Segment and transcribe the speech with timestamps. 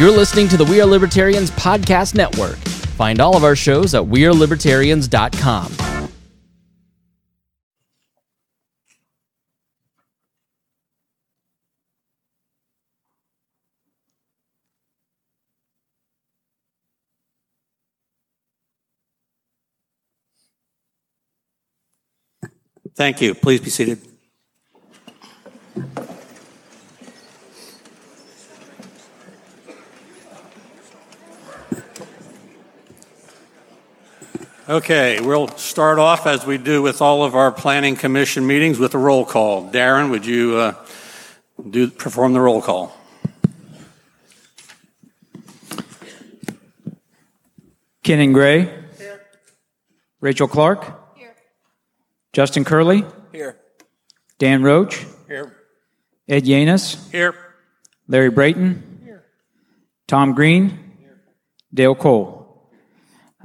[0.00, 2.56] You're listening to the We Are Libertarians Podcast Network.
[2.96, 5.72] Find all of our shows at WeareLibertarians.com.
[22.96, 23.34] Thank you.
[23.34, 24.00] Please be seated.
[34.70, 38.94] Okay, we'll start off as we do with all of our planning commission meetings with
[38.94, 39.68] a roll call.
[39.68, 40.74] Darren, would you uh,
[41.68, 42.96] do perform the roll call?
[48.04, 48.72] Kenon Gray.
[48.96, 49.20] Here.
[50.20, 51.16] Rachel Clark.
[51.18, 51.34] Here.
[52.32, 53.04] Justin Curley.
[53.32, 53.58] Here.
[54.38, 55.04] Dan Roach.
[55.26, 55.52] Here.
[56.28, 57.10] Ed Yanos.
[57.10, 57.34] Here.
[58.06, 59.00] Larry Brayton.
[59.02, 59.24] Here.
[60.06, 60.94] Tom Green.
[61.00, 61.20] Here.
[61.74, 62.70] Dale Cole.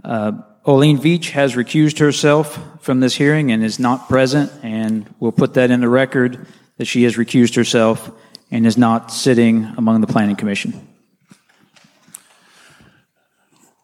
[0.03, 0.33] Uh,
[0.65, 5.53] Olene Veach has recused herself from this hearing and is not present, and we'll put
[5.53, 8.09] that in the record that she has recused herself
[8.49, 10.87] and is not sitting among the Planning Commission.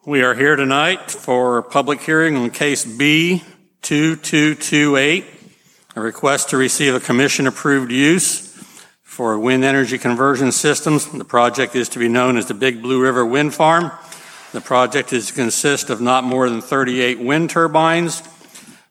[0.04, 3.44] We are here tonight for a public hearing on case B
[3.82, 5.24] 2228,
[5.94, 8.60] a request to receive a commission approved use
[9.04, 11.06] for wind energy conversion systems.
[11.06, 13.92] The project is to be known as the Big Blue River Wind Farm.
[14.52, 18.22] The project is to consist of not more than 38 wind turbines.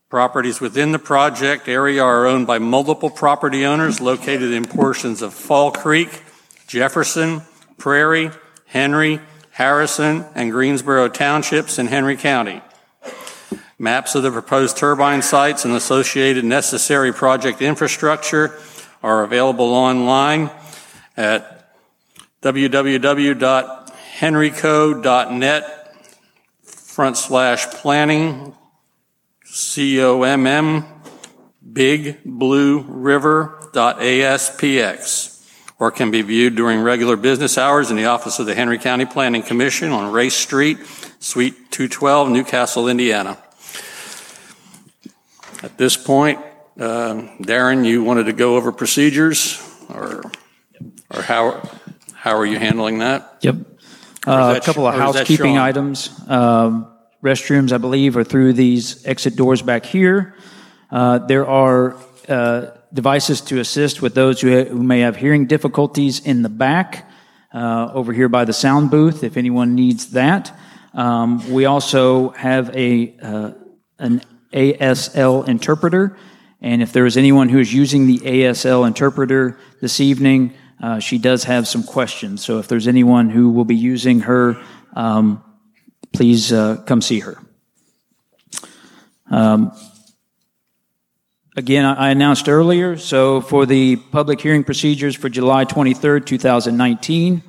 [0.10, 5.36] Properties within the project area are owned by multiple property owners located in portions of
[5.36, 6.24] Fall Creek,
[6.66, 7.44] Jefferson,
[7.78, 8.32] Prairie,
[8.66, 9.20] Henry,
[9.52, 12.64] Harrison, and Greensboro townships in Henry County.
[13.78, 18.60] Maps of the proposed turbine sites and associated necessary project infrastructure
[19.04, 20.50] are available online
[21.16, 21.68] at
[22.42, 23.81] www
[24.20, 25.96] henryco.net
[26.64, 28.54] front slash planning,
[29.46, 30.86] C O M M,
[31.72, 35.46] big blue river dot ASPX,
[35.80, 39.06] or can be viewed during regular business hours in the office of the Henry County
[39.06, 40.78] Planning Commission on Race Street,
[41.20, 43.38] Suite 212, Newcastle, Indiana.
[45.64, 46.40] At this point,
[46.80, 50.24] uh, Darren, you wanted to go over procedures, or,
[51.10, 51.62] or how,
[52.14, 53.38] how are you handling that?
[53.42, 53.71] Yep.
[54.26, 56.10] Uh, a couple of housekeeping items.
[56.30, 56.88] Um,
[57.24, 60.36] restrooms, I believe, are through these exit doors back here.
[60.92, 66.20] Uh, there are uh, devices to assist with those who, who, may have hearing difficulties
[66.20, 67.10] in the back,
[67.54, 70.56] uh, over here by the sound booth, if anyone needs that.
[70.94, 73.52] Um, we also have a uh,
[73.98, 74.22] an
[74.54, 76.18] ASL interpreter,
[76.62, 81.18] and if there is anyone who is using the ASL interpreter this evening, uh, she
[81.18, 82.44] does have some questions.
[82.44, 84.60] So if there's anyone who will be using her,
[84.96, 85.44] um,
[86.12, 87.38] please uh, come see her.
[89.30, 89.72] Um,
[91.56, 97.44] again, I announced earlier, so for the public hearing procedures for July 23rd, 2019,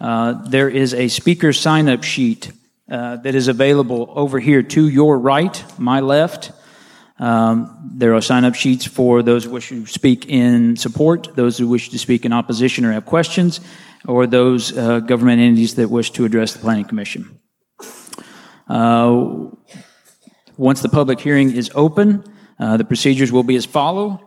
[0.00, 2.52] uh, there is a speaker sign up sheet
[2.90, 6.52] uh, that is available over here to your right, my left.
[7.18, 11.58] Um, there are sign up sheets for those who wish to speak in support, those
[11.58, 13.60] who wish to speak in opposition or have questions,
[14.06, 17.40] or those uh, government entities that wish to address the Planning Commission.
[18.68, 19.48] Uh,
[20.56, 22.22] once the public hearing is open,
[22.58, 24.24] uh, the procedures will be as follow.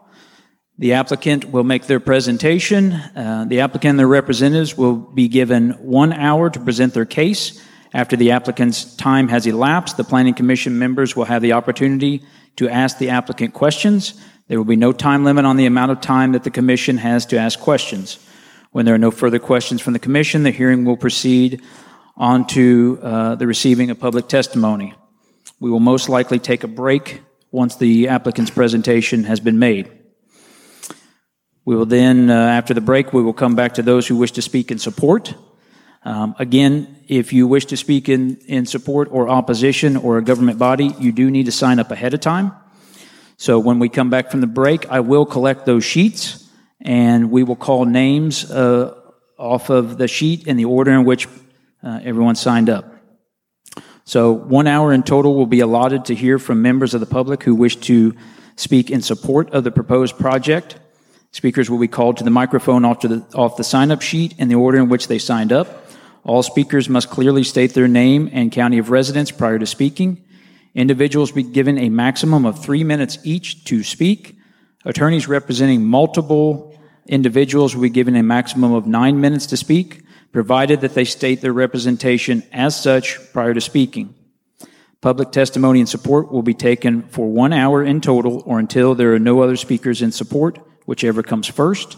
[0.78, 2.94] The applicant will make their presentation.
[2.94, 7.62] Uh, the applicant and their representatives will be given one hour to present their case.
[7.94, 12.24] After the applicant's time has elapsed, the Planning Commission members will have the opportunity
[12.58, 14.14] to ask the applicant questions.
[14.48, 17.26] There will be no time limit on the amount of time that the Commission has
[17.28, 18.20] to ask questions.
[18.72, 21.62] When there are no further questions from the Commission, the hearing will proceed
[22.18, 24.94] on to uh, the receiving of public testimony.
[25.60, 29.92] We will most likely take a break once the applicant's presentation has been made.
[31.66, 34.32] We will then, uh, after the break, we will come back to those who wish
[34.34, 35.36] to speak in support.
[36.04, 40.58] Um, again, if you wish to speak in, in support or opposition or a government
[40.58, 42.54] body, you do need to sign up ahead of time.
[43.38, 46.48] So when we come back from the break, I will collect those sheets
[46.80, 48.96] and we will call names uh,
[49.38, 51.28] off of the sheet in the order in which
[51.84, 52.96] uh, everyone signed up.
[54.04, 57.44] So one hour in total will be allotted to hear from members of the public
[57.44, 58.16] who wish to
[58.56, 60.78] speak in support of the proposed project.
[61.32, 64.50] Speakers will be called to the microphone off, the, off the sign up sheet in
[64.50, 65.81] the order in which they signed up.
[66.24, 70.24] All speakers must clearly state their name and county of residence prior to speaking.
[70.76, 74.38] Individuals be given a maximum of three minutes each to speak.
[74.86, 76.78] Attorneys representing multiple
[77.08, 80.04] individuals will be given a maximum of nine minutes to speak.
[80.32, 84.16] provided that they state their representation as such prior to speaking.
[85.02, 89.14] Public testimony and support will be taken for one hour in total or until there
[89.14, 91.98] are no other speakers in support, whichever comes first.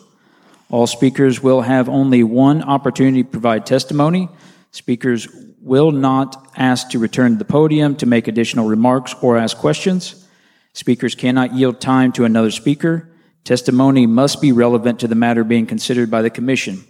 [0.74, 4.28] All speakers will have only one opportunity to provide testimony.
[4.72, 5.28] Speakers
[5.62, 10.28] will not ask to return to the podium to make additional remarks or ask questions.
[10.74, 13.08] Speakers cannot yield time to another speaker.
[13.44, 16.84] Testimony must be relevant to the matter being considered by the commission.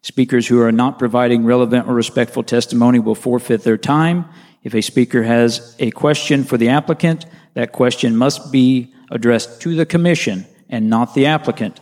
[0.00, 4.24] Speakers who are not providing relevant or respectful testimony will forfeit their time.
[4.62, 9.74] If a speaker has a question for the applicant, that question must be addressed to
[9.74, 11.78] the commission and not the applicant.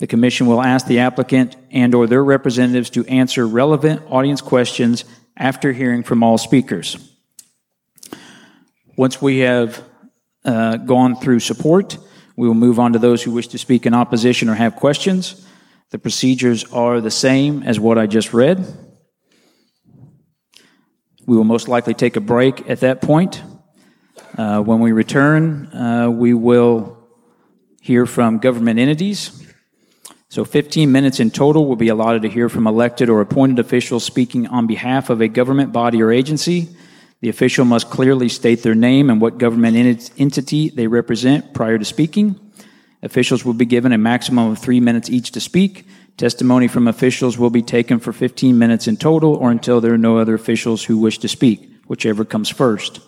[0.00, 5.04] The commission will ask the applicant and or their representatives to answer relevant audience questions
[5.36, 6.96] after hearing from all speakers.
[8.96, 9.84] Once we have
[10.42, 11.98] uh, gone through support,
[12.34, 15.46] we will move on to those who wish to speak in opposition or have questions.
[15.90, 18.66] The procedures are the same as what I just read.
[21.26, 23.42] We will most likely take a break at that point.
[24.38, 27.06] Uh, when we return, uh, we will
[27.82, 29.39] hear from government entities.
[30.30, 34.04] So 15 minutes in total will be allotted to hear from elected or appointed officials
[34.04, 36.68] speaking on behalf of a government body or agency.
[37.20, 39.76] The official must clearly state their name and what government
[40.18, 42.38] entity they represent prior to speaking.
[43.02, 45.84] Officials will be given a maximum of three minutes each to speak.
[46.16, 49.98] Testimony from officials will be taken for 15 minutes in total or until there are
[49.98, 53.00] no other officials who wish to speak, whichever comes first.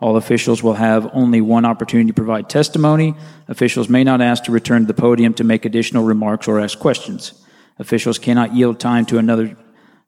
[0.00, 3.14] All officials will have only one opportunity to provide testimony.
[3.48, 6.78] Officials may not ask to return to the podium to make additional remarks or ask
[6.78, 7.34] questions.
[7.78, 9.56] Officials cannot yield time to another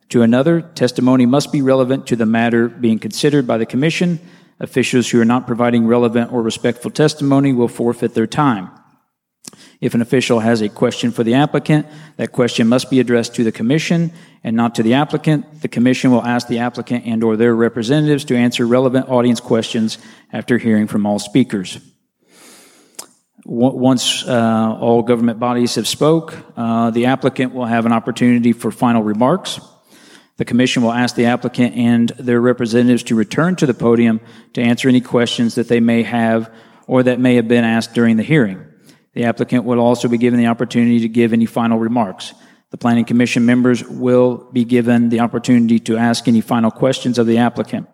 [0.09, 0.61] to another.
[0.61, 4.21] Testimony must be relevant to the matter being considered by the commission.
[4.61, 8.71] Officials who are not providing relevant or respectful testimony will forfeit their time.
[9.81, 13.45] If an official has a question for the applicant, that question must be addressed to
[13.45, 14.13] the commission
[14.45, 15.63] and not to the applicant.
[15.63, 19.99] The commission will ask the applicant and or their representatives to answer relevant audience questions
[20.33, 21.79] after hearing from all speakers.
[23.45, 28.71] Once uh, all government bodies have spoke, uh, the applicant will have an opportunity for
[28.71, 29.61] final remarks.
[30.37, 34.21] The commission will ask the applicant and their representatives to return to the podium
[34.55, 36.53] to answer any questions that they may have
[36.87, 38.65] or that may have been asked during the hearing.
[39.14, 42.35] The applicant will also be given the opportunity to give any final remarks.
[42.70, 47.26] The Planning Commission members will be given the opportunity to ask any final questions of
[47.26, 47.88] the applicant.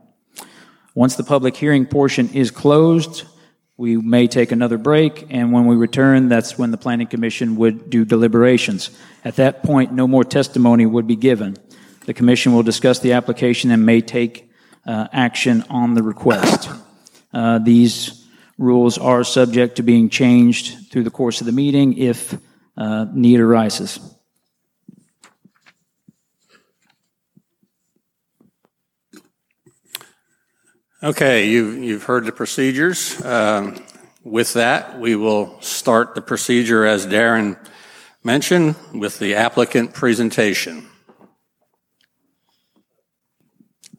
[0.94, 3.24] Once the public hearing portion is closed,
[3.76, 7.90] we may take another break, and when we return, that's when the Planning Commission would
[7.90, 8.90] do deliberations.
[9.24, 11.56] At that point, no more testimony would be given.
[12.06, 14.50] The Commission will discuss the application and may take
[14.86, 16.70] uh, action on the request.
[17.32, 18.27] Uh, these
[18.58, 22.36] rules are subject to being changed through the course of the meeting if
[22.76, 24.00] uh, need arises.
[31.00, 33.24] Okay, you've, you've heard the procedures.
[33.24, 33.80] Um,
[34.24, 37.56] with that, we will start the procedure as Darren
[38.24, 40.88] mentioned with the applicant presentation.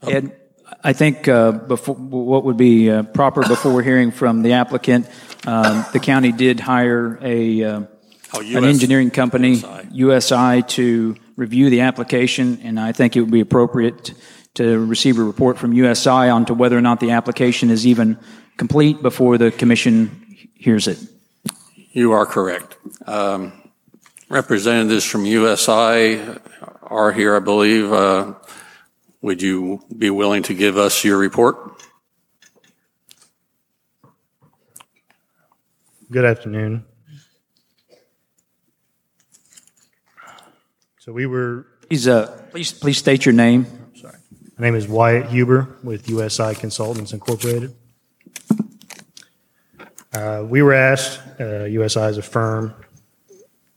[0.03, 0.35] Ed,
[0.83, 5.07] I think uh, before, what would be uh, proper before we're hearing from the applicant,
[5.45, 7.81] um, the county did hire a uh,
[8.31, 9.87] Oh, an engineering company, USI.
[9.91, 14.13] USI, to review the application, and I think it would be appropriate
[14.55, 18.19] to receive a report from USI on to whether or not the application is even
[18.57, 20.99] complete before the commission hears it.
[21.91, 22.77] You are correct.
[23.07, 23.51] Um,
[24.29, 26.21] representatives from USI
[26.83, 27.91] are here, I believe.
[29.21, 31.83] Would you be willing to give us your report?
[36.09, 36.85] Good afternoon.
[40.99, 43.65] So we were, Please, uh, please, please state your name.
[43.93, 44.15] Sorry,
[44.57, 47.75] my name is Wyatt Huber with USI Consultants Incorporated.
[50.13, 52.73] Uh, We were asked, uh, USI is a firm,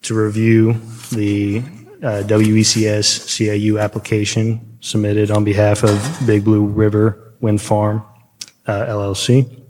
[0.02, 0.74] to review
[1.10, 1.62] the
[2.02, 8.04] uh, WECS CAU application submitted on behalf of Big Blue River Wind Farm
[8.66, 9.62] uh, LLC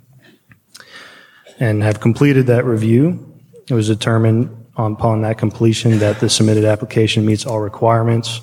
[1.61, 3.33] and have completed that review.
[3.69, 8.41] It was determined upon that completion that the submitted application meets all requirements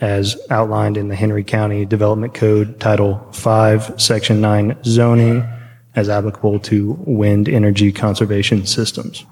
[0.00, 5.48] as outlined in the Henry County Development Code Title 5, Section 9 zoning
[5.96, 9.24] as applicable to wind energy conservation systems.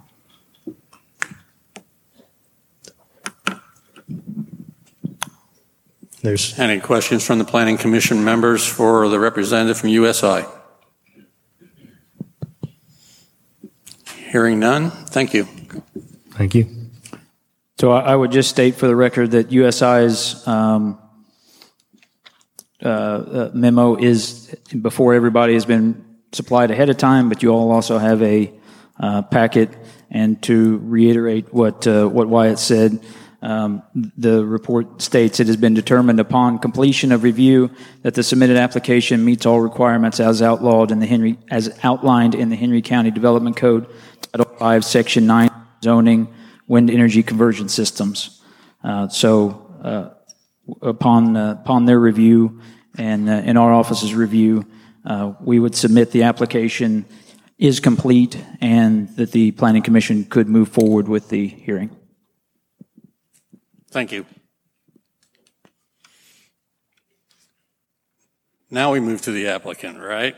[6.28, 10.44] There's Any questions from the Planning Commission members for the representative from USI?
[14.30, 15.44] Hearing none, thank you.
[16.32, 16.90] Thank you.
[17.80, 20.98] So I I would just state for the record that USI's um,
[22.84, 27.70] uh, uh, memo is before everybody has been supplied ahead of time, but you all
[27.70, 28.52] also have a
[29.00, 29.70] uh, packet.
[30.10, 33.00] And to reiterate what uh, what Wyatt said,
[33.40, 37.70] um, the report states it has been determined upon completion of review
[38.02, 42.48] that the submitted application meets all requirements as outlawed in the Henry as outlined in
[42.48, 43.86] the Henry County Development Code,
[44.20, 45.50] Title 5, Section 9,
[45.84, 46.34] zoning,
[46.66, 48.42] wind energy conversion systems.
[48.82, 50.10] Uh, so uh,
[50.82, 52.60] upon uh, upon their review
[52.96, 54.66] and uh, in our office's review,
[55.04, 57.04] uh, we would submit the application
[57.58, 61.90] is complete and that the planning commission could move forward with the hearing.
[63.90, 64.26] Thank you.
[68.70, 70.36] Now we move to the applicant, right?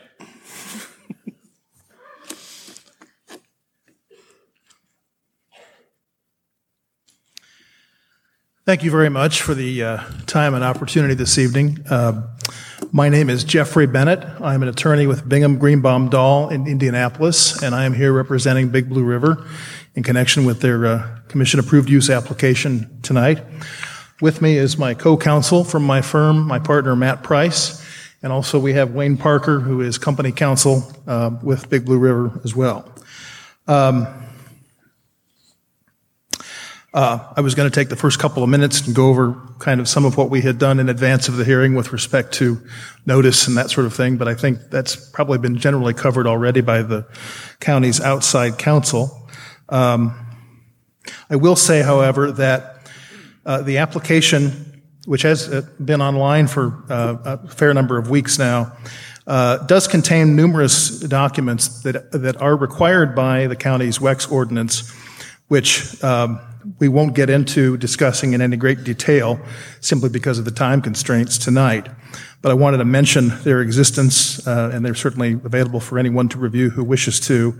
[8.66, 11.84] Thank you very much for the uh, time and opportunity this evening.
[11.90, 12.28] Uh,
[12.92, 14.20] my name is Jeffrey Bennett.
[14.40, 18.88] I'm an attorney with Bingham Greenebaum Doll in Indianapolis, and I am here representing Big
[18.88, 19.44] Blue River
[19.94, 23.42] in connection with their uh, commission approved use application tonight.
[24.20, 27.84] With me is my co-counsel from my firm, my partner Matt Price,
[28.22, 32.40] and also we have Wayne Parker, who is company counsel uh, with Big Blue River
[32.44, 32.92] as well.
[33.66, 34.06] Um,
[36.92, 39.80] uh, I was going to take the first couple of minutes and go over kind
[39.80, 42.60] of some of what we had done in advance of the hearing with respect to
[43.06, 46.60] notice and that sort of thing, but I think that's probably been generally covered already
[46.62, 47.06] by the
[47.60, 49.28] county's outside counsel.
[49.70, 50.14] Um,
[51.30, 52.88] I will say, however, that
[53.46, 58.38] uh, the application, which has uh, been online for uh, a fair number of weeks
[58.38, 58.76] now,
[59.26, 64.92] uh, does contain numerous documents that that are required by the county's WECS ordinance,
[65.48, 66.40] which um,
[66.78, 69.40] we won't get into discussing in any great detail
[69.80, 71.88] simply because of the time constraints tonight.
[72.42, 76.38] But I wanted to mention their existence, uh, and they're certainly available for anyone to
[76.38, 77.58] review who wishes to.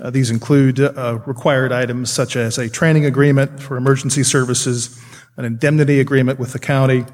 [0.00, 5.00] Uh, these include uh, required items such as a training agreement for emergency services,
[5.36, 7.04] an indemnity agreement with the county,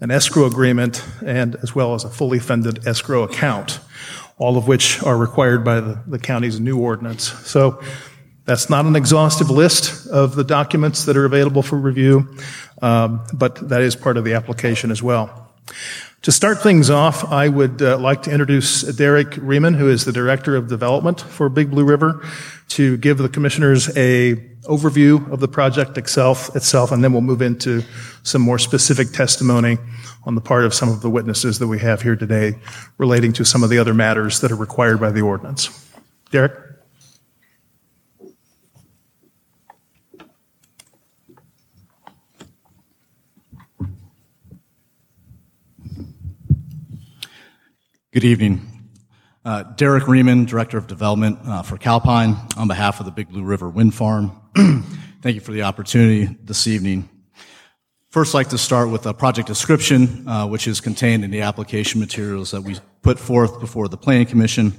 [0.00, 3.78] an escrow agreement, and as well as a fully funded escrow account,
[4.38, 7.32] all of which are required by the, the county's new ordinance.
[7.48, 7.80] So
[8.46, 12.36] that's not an exhaustive list of the documents that are available for review,
[12.80, 15.52] um, but that is part of the application as well.
[16.22, 20.12] To start things off, I would uh, like to introduce Derek Riemann, who is the
[20.12, 22.24] Director of Development for Big Blue River,
[22.70, 24.34] to give the commissioners a
[24.64, 27.82] overview of the project itself, itself, and then we'll move into
[28.24, 29.78] some more specific testimony
[30.24, 32.54] on the part of some of the witnesses that we have here today
[32.98, 35.88] relating to some of the other matters that are required by the ordinance.
[36.32, 36.65] Derek?
[48.16, 48.66] Good evening.
[49.44, 53.44] Uh, Derek Riemann, Director of Development uh, for Calpine, on behalf of the Big Blue
[53.44, 54.32] River Wind Farm.
[54.56, 57.10] Thank you for the opportunity this evening.
[58.08, 61.42] First, I'd like to start with a project description, uh, which is contained in the
[61.42, 64.72] application materials that we put forth before the Planning Commission.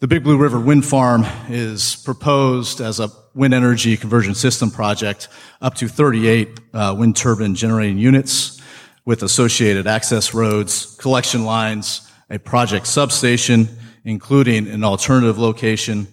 [0.00, 5.28] The Big Blue River Wind Farm is proposed as a wind energy conversion system project
[5.62, 8.60] up to 38 uh, wind turbine generating units
[9.06, 13.68] with associated access roads, collection lines, a project substation,
[14.04, 16.08] including an alternative location.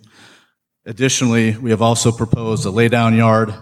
[0.85, 3.53] Additionally, we have also proposed a laydown yard,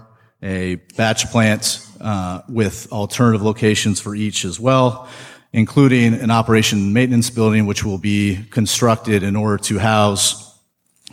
[0.41, 5.07] a batch plant uh, with alternative locations for each as well,
[5.53, 10.59] including an operation and maintenance building, which will be constructed in order to house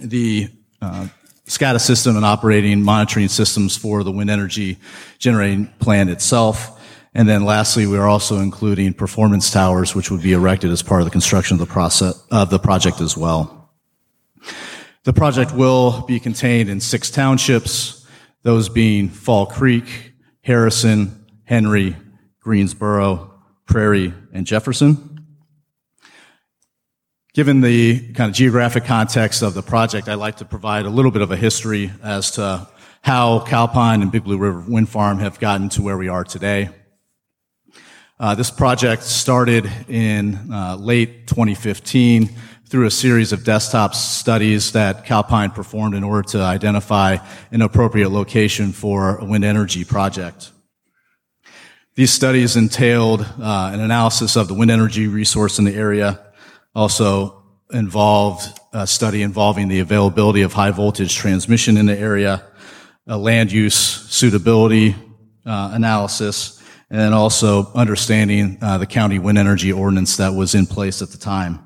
[0.00, 0.48] the
[0.80, 1.06] uh,
[1.46, 4.78] SCADA system and operating monitoring systems for the wind energy
[5.18, 6.73] generating plant itself.
[7.14, 11.00] And then lastly, we are also including performance towers, which would be erected as part
[11.00, 13.70] of the construction of the process, of the project as well.
[15.04, 18.04] The project will be contained in six townships,
[18.42, 21.96] those being Fall Creek, Harrison, Henry,
[22.40, 23.32] Greensboro,
[23.66, 25.26] Prairie, and Jefferson.
[27.32, 31.10] Given the kind of geographic context of the project, I'd like to provide a little
[31.10, 32.66] bit of a history as to
[33.02, 36.70] how Calpine and Big Blue River Wind Farm have gotten to where we are today.
[38.16, 42.30] Uh, this project started in uh, late 2015
[42.68, 47.16] through a series of desktop studies that Calpine performed in order to identify
[47.50, 50.52] an appropriate location for a wind energy project.
[51.96, 56.20] These studies entailed uh, an analysis of the wind energy resource in the area,
[56.72, 57.42] also
[57.72, 62.44] involved a study involving the availability of high voltage transmission in the area,
[63.08, 64.94] a land use suitability,
[65.44, 66.60] uh, analysis,
[66.94, 71.08] and then also understanding uh, the county wind energy ordinance that was in place at
[71.08, 71.58] the time.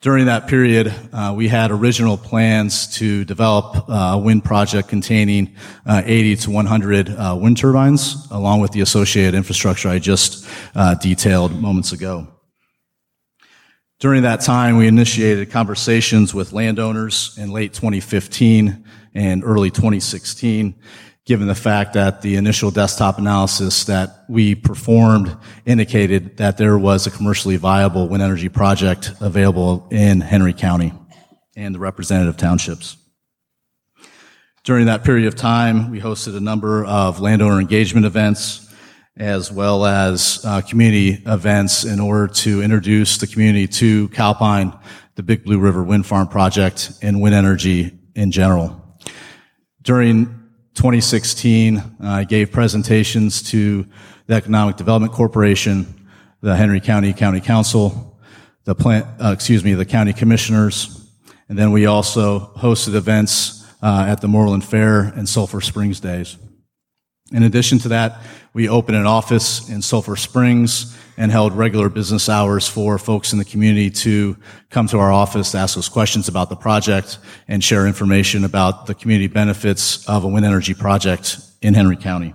[0.00, 5.56] During that period, uh, we had original plans to develop uh, a wind project containing
[5.84, 10.94] uh, 80 to 100 uh, wind turbines, along with the associated infrastructure I just uh,
[10.94, 12.28] detailed moments ago.
[13.98, 20.76] During that time, we initiated conversations with landowners in late 2015 and early 2016
[21.30, 25.32] given the fact that the initial desktop analysis that we performed
[25.64, 30.92] indicated that there was a commercially viable wind energy project available in Henry County
[31.54, 32.96] and the representative townships.
[34.64, 38.68] During that period of time, we hosted a number of landowner engagement events
[39.16, 44.76] as well as uh, community events in order to introduce the community to Calpine,
[45.14, 48.98] the Big Blue River Wind Farm project, and wind energy in general.
[49.82, 50.39] During
[50.80, 53.84] 2016, I gave presentations to
[54.26, 56.08] the Economic Development Corporation,
[56.40, 58.18] the Henry County County Council,
[58.64, 61.06] the plant, uh, excuse me, the county commissioners,
[61.50, 66.38] and then we also hosted events uh, at the Mooreland Fair and Sulphur Springs Days.
[67.30, 72.28] In addition to that, we opened an office in Sulphur Springs and held regular business
[72.28, 74.36] hours for folks in the community to
[74.70, 78.86] come to our office to ask us questions about the project and share information about
[78.86, 82.34] the community benefits of a wind energy project in Henry County.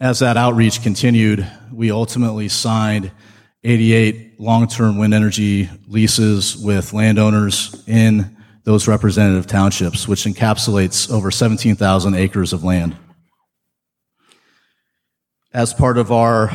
[0.00, 3.10] As that outreach continued, we ultimately signed
[3.64, 12.14] 88 long-term wind energy leases with landowners in those representative townships, which encapsulates over 17,000
[12.14, 12.96] acres of land.
[15.54, 16.50] As part of our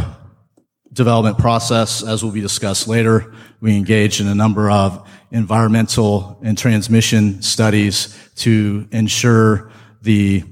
[0.91, 6.57] development process, as will be discussed later, we engaged in a number of environmental and
[6.57, 10.43] transmission studies to ensure the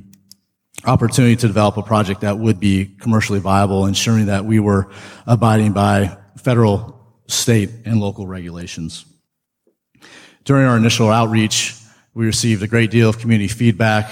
[0.86, 4.92] opportunity to develop a project that would be commercially viable, ensuring that we were
[5.25, 9.05] abiding by federal, state, and local regulations.
[10.44, 11.74] During our initial outreach,
[12.14, 14.12] we received a great deal of community feedback,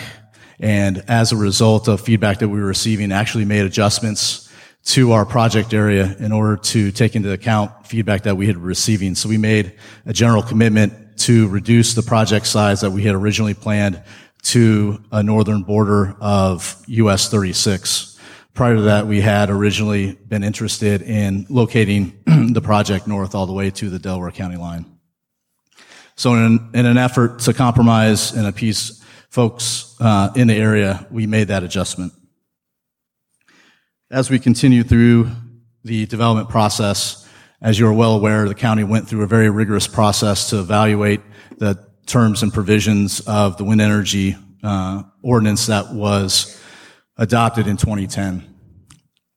[0.64, 4.50] and as a result of feedback that we were receiving, actually made adjustments
[4.86, 9.14] to our project area in order to take into account feedback that we had receiving.
[9.14, 9.74] So we made
[10.06, 14.02] a general commitment to reduce the project size that we had originally planned
[14.44, 18.18] to a northern border of US 36.
[18.54, 23.54] Prior to that, we had originally been interested in locating the project north all the
[23.54, 24.86] way to the Delaware County line.
[26.16, 29.03] So in, in an effort to compromise and appease
[29.34, 32.14] folks uh, in the area, we made that adjustment.
[34.12, 35.28] As we continue through
[35.84, 37.28] the development process,
[37.60, 41.20] as you're well aware, the county went through a very rigorous process to evaluate
[41.58, 46.62] the terms and provisions of the wind energy uh, ordinance that was
[47.18, 48.44] adopted in 2010.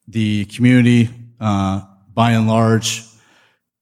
[0.09, 1.09] The community,
[1.41, 1.81] uh,
[2.13, 3.03] by and large,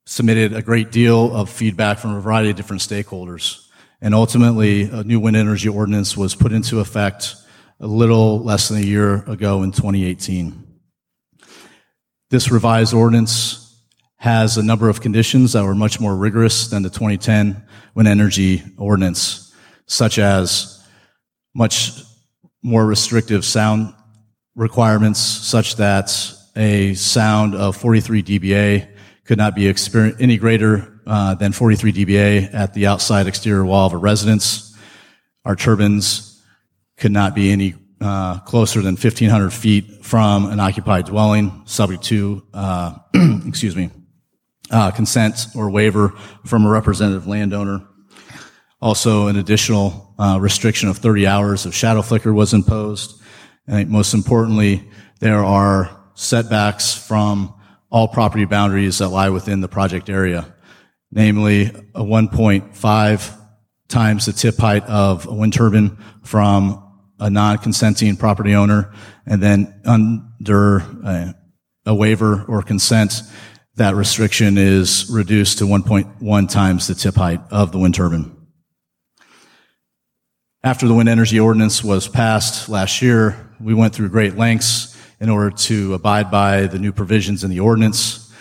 [0.07, 3.63] submitted a great deal of feedback from a variety of different stakeholders.
[4.04, 7.36] And ultimately, a new wind energy ordinance was put into effect
[7.80, 10.62] a little less than a year ago in 2018.
[12.28, 13.82] This revised ordinance
[14.16, 18.62] has a number of conditions that were much more rigorous than the 2010 wind energy
[18.76, 19.54] ordinance,
[19.86, 20.86] such as
[21.54, 21.92] much
[22.62, 23.94] more restrictive sound
[24.54, 26.14] requirements, such that
[26.56, 28.86] a sound of 43 dBA
[29.24, 33.86] could not be experienced any greater uh, than 43 dBA at the outside exterior wall
[33.86, 34.76] of a residence.
[35.44, 36.42] Our turbines
[36.96, 42.46] could not be any uh, closer than 1,500 feet from an occupied dwelling, subject to,
[42.52, 42.96] uh,
[43.46, 43.90] excuse me,
[44.70, 46.10] uh, consent or waiver
[46.44, 47.86] from a representative landowner.
[48.80, 53.20] Also, an additional uh, restriction of 30 hours of shadow flicker was imposed.
[53.66, 54.86] Most importantly,
[55.20, 57.54] there are setbacks from
[57.90, 60.53] all property boundaries that lie within the project area,
[61.14, 63.40] namely a 1.5
[63.88, 66.81] times the tip height of a wind turbine from
[67.20, 68.92] a non-consenting property owner,
[69.24, 71.35] and then under a,
[71.87, 73.22] a waiver or consent,
[73.77, 78.37] that restriction is reduced to 1.1 times the tip height of the wind turbine.
[80.64, 85.29] After the wind energy ordinance was passed last year, we went through great lengths in
[85.29, 88.33] order to abide by the new provisions in the ordinance.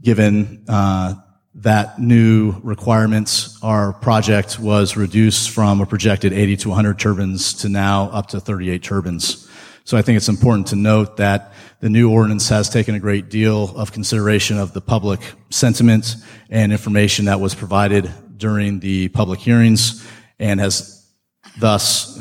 [0.00, 1.14] Given uh,
[1.62, 7.68] that new requirements, our project was reduced from a projected 80 to 100 turbines to
[7.68, 9.48] now up to 38 turbines.
[9.84, 13.28] So I think it's important to note that the new ordinance has taken a great
[13.28, 16.16] deal of consideration of the public sentiment
[16.48, 20.06] and information that was provided during the public hearings
[20.38, 21.10] and has
[21.58, 22.20] thus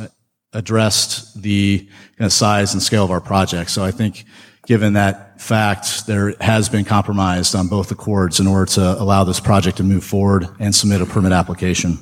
[0.54, 1.88] addressed the
[2.30, 3.69] size and scale of our project.
[3.69, 4.26] So I think
[4.67, 9.39] given that fact, there has been compromised on both accords in order to allow this
[9.39, 11.97] project to move forward and submit a permit application.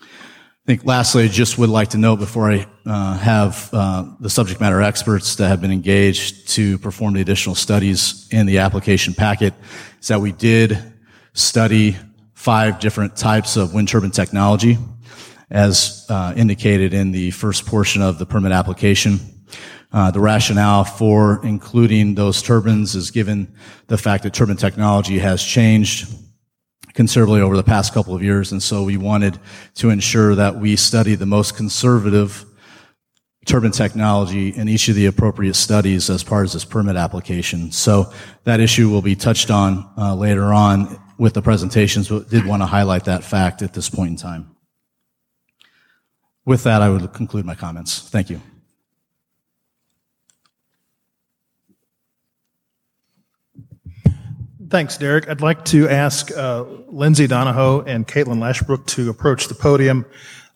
[0.00, 0.06] I
[0.66, 4.62] think lastly, I just would like to note before I uh, have uh, the subject
[4.62, 9.52] matter experts that have been engaged to perform the additional studies in the application packet
[10.00, 10.78] is that we did
[11.34, 11.96] study
[12.32, 14.78] five different types of wind turbine technology
[15.50, 19.18] as uh, indicated in the first portion of the permit application.
[19.90, 23.52] Uh, the rationale for including those turbines is given
[23.86, 26.08] the fact that turbine technology has changed
[26.92, 28.52] considerably over the past couple of years.
[28.52, 29.38] And so we wanted
[29.76, 32.44] to ensure that we study the most conservative
[33.46, 37.72] turbine technology in each of the appropriate studies as part of this permit application.
[37.72, 38.12] So
[38.44, 42.62] that issue will be touched on uh, later on with the presentations, but did want
[42.62, 44.54] to highlight that fact at this point in time.
[46.44, 48.08] With that, I would conclude my comments.
[48.10, 48.40] Thank you.
[54.70, 55.30] Thanks, Derek.
[55.30, 60.04] I'd like to ask uh, Lindsay Donahoe and Caitlin Lashbrook to approach the podium.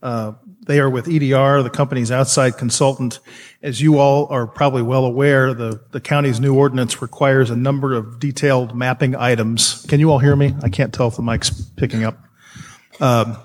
[0.03, 0.33] Uh,
[0.67, 3.21] they are with EDR, the company's outside consultant.
[3.63, 7.95] As you all are probably well aware, the, the county's new ordinance requires a number
[7.95, 9.87] of detailed mapping items.
[9.89, 10.55] Can you all hear me?
[10.63, 12.19] I can't tell if the mic's picking up.
[13.01, 13.39] Um,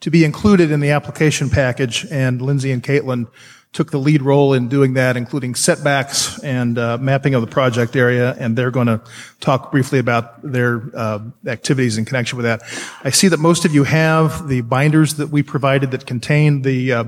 [0.00, 3.28] to be included in the application package, and Lindsay and Caitlin
[3.72, 7.96] took the lead role in doing that, including setbacks and uh, mapping of the project
[7.96, 9.00] area, and they're going to
[9.40, 12.62] talk briefly about their uh, activities in connection with that.
[13.02, 16.92] I see that most of you have the binders that we provided that contain the
[16.92, 17.04] uh,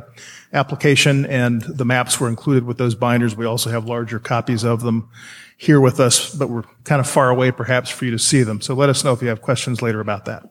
[0.54, 3.36] application, and the maps were included with those binders.
[3.36, 5.10] We also have larger copies of them
[5.58, 8.62] here with us, but we're kind of far away perhaps for you to see them.
[8.62, 10.48] So let us know if you have questions later about that.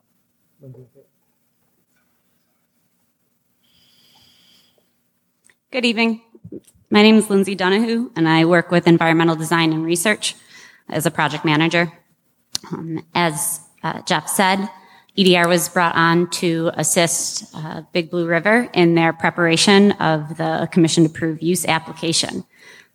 [5.73, 6.21] Good evening.
[6.91, 10.35] My name is Lindsay Donahue, and I work with environmental design and research
[10.87, 11.91] as a project manager.
[12.71, 14.69] Um, as uh, Jeff said,
[15.17, 20.69] EDR was brought on to assist uh, Big Blue River in their preparation of the
[20.71, 22.45] commission approved use application.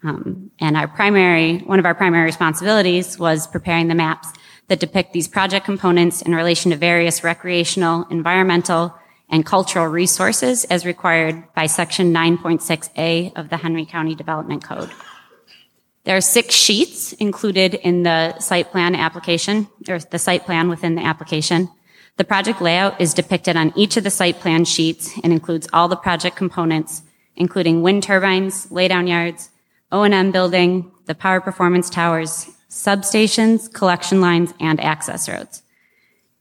[0.05, 4.29] Um, and our primary, one of our primary responsibilities was preparing the maps
[4.69, 8.95] that depict these project components in relation to various recreational, environmental,
[9.29, 14.91] and cultural resources as required by Section 9.6A of the Henry County Development Code.
[16.05, 20.95] There are six sheets included in the site plan application, or the site plan within
[20.95, 21.69] the application.
[22.17, 25.87] The project layout is depicted on each of the site plan sheets and includes all
[25.87, 27.03] the project components,
[27.37, 29.51] including wind turbines, laydown yards,
[29.93, 35.63] O&M building, the power performance towers, substations, collection lines, and access roads.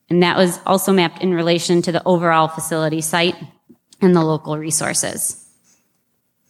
[0.10, 3.36] And that was also mapped in relation to the overall facility site
[4.02, 5.44] and the local resources.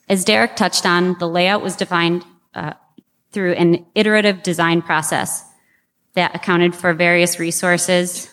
[0.09, 2.73] As Derek touched on, the layout was defined uh,
[3.31, 5.43] through an iterative design process
[6.13, 8.29] that accounted for various resources,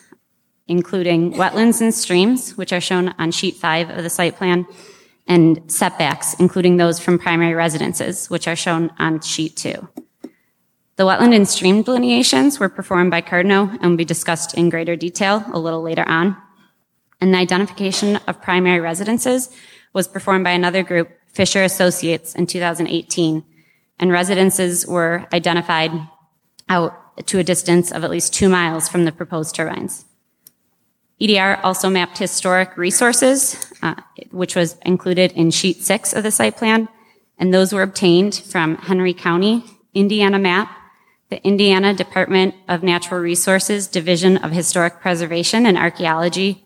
[0.67, 4.65] including wetlands and streams, which are shown on sheet five of the site plan,
[5.27, 9.87] and setbacks, including those from primary residences, which are shown on sheet two.
[10.97, 14.95] The wetland and stream delineations were performed by Cardno and will be discussed in greater
[14.95, 16.37] detail a little later on.
[17.19, 19.49] And the identification of primary residences
[19.91, 23.43] was performed by another group, Fisher Associates, in 2018.
[23.99, 25.91] And residences were identified
[26.69, 30.05] out to a distance of at least two miles from the proposed turbines.
[31.19, 33.95] EDR also mapped historic resources, uh,
[34.31, 36.87] which was included in sheet six of the site plan,
[37.37, 40.69] and those were obtained from Henry County, Indiana map,
[41.35, 46.63] the Indiana Department of Natural Resources Division of Historic Preservation and Archaeology.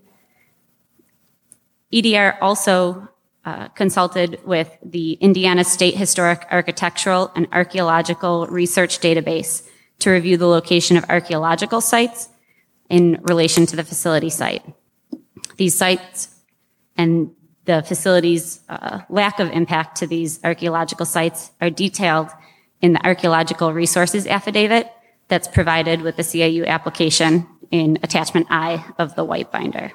[1.92, 3.10] EDR also
[3.46, 10.46] uh, consulted with the Indiana State Historic Architectural and Archaeological Research Database to review the
[10.46, 12.30] location of archaeological sites
[12.92, 14.64] in relation to the facility site.
[15.58, 16.36] These sites
[16.96, 17.32] and
[17.66, 22.30] the facility's uh, lack of impact to these archaeological sites are detailed
[22.82, 24.92] in the archaeological resources affidavit
[25.28, 29.92] that's provided with the CAU application in attachment I of the white binder.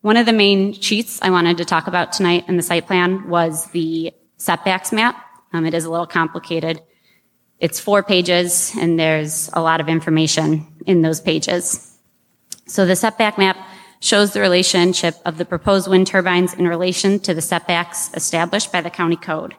[0.00, 3.28] One of the main sheets I wanted to talk about tonight in the site plan
[3.28, 5.16] was the setbacks map.
[5.52, 6.80] Um, it is a little complicated.
[7.58, 11.98] It's four pages and there's a lot of information in those pages.
[12.66, 13.56] So the setback map
[14.00, 18.80] shows the relationship of the proposed wind turbines in relation to the setbacks established by
[18.82, 19.56] the county code.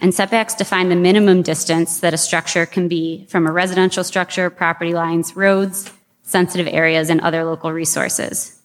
[0.00, 4.48] And setbacks define the minimum distance that a structure can be from a residential structure,
[4.48, 8.60] property lines, roads, sensitive areas, and other local resources.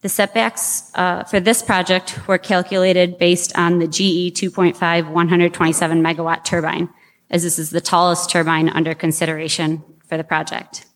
[0.00, 6.44] The setbacks uh, for this project were calculated based on the GE 2.5 127 megawatt
[6.44, 6.90] turbine,
[7.30, 10.86] as this is the tallest turbine under consideration for the project.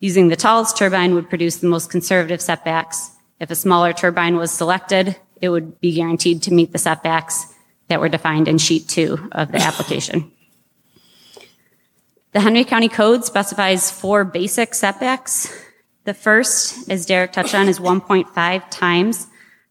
[0.00, 3.10] Using the tallest turbine would produce the most conservative setbacks.
[3.38, 7.49] If a smaller turbine was selected, it would be guaranteed to meet the setbacks
[7.90, 10.32] that were defined in sheet two of the application.
[12.32, 15.52] The Henry County Code specifies four basic setbacks.
[16.04, 19.26] The first, as Derek touched on, is 1.5 times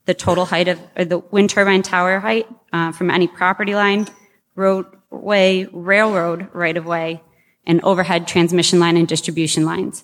[0.05, 4.07] the total height of the wind turbine tower height uh, from any property line,
[4.55, 7.23] roadway, railroad right of way,
[7.65, 10.03] and overhead transmission line and distribution lines.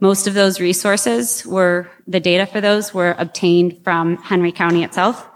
[0.00, 5.26] Most of those resources were, the data for those were obtained from Henry County itself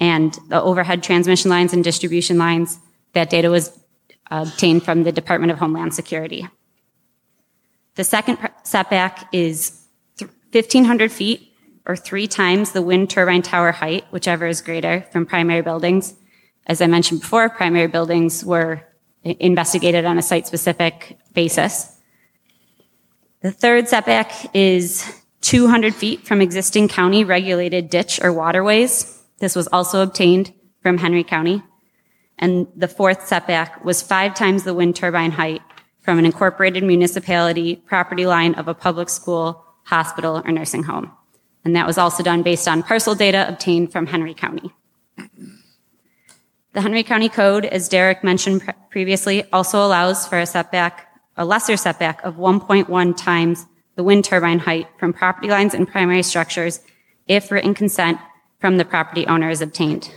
[0.00, 2.78] and the overhead transmission lines and distribution lines.
[3.14, 3.70] That data was
[4.30, 6.48] uh, obtained from the Department of Homeland Security.
[7.94, 9.86] The second setback is
[10.52, 11.52] 1,500 feet
[11.86, 16.14] or three times the wind turbine tower height, whichever is greater from primary buildings.
[16.66, 18.82] As I mentioned before, primary buildings were
[19.24, 21.96] investigated on a site specific basis.
[23.40, 29.17] The third setback is 200 feet from existing county regulated ditch or waterways.
[29.38, 31.62] This was also obtained from Henry County.
[32.38, 35.62] And the fourth setback was five times the wind turbine height
[36.00, 41.10] from an incorporated municipality property line of a public school, hospital, or nursing home.
[41.64, 44.72] And that was also done based on parcel data obtained from Henry County.
[46.72, 51.76] The Henry County Code, as Derek mentioned previously, also allows for a setback a lesser
[51.76, 56.80] setback of 1.1 times the wind turbine height from property lines and primary structures
[57.26, 58.18] if written consent
[58.58, 60.10] from the property owner is obtained.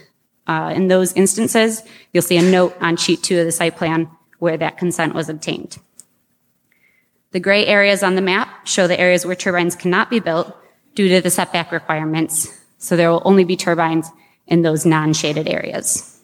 [0.47, 4.09] Uh, in those instances, you'll see a note on sheet two of the site plan
[4.39, 5.77] where that consent was obtained.
[7.31, 10.55] The gray areas on the map show the areas where turbines cannot be built
[10.95, 12.59] due to the setback requirements.
[12.77, 14.09] So there will only be turbines
[14.47, 16.19] in those non-shaded areas.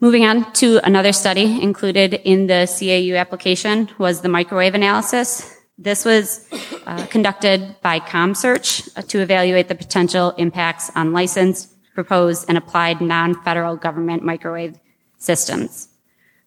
[0.00, 5.55] Moving on to another study included in the CAU application was the microwave analysis.
[5.78, 6.48] This was
[6.86, 13.02] uh, conducted by ComSearch uh, to evaluate the potential impacts on licensed, proposed, and applied
[13.02, 14.78] non-federal government microwave
[15.18, 15.88] systems.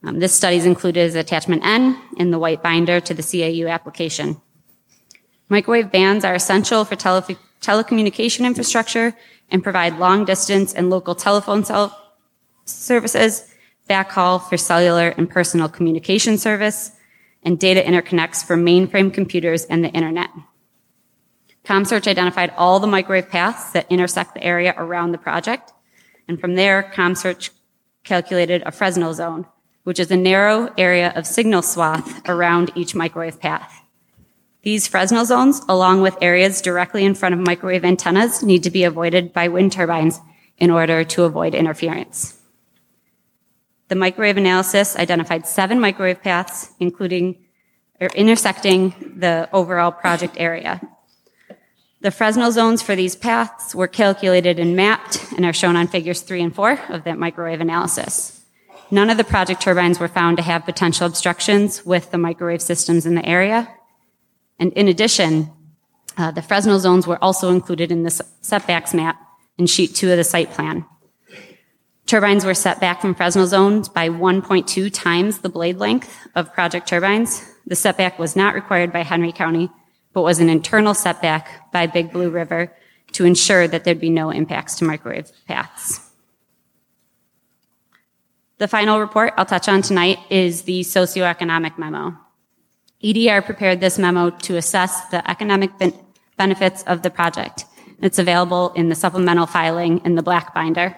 [0.03, 3.69] Um, this study is included as attachment N in the white binder to the CAU
[3.69, 4.41] application.
[5.47, 9.13] Microwave bands are essential for tele- telecommunication infrastructure
[9.51, 11.63] and provide long distance and local telephone
[12.65, 13.53] services,
[13.89, 16.91] backhaul for cellular and personal communication service,
[17.49, 20.29] and data interconnects for mainframe computers and the internet.
[21.65, 25.73] ComSearch identified all the microwave paths that intersect the area around the project,
[26.27, 27.49] and from there, ComSearch
[28.03, 29.47] calculated a Fresnel zone,
[29.83, 33.81] which is a narrow area of signal swath around each microwave path.
[34.62, 38.83] These Fresnel zones, along with areas directly in front of microwave antennas, need to be
[38.83, 40.19] avoided by wind turbines
[40.59, 42.38] in order to avoid interference.
[43.89, 47.43] The microwave analysis identified seven microwave paths, including
[47.99, 50.80] or intersecting the overall project area.
[52.02, 56.21] The Fresnel zones for these paths were calculated and mapped and are shown on figures
[56.21, 58.41] three and four of that microwave analysis.
[58.89, 63.06] None of the project turbines were found to have potential obstructions with the microwave systems
[63.06, 63.67] in the area.
[64.60, 65.52] And in addition,
[66.17, 69.19] uh, the Fresnel zones were also included in the setbacks map
[69.58, 70.86] in sheet two of the site plan.
[72.09, 76.87] Turbines were set back from Fresnel zones by 1.2 times the blade length of project
[76.87, 77.47] turbines.
[77.67, 79.69] The setback was not required by Henry County,
[80.13, 82.75] but was an internal setback by Big Blue River
[83.11, 86.01] to ensure that there'd be no impacts to microwave paths.
[88.57, 92.17] The final report I'll touch on tonight is the socioeconomic memo.
[93.03, 95.93] EDR prepared this memo to assess the economic ben-
[96.37, 97.65] benefits of the project.
[98.01, 100.97] It's available in the supplemental filing in the black binder.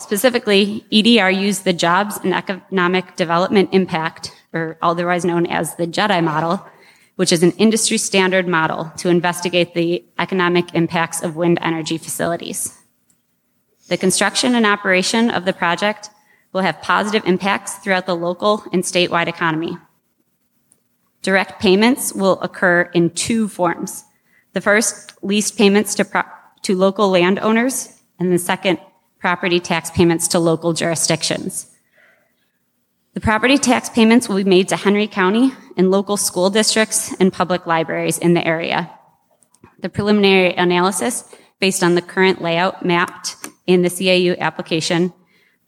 [0.00, 6.22] Specifically, EDR used the Jobs and Economic Development Impact, or otherwise known as the JEDI
[6.22, 6.64] model,
[7.16, 12.78] which is an industry standard model to investigate the economic impacts of wind energy facilities.
[13.88, 16.10] The construction and operation of the project
[16.52, 19.76] will have positive impacts throughout the local and statewide economy.
[21.22, 24.04] Direct payments will occur in two forms.
[24.52, 26.22] The first, lease payments to, pro-
[26.62, 28.78] to local landowners, and the second,
[29.18, 31.66] property tax payments to local jurisdictions.
[33.14, 37.32] The property tax payments will be made to Henry County and local school districts and
[37.32, 38.90] public libraries in the area.
[39.80, 41.24] The preliminary analysis,
[41.58, 45.12] based on the current layout mapped in the CAU application,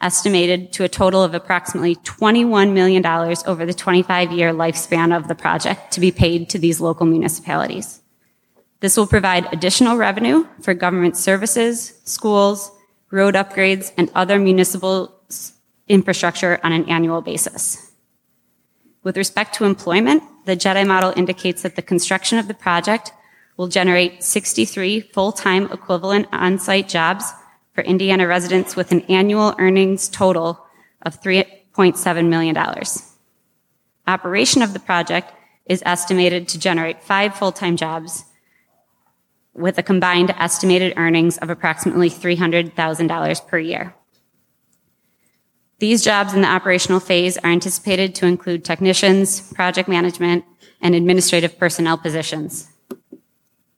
[0.00, 5.34] estimated to a total of approximately $21 million over the 25 year lifespan of the
[5.34, 8.00] project to be paid to these local municipalities.
[8.80, 12.70] This will provide additional revenue for government services, schools,
[13.10, 15.20] road upgrades, and other municipal
[15.88, 17.92] infrastructure on an annual basis.
[19.02, 23.12] With respect to employment, the JEDI model indicates that the construction of the project
[23.56, 27.24] will generate 63 full-time equivalent on-site jobs
[27.72, 30.66] for Indiana residents with an annual earnings total
[31.02, 32.56] of $3.7 million.
[34.06, 35.32] Operation of the project
[35.66, 38.24] is estimated to generate five full-time jobs
[39.60, 43.94] with a combined estimated earnings of approximately $300,000 per year.
[45.78, 50.44] These jobs in the operational phase are anticipated to include technicians, project management,
[50.82, 52.68] and administrative personnel positions.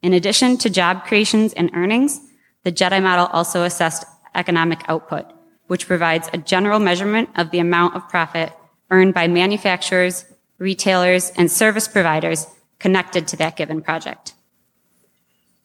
[0.02, 2.20] In addition to job creations and earnings,
[2.64, 5.26] the JEDI model also assessed economic output,
[5.68, 8.52] which provides a general measurement of the amount of profit
[8.90, 10.24] earned by manufacturers,
[10.58, 12.46] retailers, and service providers
[12.78, 14.34] connected to that given project.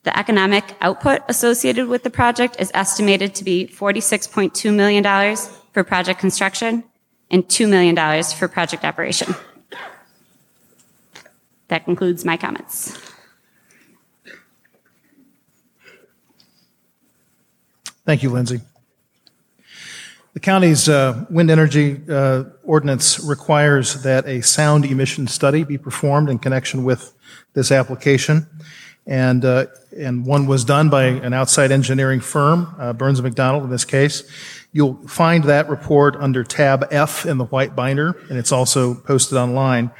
[0.04, 5.36] The economic output associated with the project is estimated to be $46.2 million
[5.72, 6.84] for project construction
[7.30, 9.34] and $2 million for project operation.
[11.68, 12.98] That concludes my comments.
[18.06, 18.62] Thank you, Lindsay.
[20.32, 26.30] The county's uh, wind energy uh, ordinance requires that a sound emission study be performed
[26.30, 27.12] in connection with
[27.54, 28.46] this application.
[29.08, 29.66] And, uh,
[29.98, 33.86] and one was done by an outside engineering firm, uh, Burns & McDonnell in this
[33.86, 34.22] case.
[34.70, 39.38] You'll find that report under tab F in the white binder, and it's also posted
[39.38, 39.90] online.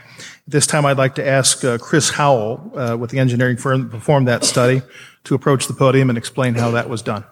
[0.47, 3.91] This time I'd like to ask uh, Chris Howell uh, with the engineering firm that
[3.91, 4.83] performed that study
[5.25, 7.25] to approach the podium and explain how that was done.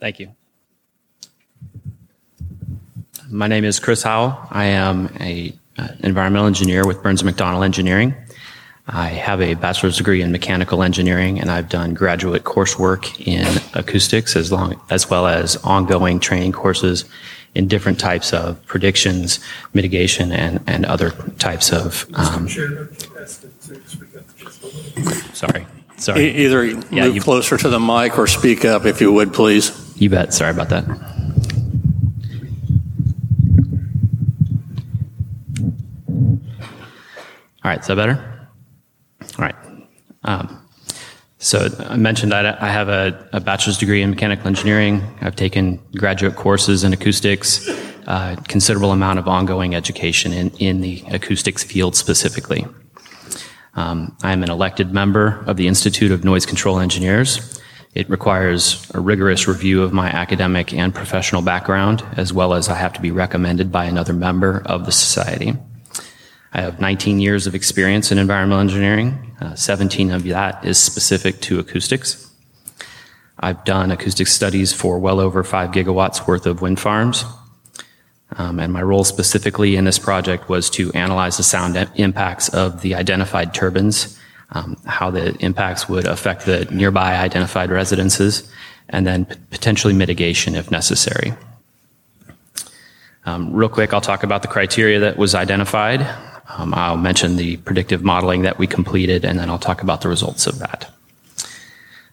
[0.00, 0.37] Thank you.
[3.30, 4.38] My name is Chris Howell.
[4.50, 8.14] I am an uh, environmental engineer with Burns McDonnell Engineering.
[8.86, 14.34] I have a bachelor's degree in mechanical engineering, and I've done graduate coursework in acoustics
[14.34, 17.04] as, long, as well as ongoing training courses
[17.54, 19.40] in different types of predictions,
[19.74, 22.06] mitigation, and, and other types of.
[22.14, 22.48] Um,
[25.34, 25.66] sorry.
[25.98, 26.20] Sorry.
[26.24, 29.34] E- Either Yeah, move you- closer to the mic or speak up if you would,
[29.34, 29.72] please.
[30.00, 30.32] You bet.
[30.32, 30.84] Sorry about that.
[37.64, 38.48] All right, is that better?
[39.38, 39.56] All right.
[40.24, 40.64] Um,
[41.38, 45.02] so I mentioned I, I have a, a bachelor's degree in mechanical engineering.
[45.20, 47.68] I've taken graduate courses in acoustics,
[48.06, 52.66] uh, considerable amount of ongoing education in, in the acoustics field specifically.
[53.74, 57.60] Um, I am an elected member of the Institute of Noise Control Engineers.
[57.94, 62.74] It requires a rigorous review of my academic and professional background, as well as I
[62.74, 65.54] have to be recommended by another member of the society.
[66.52, 69.36] I have 19 years of experience in environmental engineering.
[69.40, 72.30] Uh, 17 of that is specific to acoustics.
[73.40, 77.24] I've done acoustic studies for well over 5 gigawatts worth of wind farms.
[78.36, 82.82] Um, and my role specifically in this project was to analyze the sound impacts of
[82.82, 84.18] the identified turbines,
[84.50, 88.50] um, how the impacts would affect the nearby identified residences,
[88.90, 91.32] and then p- potentially mitigation if necessary.
[93.24, 96.06] Um, real quick, I'll talk about the criteria that was identified.
[96.48, 100.08] Um, I'll mention the predictive modeling that we completed, and then I'll talk about the
[100.08, 100.90] results of that.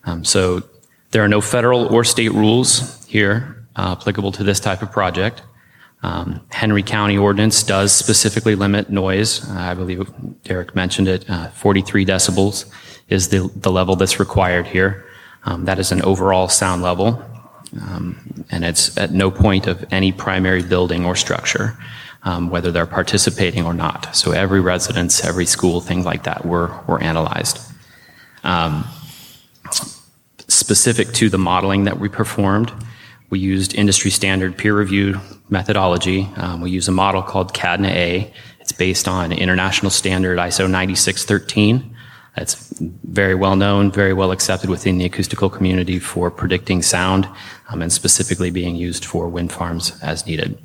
[0.03, 0.63] Um, so
[1.11, 5.41] there are no federal or state rules here uh, applicable to this type of project.
[6.03, 9.49] Um, Henry County ordinance does specifically limit noise.
[9.49, 10.07] Uh, I believe
[10.43, 11.27] Derek mentioned it.
[11.29, 12.65] Uh, 43 decibels
[13.09, 15.05] is the, the level that's required here.
[15.45, 17.23] Um, that is an overall sound level,
[17.81, 21.77] um, and it's at no point of any primary building or structure,
[22.25, 24.15] um, whether they're participating or not.
[24.15, 27.59] So every residence, every school, things like that were, were analyzed.
[28.43, 28.85] Um,
[30.47, 32.73] specific to the modeling that we performed,
[33.29, 36.27] we used industry standard peer review methodology.
[36.35, 38.33] Um, we use a model called CADNA A.
[38.59, 41.95] It's based on international standard ISO 9613.
[42.35, 47.29] That's very well known, very well accepted within the acoustical community for predicting sound
[47.69, 50.57] um, and specifically being used for wind farms as needed.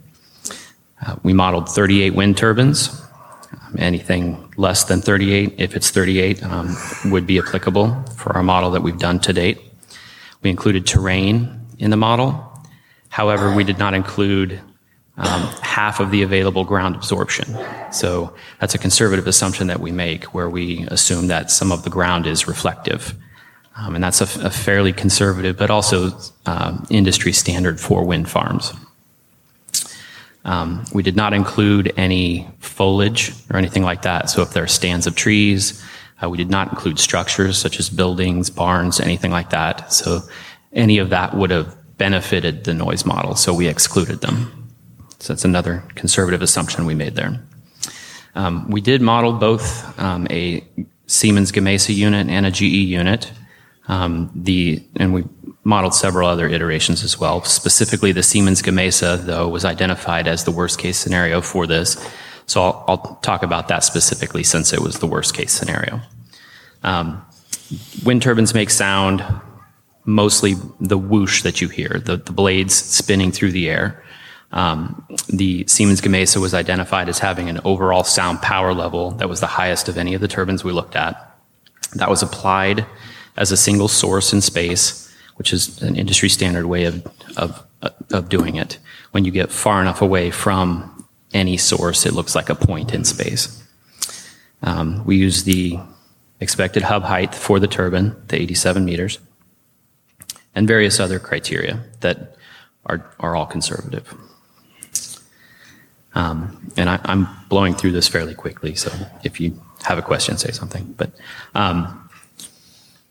[1.05, 3.01] Uh, we modeled 38 wind turbines.
[3.53, 6.77] Um, anything less than 38, if it's 38, um,
[7.07, 9.59] would be applicable for our model that we've done to date.
[10.43, 12.47] We included terrain in the model.
[13.09, 14.61] However, we did not include
[15.17, 17.59] um, half of the available ground absorption.
[17.93, 21.91] So that's a conservative assumption that we make where we assume that some of the
[21.91, 23.15] ground is reflective.
[23.77, 26.11] Um, and that's a fairly conservative, but also
[26.47, 28.73] um, industry standard for wind farms.
[30.45, 34.31] Um, we did not include any foliage or anything like that.
[34.31, 35.85] So if there are stands of trees,
[36.23, 39.93] uh, we did not include structures such as buildings, barns, anything like that.
[39.93, 40.21] So
[40.73, 44.71] any of that would have benefited the noise model, so we excluded them.
[45.19, 47.39] So that's another conservative assumption we made there.
[48.35, 50.65] Um, we did model both um, a
[51.07, 53.31] Siemens Gamesa unit and a GE unit.
[53.89, 55.25] Um, the and we
[55.71, 57.43] modeled several other iterations as well.
[57.45, 61.97] Specifically, the Siemens Gamesa, though, was identified as the worst case scenario for this.
[62.47, 66.01] So I'll, I'll talk about that specifically since it was the worst case scenario.
[66.83, 67.25] Um,
[68.05, 69.25] wind turbines make sound,
[70.05, 74.05] mostly the whoosh that you hear, the, the blades spinning through the air.
[74.51, 79.39] Um, the Siemens Gamesa was identified as having an overall sound power level that was
[79.39, 81.15] the highest of any of the turbines we looked at.
[81.95, 82.85] That was applied
[83.37, 85.07] as a single source in space
[85.41, 87.03] which is an industry standard way of,
[87.39, 87.67] of,
[88.13, 88.79] of doing it.
[89.13, 93.07] When you get far enough away from any source, it looks like a point in
[93.07, 93.65] space.
[94.63, 95.79] Um, we use the
[96.41, 99.19] expected hub height for the turbine, the 87 meters,
[100.55, 102.37] and various other criteria that
[102.85, 104.15] are, are all conservative.
[106.15, 108.93] Um, and I, am blowing through this fairly quickly, so
[109.25, 110.93] if you have a question, say something.
[110.99, 111.13] But
[111.55, 112.10] um,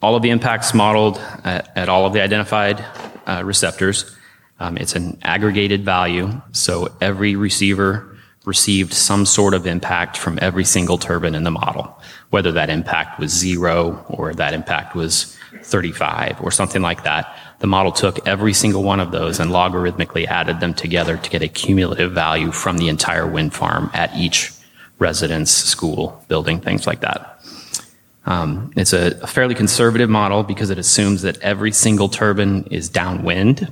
[0.02, 2.84] all of the impacts modeled at, at all of the identified
[3.26, 4.16] uh, receptors.
[4.60, 10.66] Um, it's an aggregated value, so every receiver received some sort of impact from every
[10.66, 16.42] single turbine in the model, whether that impact was zero or that impact was 35
[16.42, 17.36] or something like that.
[17.60, 21.42] The model took every single one of those and logarithmically added them together to get
[21.42, 24.52] a cumulative value from the entire wind farm at each
[24.98, 27.39] residence, school, building, things like that.
[28.30, 33.68] Um, it's a, fairly conservative model because it assumes that every single turbine is downwind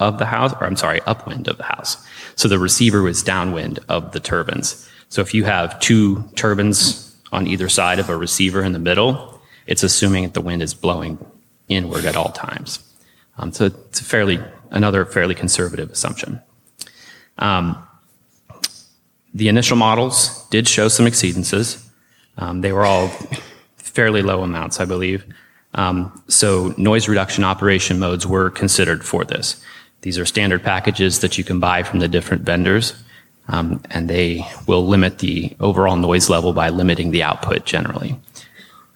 [0.00, 1.96] of the house, or I'm sorry, upwind of the house.
[2.34, 4.88] So the receiver is downwind of the turbines.
[5.10, 9.40] So if you have two turbines on either side of a receiver in the middle,
[9.68, 11.24] it's assuming that the wind is blowing
[11.68, 12.80] inward at all times.
[13.38, 14.40] Um, so it's fairly
[14.70, 16.40] another fairly conservative assumption.
[17.38, 17.80] Um,
[19.32, 21.86] the initial models did show some exceedances.
[22.36, 23.12] Um, they were all
[23.90, 25.24] fairly low amounts, I believe.
[25.74, 29.62] Um, so noise reduction operation modes were considered for this.
[30.02, 32.94] These are standard packages that you can buy from the different vendors,
[33.48, 38.18] um, and they will limit the overall noise level by limiting the output generally.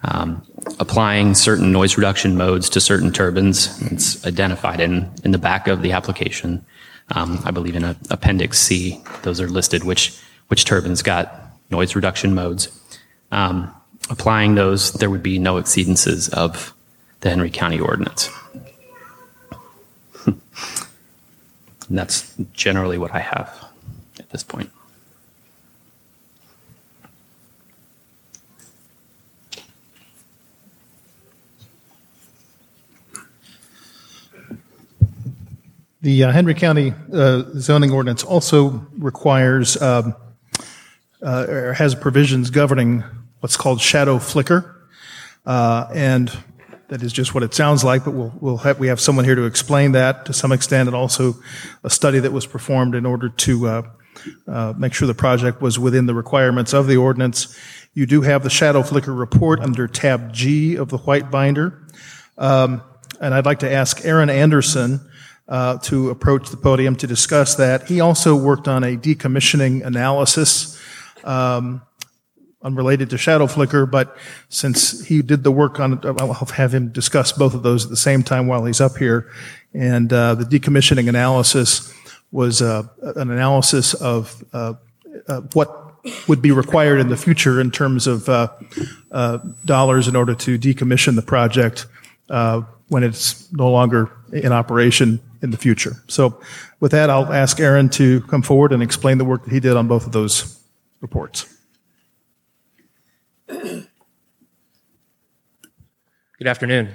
[0.02, 0.46] Um,
[0.78, 5.82] applying certain noise reduction modes to certain turbines, it's identified in, in the back of
[5.82, 6.64] the application.
[7.10, 10.18] Um, I believe in a, Appendix C, those are listed which,
[10.48, 12.68] which turbines got noise reduction modes.
[13.30, 13.74] Um,
[14.10, 16.74] applying those, there would be no exceedances of
[17.20, 18.30] the Henry County ordinance.
[20.26, 20.38] and
[21.88, 23.68] that's generally what I have
[24.18, 24.70] at this point.
[36.02, 40.14] The uh, Henry County uh, zoning ordinance also requires um,
[41.22, 43.02] uh, or has provisions governing
[43.44, 44.88] what's called shadow flicker.
[45.44, 46.32] Uh, and
[46.88, 49.34] that is just what it sounds like, but we'll, we'll have, we have someone here
[49.34, 51.34] to explain that to some extent and also
[51.82, 53.82] a study that was performed in order to uh,
[54.48, 57.54] uh, make sure the project was within the requirements of the ordinance.
[57.92, 61.86] You do have the shadow flicker report under tab G of the white binder.
[62.38, 62.80] Um,
[63.20, 65.06] and I'd like to ask Aaron Anderson
[65.48, 67.88] uh, to approach the podium to discuss that.
[67.88, 70.80] He also worked on a decommissioning analysis
[71.24, 71.82] um,
[72.64, 74.16] unrelated to Shadow Flicker, but
[74.48, 77.90] since he did the work on it, I'll have him discuss both of those at
[77.90, 79.30] the same time while he's up here.
[79.74, 81.92] And uh, the decommissioning analysis
[82.32, 82.84] was uh,
[83.16, 84.74] an analysis of uh,
[85.28, 85.82] uh what
[86.28, 88.48] would be required in the future in terms of uh,
[89.10, 91.86] uh, dollars in order to decommission the project
[92.88, 95.92] when it's no longer in operation in the future.
[96.08, 96.40] So
[96.80, 99.76] with that, I'll ask Aaron to come forward and explain the work that he did
[99.76, 100.62] on both of those
[101.00, 101.53] reports.
[103.46, 103.88] Good
[106.46, 106.94] afternoon.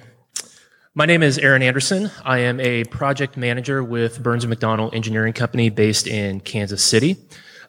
[0.95, 2.09] My name is Aaron Anderson.
[2.25, 7.17] I am a project manager with Burns & McDonnell Engineering Company based in Kansas City.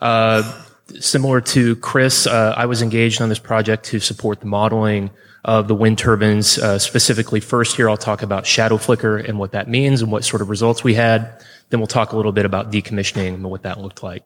[0.01, 0.64] Uh,
[0.99, 5.11] similar to Chris, uh, I was engaged on this project to support the modeling
[5.45, 6.59] of the wind turbines.
[6.59, 10.24] Uh, specifically, first here I'll talk about shadow flicker and what that means and what
[10.24, 11.45] sort of results we had.
[11.68, 14.24] Then we'll talk a little bit about decommissioning and what that looked like.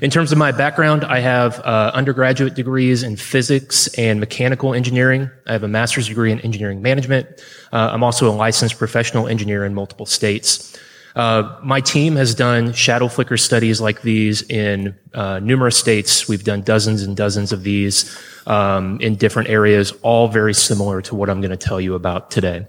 [0.00, 5.30] In terms of my background, I have uh, undergraduate degrees in physics and mechanical engineering.
[5.46, 7.26] I have a master's degree in engineering management.
[7.72, 10.78] Uh, I'm also a licensed professional engineer in multiple states.
[11.14, 16.26] Uh, my team has done shadow flicker studies like these in uh, numerous states.
[16.26, 21.14] We've done dozens and dozens of these um, in different areas, all very similar to
[21.14, 22.66] what I'm going to tell you about today.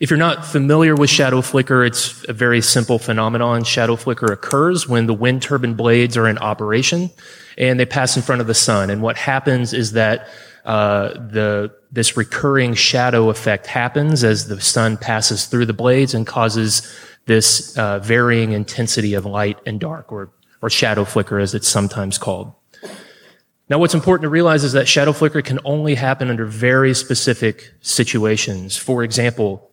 [0.00, 3.62] If you're not familiar with shadow flicker, it's a very simple phenomenon.
[3.62, 7.10] Shadow flicker occurs when the wind turbine blades are in operation
[7.56, 8.90] and they pass in front of the sun.
[8.90, 10.28] And what happens is that
[10.64, 16.26] uh, the this recurring shadow effect happens as the sun passes through the blades and
[16.26, 16.82] causes
[17.26, 20.30] this uh, varying intensity of light and dark, or
[20.60, 22.52] or shadow flicker as it's sometimes called.
[23.70, 27.72] Now, what's important to realize is that shadow flicker can only happen under very specific
[27.80, 28.76] situations.
[28.76, 29.70] For example,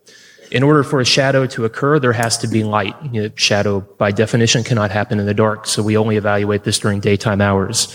[0.50, 2.94] in order for a shadow to occur, there has to be light.
[3.12, 6.78] You know, shadow, by definition, cannot happen in the dark, so we only evaluate this
[6.78, 7.94] during daytime hours.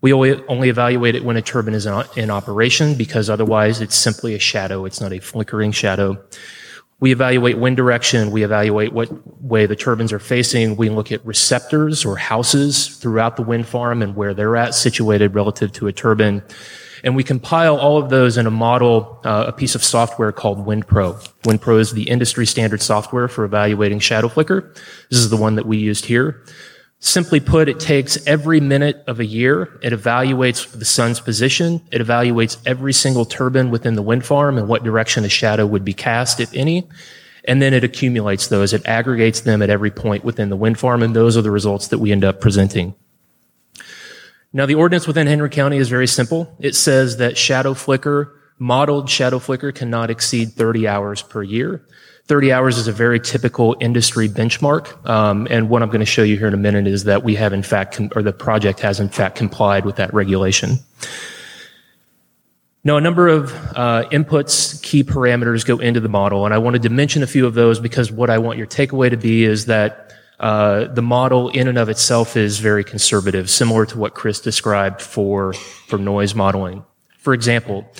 [0.00, 4.38] We only evaluate it when a turbine is in operation because otherwise it's simply a
[4.38, 4.84] shadow.
[4.84, 6.22] It's not a flickering shadow.
[7.00, 8.32] We evaluate wind direction.
[8.32, 9.08] We evaluate what
[9.42, 10.76] way the turbines are facing.
[10.76, 15.34] We look at receptors or houses throughout the wind farm and where they're at situated
[15.34, 16.42] relative to a turbine.
[17.04, 20.66] And we compile all of those in a model, uh, a piece of software called
[20.66, 21.14] WindPro.
[21.42, 24.74] WindPro is the industry standard software for evaluating shadow flicker.
[25.08, 26.44] This is the one that we used here.
[27.00, 29.78] Simply put, it takes every minute of a year.
[29.82, 31.80] It evaluates the sun's position.
[31.92, 35.84] It evaluates every single turbine within the wind farm and what direction a shadow would
[35.84, 36.88] be cast, if any.
[37.44, 38.72] And then it accumulates those.
[38.72, 41.02] It aggregates them at every point within the wind farm.
[41.04, 42.96] And those are the results that we end up presenting.
[44.52, 46.56] Now, the ordinance within Henry County is very simple.
[46.58, 51.86] It says that shadow flicker, modeled shadow flicker cannot exceed 30 hours per year.
[52.28, 55.08] 30 hours is a very typical industry benchmark.
[55.08, 57.34] Um, and what I'm going to show you here in a minute is that we
[57.36, 60.76] have in fact, or the project has in fact complied with that regulation.
[62.84, 66.82] Now, a number of uh, inputs, key parameters go into the model, and I wanted
[66.82, 69.66] to mention a few of those because what I want your takeaway to be is
[69.66, 74.38] that uh, the model in and of itself is very conservative, similar to what Chris
[74.38, 76.84] described for, for noise modeling.
[77.18, 77.90] For example,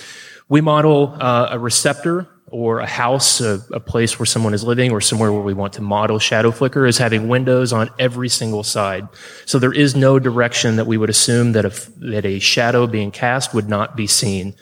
[0.47, 4.91] we model uh, a receptor or a house, a, a, place where someone is living
[4.91, 8.63] or somewhere where we want to model shadow flicker is having windows on every single
[8.63, 9.07] side.
[9.45, 13.11] So there is no direction that we would assume that a, that a shadow being
[13.11, 14.55] cast would not be seen,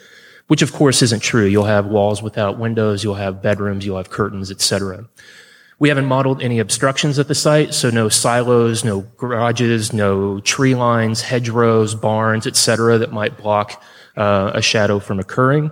[0.48, 1.46] which of course isn't true.
[1.46, 5.06] You'll have walls without windows, you'll have bedrooms, you'll have curtains, etc.
[5.78, 10.74] We haven't modeled any obstructions at the site, so no silos, no garages, no tree
[10.74, 13.80] lines, hedgerows, barns, etc., that might block
[14.16, 15.70] uh, a shadow from occurring.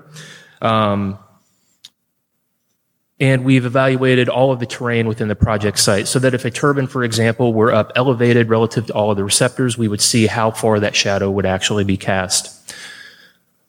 [0.62, 1.18] Um,
[3.18, 6.50] and we've evaluated all of the terrain within the project site so that if a
[6.50, 10.26] turbine, for example, were up elevated relative to all of the receptors, we would see
[10.26, 12.52] how far that shadow would actually be cast.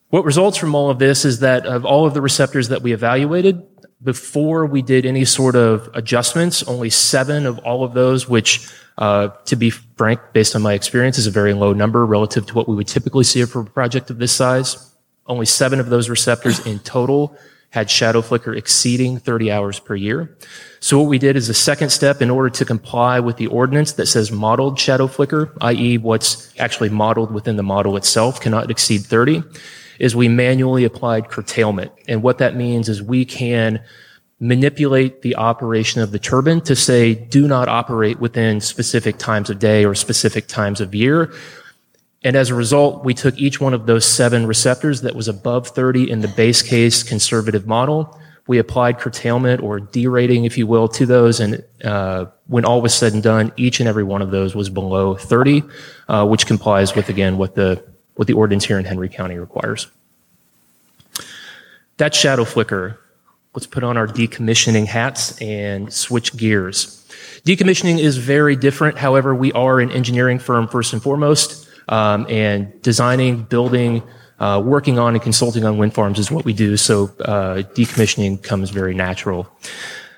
[0.09, 2.91] What results from all of this is that of all of the receptors that we
[2.93, 3.65] evaluated,
[4.03, 9.29] before we did any sort of adjustments, only seven of all of those, which, uh,
[9.45, 12.67] to be frank, based on my experience, is a very low number relative to what
[12.69, 14.93] we would typically see for a project of this size.
[15.25, 17.37] Only seven of those receptors in total
[17.71, 20.37] had shadow flicker exceeding 30 hours per year.
[20.79, 23.93] So what we did is a second step in order to comply with the ordinance
[23.93, 25.97] that says modeled shadow flicker, i.e.
[25.97, 29.43] what's actually modeled within the model itself cannot exceed 30
[29.99, 31.91] is we manually applied curtailment.
[32.07, 33.83] And what that means is we can
[34.39, 39.57] manipulate the operation of the turbine to say, do not operate within specific times of
[39.57, 41.33] day or specific times of year.
[42.23, 45.67] And as a result, we took each one of those seven receptors that was above
[45.67, 48.19] 30 in the base case conservative model.
[48.47, 51.39] We applied curtailment or derating, if you will, to those.
[51.39, 54.69] And uh, when all was said and done, each and every one of those was
[54.69, 55.63] below 30,
[56.07, 57.83] uh, which complies with, again, what the
[58.15, 59.87] what the ordinance here in Henry County requires.
[61.97, 62.99] That shadow flicker.
[63.53, 67.05] Let's put on our decommissioning hats and switch gears.
[67.43, 68.97] Decommissioning is very different.
[68.97, 74.03] However, we are an engineering firm first and foremost, um, and designing, building,
[74.39, 76.77] uh, working on, and consulting on wind farms is what we do.
[76.77, 79.49] So uh, decommissioning comes very natural.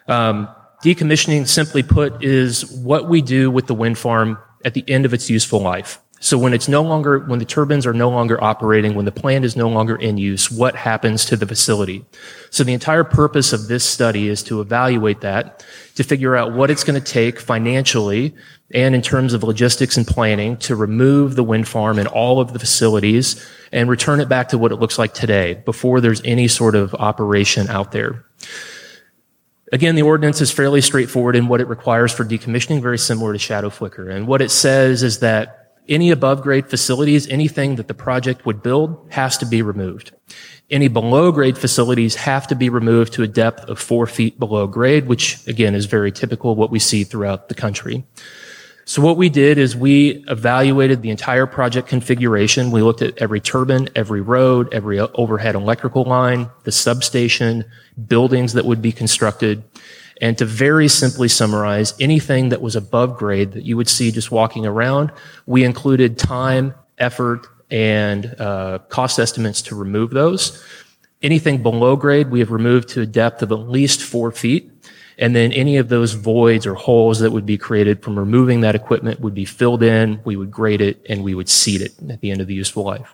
[0.08, 0.50] Um,
[0.84, 5.14] decommissioning, simply put, is what we do with the wind farm at the end of
[5.14, 6.00] its useful life.
[6.22, 9.46] So when it's no longer, when the turbines are no longer operating, when the plant
[9.46, 12.06] is no longer in use, what happens to the facility?
[12.50, 15.66] So the entire purpose of this study is to evaluate that,
[15.96, 18.36] to figure out what it's going to take financially
[18.74, 22.54] and in terms of logistics and planning to remove the wind farm and all of
[22.54, 26.48] the facilities and return it back to what it looks like today before there's any
[26.48, 28.26] sort of operation out there.
[29.72, 33.40] Again, the ordinance is fairly straightforward in what it requires for decommissioning, very similar to
[33.40, 34.10] shadow flicker.
[34.10, 35.56] And what it says is that
[35.90, 40.12] Any above grade facilities, anything that the project would build has to be removed.
[40.70, 44.68] Any below grade facilities have to be removed to a depth of four feet below
[44.68, 48.06] grade, which again is very typical of what we see throughout the country.
[48.90, 52.72] So what we did is we evaluated the entire project configuration.
[52.72, 57.66] We looked at every turbine, every road, every overhead electrical line, the substation,
[58.08, 59.64] buildings that would be constructed.
[60.22, 64.32] And to very simply summarize, anything that was above grade that you would see just
[64.32, 65.12] walking around,
[65.46, 70.66] we included time, effort, and uh, cost estimates to remove those.
[71.22, 74.69] Anything below grade, we have removed to a depth of at least four feet.
[75.20, 78.74] And then any of those voids or holes that would be created from removing that
[78.74, 82.22] equipment would be filled in, we would grade it, and we would seed it at
[82.22, 83.14] the end of the useful life.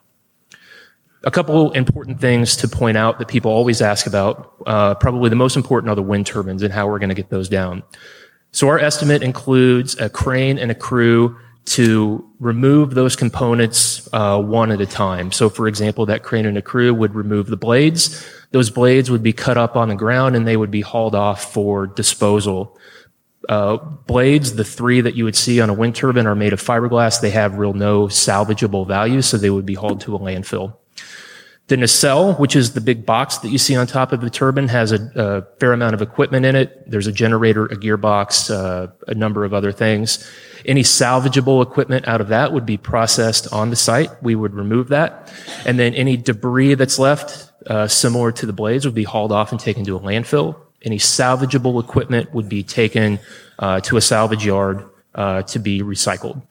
[1.24, 4.56] A couple important things to point out that people always ask about.
[4.68, 7.32] Uh, probably the most important are the wind turbines and how we're going to get
[7.32, 7.82] those down.
[8.52, 11.36] So our estimate includes a crane and a crew
[11.66, 15.32] to remove those components uh, one at a time.
[15.32, 18.26] So, for example, that crane and a crew would remove the blades.
[18.52, 21.52] Those blades would be cut up on the ground and they would be hauled off
[21.52, 22.78] for disposal.
[23.50, 26.62] Uh, blades, the three that you would see on a wind turbine, are made of
[26.62, 27.22] fiberglass.
[27.22, 30.78] They have real no salvageable value, so they would be hauled to a landfill.
[31.68, 34.68] The nacelle, which is the big box that you see on top of the turbine,
[34.68, 36.90] has a, a fair amount of equipment in it.
[36.90, 40.24] There's a generator, a gearbox, uh, a number of other things.
[40.64, 44.12] Any salvageable equipment out of that would be processed on the site.
[44.22, 45.34] We would remove that.
[45.66, 49.52] And then any debris that's left, uh, similar to the blades, would be hauled off
[49.52, 50.56] and taken to a landfill.
[50.84, 53.20] Any salvageable equipment would be taken
[53.58, 56.44] uh, to a salvage yard uh, to be recycled.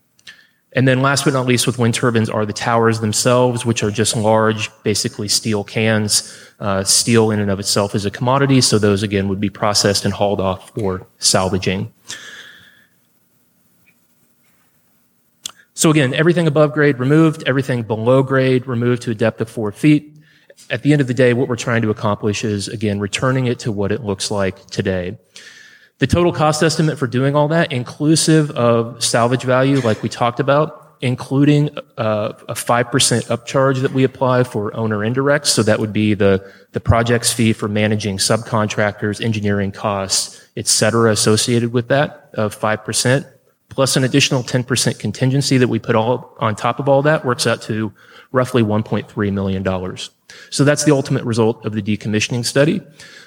[0.75, 3.93] And then last but not least with wind turbines are the towers themselves, which are
[3.93, 6.37] just large, basically steel cans.
[6.59, 10.05] Uh, steel in and of itself is a commodity, so those again would be processed
[10.05, 11.93] and hauled off for salvaging.
[15.75, 19.71] So again, everything above grade removed, everything below grade removed to a depth of four
[19.73, 20.13] feet.
[20.71, 23.59] At the end of the day, what we're trying to accomplish is, again, returning it
[23.61, 25.19] to what it looks like today.
[25.99, 30.41] The total cost estimate for doing all that, inclusive of salvage value, like we talked
[30.41, 32.91] about, including uh, a 5%
[33.29, 35.47] upcharge that we apply for owner indirects.
[35.47, 41.13] So that would be the, the project's fee for managing subcontractors, engineering costs, et cetera,
[41.13, 43.27] associated with that of 5%,
[43.69, 47.47] plus an additional 10% contingency that we put all on top of all that works
[47.47, 47.93] out to
[48.33, 49.97] roughly $1.3 million.
[50.51, 52.81] So that's the ultimate result of the decommissioning study.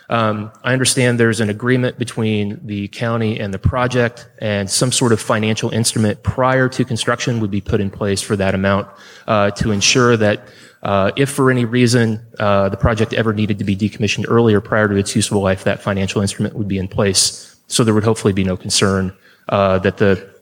[0.10, 5.12] Um, I understand there's an agreement between the county and the project, and some sort
[5.12, 8.88] of financial instrument prior to construction would be put in place for that amount
[9.28, 10.48] uh, to ensure that
[10.84, 14.88] uh, if for any reason uh, the project ever needed to be decommissioned earlier prior
[14.88, 17.56] to its useful life, that financial instrument would be in place.
[17.68, 19.14] So there would hopefully be no concern
[19.50, 20.38] uh, that the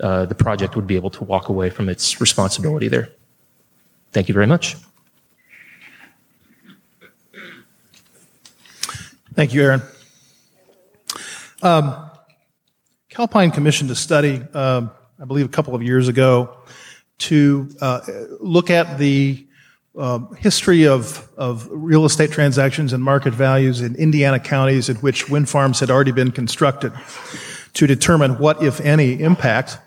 [0.00, 3.10] uh, the project would be able to walk away from its responsibility there.
[4.12, 4.76] Thank you very much.
[9.40, 9.82] Thank you, Aaron.
[11.62, 12.10] Um,
[13.08, 16.58] Calpine commissioned a study, um, I believe, a couple of years ago,
[17.20, 18.00] to uh,
[18.38, 19.46] look at the
[19.96, 25.30] uh, history of, of real estate transactions and market values in Indiana counties in which
[25.30, 26.92] wind farms had already been constructed,
[27.72, 29.78] to determine what, if any, impact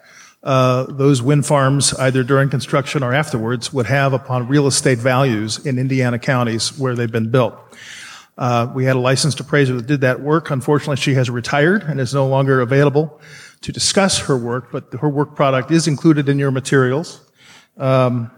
[0.41, 5.63] uh, those wind farms, either during construction or afterwards, would have upon real estate values
[5.63, 7.55] in Indiana counties where they've been built.
[8.37, 10.49] Uh, we had a licensed appraiser that did that work.
[10.49, 13.21] Unfortunately, she has retired and is no longer available
[13.61, 17.21] to discuss her work, but her work product is included in your materials.
[17.77, 18.31] Um,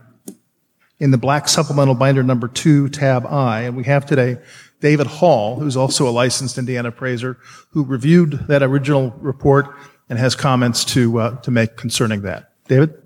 [1.00, 4.38] in the black supplemental binder number two, tab I, and we have today
[4.80, 7.38] David Hall, who's also a licensed Indiana appraiser,
[7.72, 9.68] who reviewed that original report
[10.10, 12.52] and has comments to uh, to make concerning that.
[12.68, 13.05] David.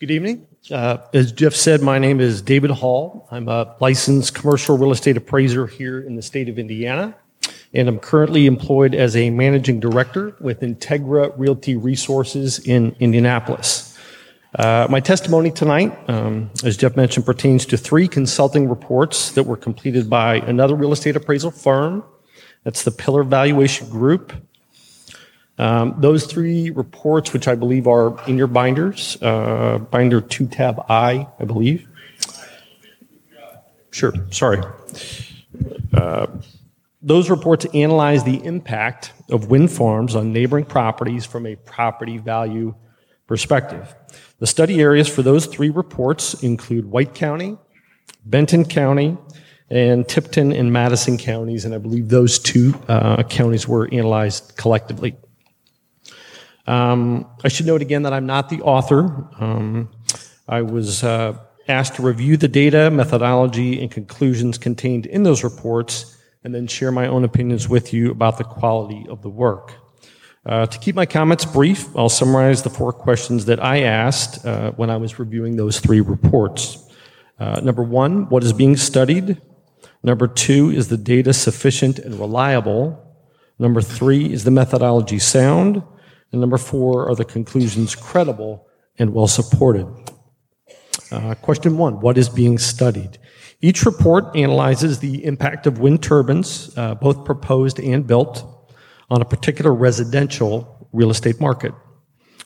[0.00, 0.46] Good evening.
[0.70, 3.28] Uh, as Jeff said, my name is David Hall.
[3.30, 7.14] I'm a licensed commercial real estate appraiser here in the state of Indiana,
[7.74, 13.94] and I'm currently employed as a managing director with Integra Realty Resources in Indianapolis.
[14.58, 19.58] Uh, my testimony tonight, um, as Jeff mentioned, pertains to three consulting reports that were
[19.58, 22.02] completed by another real estate appraisal firm.
[22.64, 24.32] That's the Pillar Valuation Group
[25.60, 30.82] um, those three reports, which I believe are in your binders, uh, binder 2 tab
[30.88, 31.86] I, I believe.
[33.90, 34.62] Sure, sorry.
[35.92, 36.28] Uh,
[37.02, 42.74] those reports analyze the impact of wind farms on neighboring properties from a property value
[43.26, 43.94] perspective.
[44.38, 47.58] The study areas for those three reports include White County,
[48.24, 49.18] Benton County,
[49.68, 55.16] and Tipton and Madison counties, and I believe those two uh, counties were analyzed collectively.
[56.70, 59.28] Um, I should note again that I'm not the author.
[59.40, 59.90] Um,
[60.48, 66.16] I was uh, asked to review the data, methodology, and conclusions contained in those reports,
[66.44, 69.74] and then share my own opinions with you about the quality of the work.
[70.46, 74.70] Uh, to keep my comments brief, I'll summarize the four questions that I asked uh,
[74.70, 76.88] when I was reviewing those three reports.
[77.40, 79.42] Uh, number one, what is being studied?
[80.04, 82.96] Number two, is the data sufficient and reliable?
[83.58, 85.82] Number three, is the methodology sound?
[86.32, 88.66] And number four, are the conclusions credible
[88.98, 89.86] and well supported?
[91.10, 93.18] Uh, question one, what is being studied?
[93.60, 98.44] Each report analyzes the impact of wind turbines, uh, both proposed and built,
[99.10, 101.74] on a particular residential real estate market.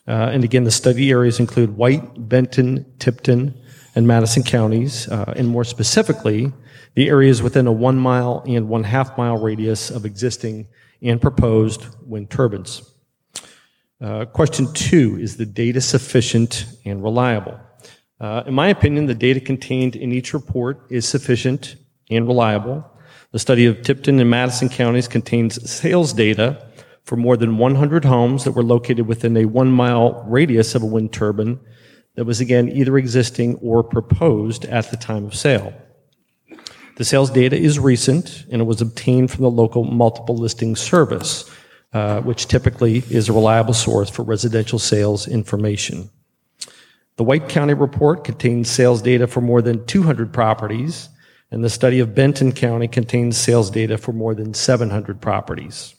[0.09, 3.55] Uh, and again, the study areas include White, Benton, Tipton,
[3.95, 6.53] and Madison counties, uh, and more specifically,
[6.95, 10.66] the areas within a one mile and one half mile radius of existing
[11.03, 12.93] and proposed wind turbines.
[14.01, 17.59] Uh, question two is the data sufficient and reliable?
[18.20, 21.76] Uh, in my opinion, the data contained in each report is sufficient
[22.11, 22.84] and reliable.
[23.32, 26.66] The study of Tipton and Madison counties contains sales data
[27.05, 30.86] for more than 100 homes that were located within a one mile radius of a
[30.86, 31.61] wind turbine
[32.14, 35.74] that was again either existing or proposed at the time of sale.
[36.97, 41.51] The sales data is recent and it was obtained from the local multiple listing service,
[41.95, 46.11] uh, which typically is a reliable source for residential sales information.
[47.16, 51.09] The White County report contains sales data for more than 200 properties,
[51.53, 55.95] and the study of Benton County contains sales data for more than 700 properties.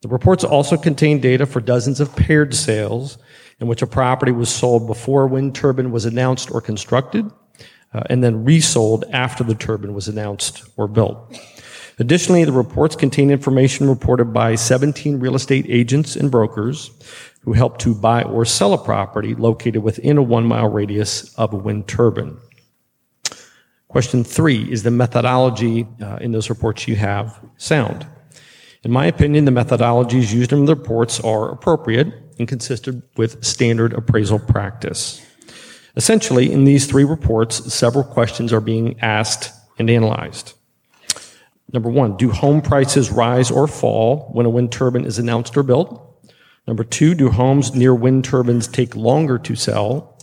[0.00, 3.16] The reports also contain data for dozens of paired sales
[3.60, 7.30] in which a property was sold before a wind turbine was announced or constructed,
[7.94, 11.38] uh, and then resold after the turbine was announced or built.
[11.98, 16.90] Additionally, the reports contain information reported by 17 real estate agents and brokers
[17.42, 21.52] who helped to buy or sell a property located within a one mile radius of
[21.52, 22.36] a wind turbine.
[23.88, 28.06] Question three is the methodology uh, in those reports you have sound?
[28.84, 33.92] In my opinion, the methodologies used in the reports are appropriate and consistent with standard
[33.92, 35.24] appraisal practice.
[35.94, 40.54] Essentially, in these three reports, several questions are being asked and analyzed.
[41.72, 45.62] Number one, do home prices rise or fall when a wind turbine is announced or
[45.62, 46.08] built?
[46.66, 50.18] Number two, do homes near wind turbines take longer to sell?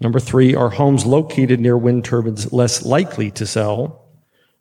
[0.00, 4.06] Number three, are homes located near wind turbines less likely to sell?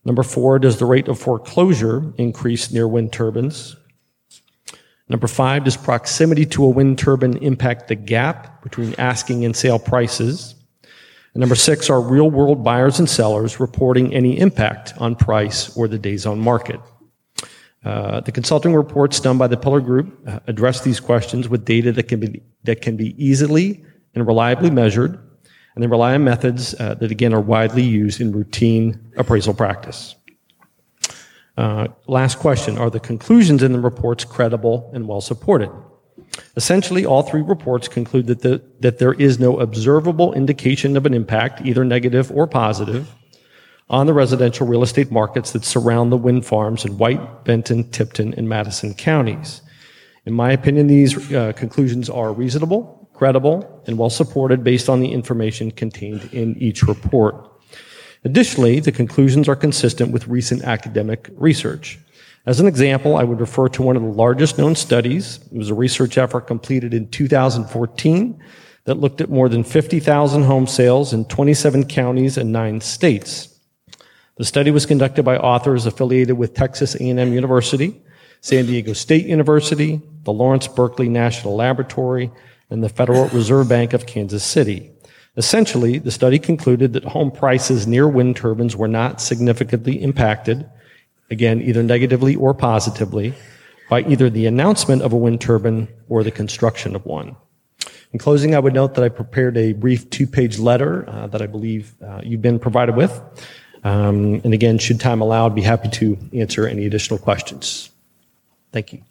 [0.04, 3.76] Number four, does the rate of foreclosure increase near wind turbines?
[5.10, 9.80] Number five, does proximity to a wind turbine impact the gap between asking and sale
[9.80, 10.56] prices?
[11.38, 15.88] And number six, are real world buyers and sellers reporting any impact on price or
[15.88, 16.80] the days on market?
[17.86, 21.92] Uh, the consulting reports done by the Pillar Group uh, address these questions with data
[21.92, 23.86] that can be, that can be easily
[24.16, 25.20] and reliably measured,
[25.76, 30.16] and they rely on methods uh, that again are widely used in routine appraisal practice.
[31.56, 35.70] Uh, last question Are the conclusions in the reports credible and well supported?
[36.56, 41.14] Essentially, all three reports conclude that, the, that there is no observable indication of an
[41.14, 43.14] impact, either negative or positive,
[43.90, 48.34] on the residential real estate markets that surround the wind farms in White, Benton, Tipton,
[48.34, 49.62] and Madison counties.
[50.26, 55.12] In my opinion, these uh, conclusions are reasonable, credible, and well supported based on the
[55.12, 57.50] information contained in each report.
[58.26, 61.98] Additionally, the conclusions are consistent with recent academic research.
[62.48, 65.42] As an example, I would refer to one of the largest known studies.
[65.52, 68.42] It was a research effort completed in 2014
[68.86, 73.54] that looked at more than 50,000 home sales in 27 counties and nine states.
[74.38, 78.02] The study was conducted by authors affiliated with Texas A&M University,
[78.40, 82.32] San Diego State University, the Lawrence Berkeley National Laboratory,
[82.70, 84.94] and the Federal Reserve Bank of Kansas City.
[85.36, 90.66] Essentially, the study concluded that home prices near wind turbines were not significantly impacted,
[91.30, 93.34] again, either negatively or positively,
[93.90, 97.36] by either the announcement of a wind turbine or the construction of one.
[98.14, 101.42] In closing, I would note that I prepared a brief two page letter uh, that
[101.42, 103.22] I believe uh, you've been provided with.
[103.84, 107.90] Um, and again, should time allow, I'd be happy to answer any additional questions.
[108.72, 109.04] Thank you.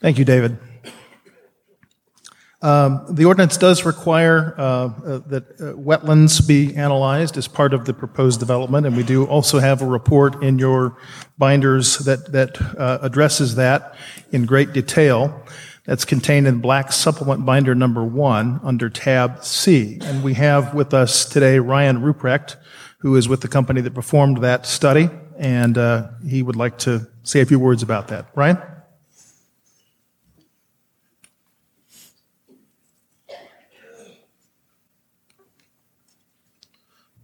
[0.00, 0.58] Thank you, David.
[2.62, 7.86] Um, the ordinance does require uh, uh, that uh, wetlands be analyzed as part of
[7.86, 10.98] the proposed development, and we do also have a report in your
[11.38, 13.94] binders that that uh, addresses that
[14.30, 15.42] in great detail.
[15.86, 19.98] that's contained in black supplement binder number one under tab C.
[20.02, 22.56] And we have with us today Ryan Ruprecht,
[22.98, 25.08] who is with the company that performed that study,
[25.38, 28.26] and uh, he would like to say a few words about that.
[28.34, 28.58] Ryan?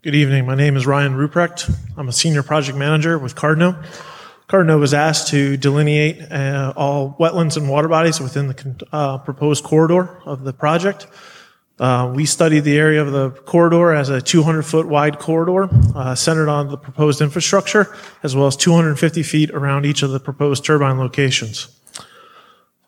[0.07, 0.47] Good evening.
[0.47, 1.69] My name is Ryan Ruprecht.
[1.97, 3.85] I'm a senior project manager with Cardno.
[4.49, 9.65] Cardno was asked to delineate uh, all wetlands and water bodies within the uh, proposed
[9.65, 11.09] corridor of the project.
[11.81, 16.15] Uh, we studied the area of the corridor as a 200 foot wide corridor uh,
[16.15, 17.93] centered on the proposed infrastructure,
[18.23, 21.67] as well as 250 feet around each of the proposed turbine locations.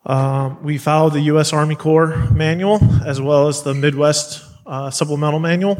[0.06, 1.52] Um, we followed the U.S.
[1.52, 5.76] Army Corps manual as well as the Midwest uh, supplemental manual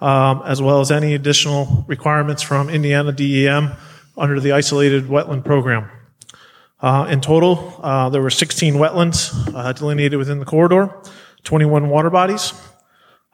[0.00, 3.72] um, as well as any additional requirements from Indiana DEM
[4.16, 5.90] under the isolated wetland program.
[6.80, 10.94] Uh, in total, uh, there were 16 wetlands uh, delineated within the corridor,
[11.44, 12.54] 21 water bodies.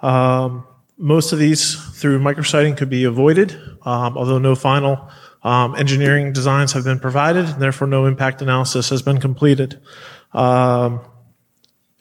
[0.02, 0.66] Um,
[0.98, 3.52] most of these through micrositing could be avoided,
[3.84, 5.10] um, although no final
[5.42, 9.80] um, engineering designs have been provided, and therefore no impact analysis has been completed.
[10.32, 11.00] Um,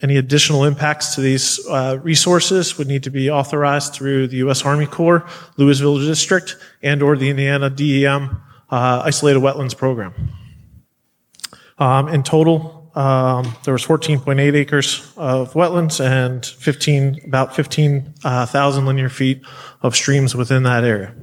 [0.02, 4.64] any additional impacts to these uh, resources would need to be authorized through the U.S.
[4.64, 5.26] Army Corps,
[5.56, 8.40] Louisville District, and or the Indiana DEM
[8.70, 10.12] uh, Isolated Wetlands Program.
[11.78, 18.86] Um, in total, um, there was 14.8 acres of wetlands and 15, about 15,000 uh,
[18.86, 19.42] linear feet
[19.82, 21.14] of streams within that area.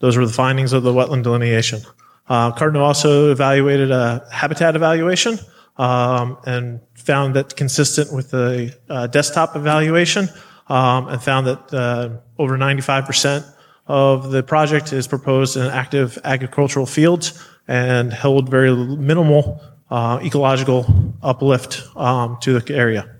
[0.00, 1.80] Those were the findings of the wetland delineation.
[2.28, 5.38] Uh, Cardno also evaluated a habitat evaluation
[5.78, 10.28] um, and found that consistent with the uh, desktop evaluation
[10.68, 13.54] um, and found that uh, over 95%
[13.86, 19.60] of the project is proposed in active agricultural fields and held very minimal
[19.90, 23.16] uh, ecological uplift um, to the area.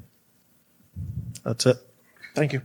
[1.45, 1.77] That's it.
[2.35, 2.63] Thank you.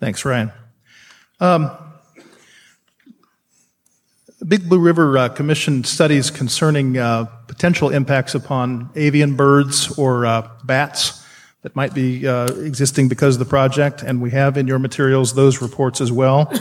[0.00, 0.52] Thanks, Ryan.
[1.38, 1.70] Um,
[4.46, 10.50] Big Blue River uh, commissioned studies concerning uh, potential impacts upon avian birds or uh,
[10.64, 11.24] bats
[11.62, 15.34] that might be uh, existing because of the project, and we have in your materials
[15.34, 16.52] those reports as well.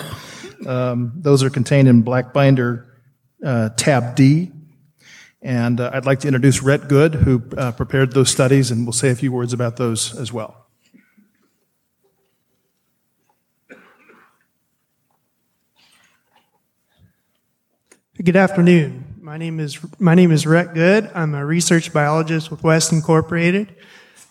[0.68, 3.02] Um, those are contained in Black Binder
[3.44, 4.52] uh, tab D.
[5.42, 9.10] And uh, I'd like to introduce Rhett Good, who prepared those studies, and we'll say
[9.10, 10.68] a few words about those as well.
[18.24, 19.16] Good afternoon.
[19.20, 21.10] My name is my name is Rhett Good.
[21.16, 23.74] I'm a research biologist with West Incorporated.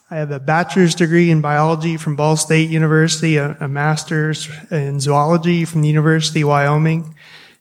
[0.08, 5.00] I have a bachelor's degree in biology from Ball State University, a, a master's in
[5.00, 7.16] zoology from the University of Wyoming,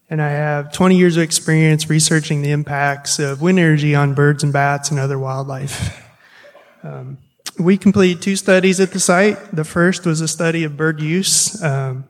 [0.07, 4.43] and I have 20 years of experience researching the impacts of wind energy on birds
[4.43, 5.99] and bats and other wildlife.
[6.83, 7.17] Um,
[7.57, 9.37] we completed two studies at the site.
[9.51, 11.61] The first was a study of bird use.
[11.63, 12.05] Um,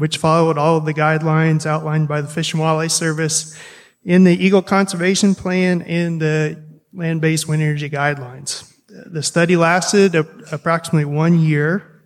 [0.00, 3.58] which followed all of the guidelines outlined by the Fish and Wildlife Service
[4.04, 8.70] in the Eagle Conservation Plan and the land-based wind energy guidelines.
[8.88, 12.02] The study lasted approximately one year.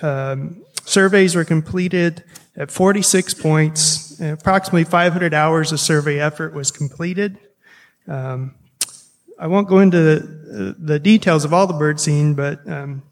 [0.00, 2.24] Um, surveys were completed
[2.56, 4.20] at 46 points.
[4.20, 7.38] Approximately 500 hours of survey effort was completed.
[8.08, 8.54] Um,
[9.38, 13.02] I won't go into the, the, details of all the bird scene, but um,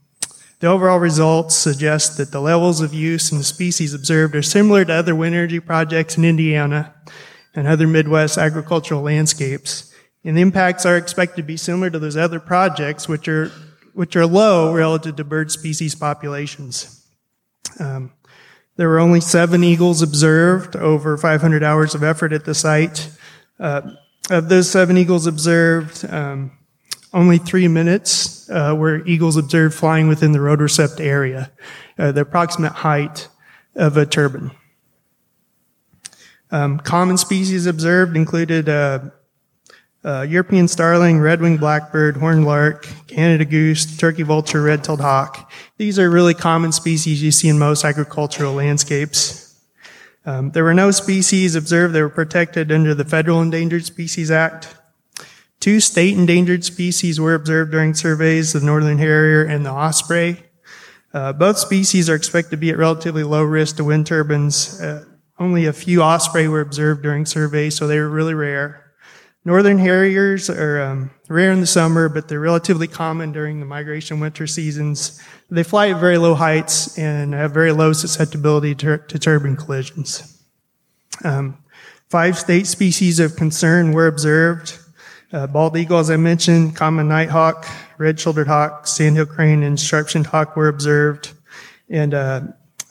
[0.60, 4.84] the overall results suggest that the levels of use and the species observed are similar
[4.84, 6.94] to other wind energy projects in Indiana
[7.54, 9.92] and other Midwest agricultural landscapes.
[10.22, 13.50] And the impacts are expected to be similar to those other projects, which are,
[13.94, 17.06] which are low relative to bird species populations.
[17.78, 18.12] Um,
[18.76, 23.10] there were only seven eagles observed over 500 hours of effort at the site.
[23.58, 23.92] Uh,
[24.28, 26.52] of those seven eagles observed, um,
[27.12, 31.50] only three minutes uh, were eagles observed flying within the rotor-swept area,
[31.98, 33.28] uh, the approximate height
[33.74, 34.52] of a turbine.
[36.50, 39.00] Um, common species observed included uh,
[40.02, 45.50] uh European starling, red-winged blackbird, horned lark, Canada goose, turkey vulture, red-tailed hawk.
[45.76, 49.50] These are really common species you see in most agricultural landscapes.
[50.26, 54.74] Um, there were no species observed that were protected under the Federal Endangered Species Act.
[55.60, 60.42] Two state endangered species were observed during surveys, the northern harrier and the osprey.
[61.12, 64.80] Uh, both species are expected to be at relatively low risk to wind turbines.
[64.80, 65.04] Uh,
[65.38, 68.92] only a few osprey were observed during surveys, so they were really rare.
[69.44, 74.20] Northern harriers are um, rare in the summer, but they're relatively common during the migration
[74.20, 75.20] winter seasons.
[75.50, 80.42] They fly at very low heights and have very low susceptibility to, to turbine collisions.
[81.24, 81.58] Um,
[82.10, 84.79] Five state species of concern were observed.
[85.32, 87.64] Uh, bald eagle, as I mentioned, common nighthawk,
[87.98, 91.32] red-shouldered hawk, sandhill crane, and sharp-shinned hawk were observed.
[91.88, 92.40] And uh,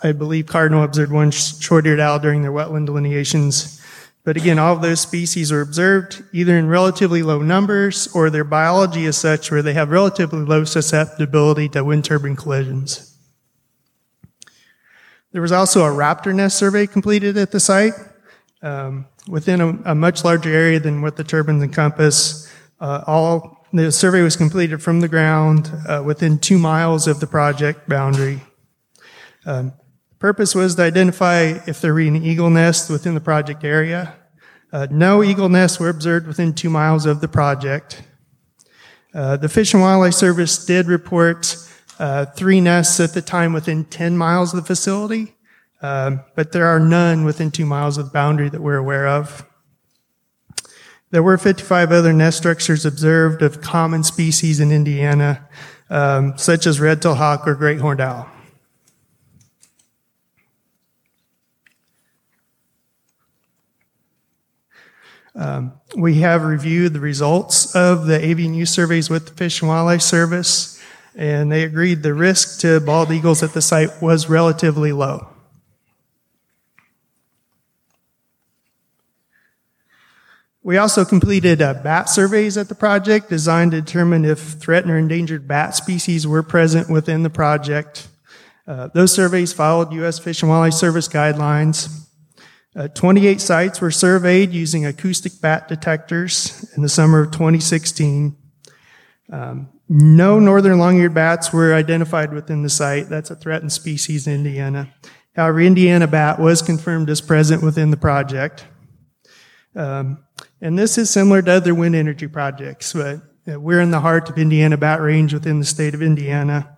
[0.01, 3.83] I believe Cardno observed one short-eared owl during their wetland delineations.
[4.23, 8.45] But again, all of those species were observed either in relatively low numbers or their
[8.45, 13.17] biology is such where they have relatively low susceptibility to wind turbine collisions.
[15.33, 17.93] There was also a raptor nest survey completed at the site
[18.61, 22.51] um, within a, a, much larger area than what the turbines encompass.
[22.80, 27.27] Uh, all the survey was completed from the ground uh, within two miles of the
[27.27, 28.41] project boundary.
[29.45, 29.73] Um,
[30.17, 34.15] purpose was to identify if there were any eagle nests within the project area.
[34.71, 38.03] Uh, no eagle nests were observed within two miles of the project.
[39.13, 41.55] Uh, the Fish and Wildlife Service did report
[41.97, 45.36] uh, three nests at the time within 10 miles of the facility,
[45.82, 49.45] um, but there are none within two miles of the boundary that we're aware of.
[51.11, 55.47] There were 55 other nest structures observed of common species in Indiana,
[55.89, 58.30] um, such as red-tailed hawk or great horned owl.
[65.36, 69.69] Um, we have reviewed the results of the avian use surveys with the Fish and
[69.69, 70.82] Wildlife Service,
[71.15, 75.28] and they agreed the risk to bald eagles at the site was relatively low.
[80.62, 84.97] We also completed uh, bat surveys at the project designed to determine if threatened or
[84.97, 88.10] endangered bat species were present within the project.
[88.68, 90.20] Uh, those surveys followed U.S.
[90.20, 92.07] Fish and Wildlife Service guidelines.
[92.76, 98.36] Uh, 28 sites were surveyed using acoustic bat detectors in the summer of 2016.
[99.32, 103.10] Um, no northern long-eared bats were identified within the site.
[103.10, 104.93] That's a threatened species in Indiana.
[105.36, 108.66] However, Indiana bat was confirmed as present within the project.
[109.76, 110.24] Um,
[110.62, 114.30] and this is similar to other wind energy projects, but uh, we're in the heart
[114.30, 116.78] of Indiana bat range within the state of Indiana.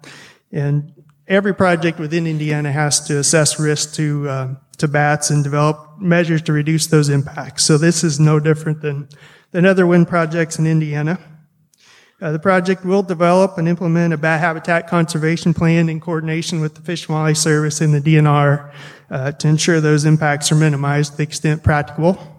[0.51, 0.93] And
[1.27, 6.41] every project within Indiana has to assess risk to, uh, to bats and develop measures
[6.43, 7.63] to reduce those impacts.
[7.63, 9.09] So this is no different than,
[9.51, 11.19] than other wind projects in Indiana.
[12.21, 16.75] Uh, the project will develop and implement a bat habitat conservation plan in coordination with
[16.75, 18.71] the Fish and Wildlife Service and the DNR
[19.09, 22.30] uh, to ensure those impacts are minimized to the extent practicable.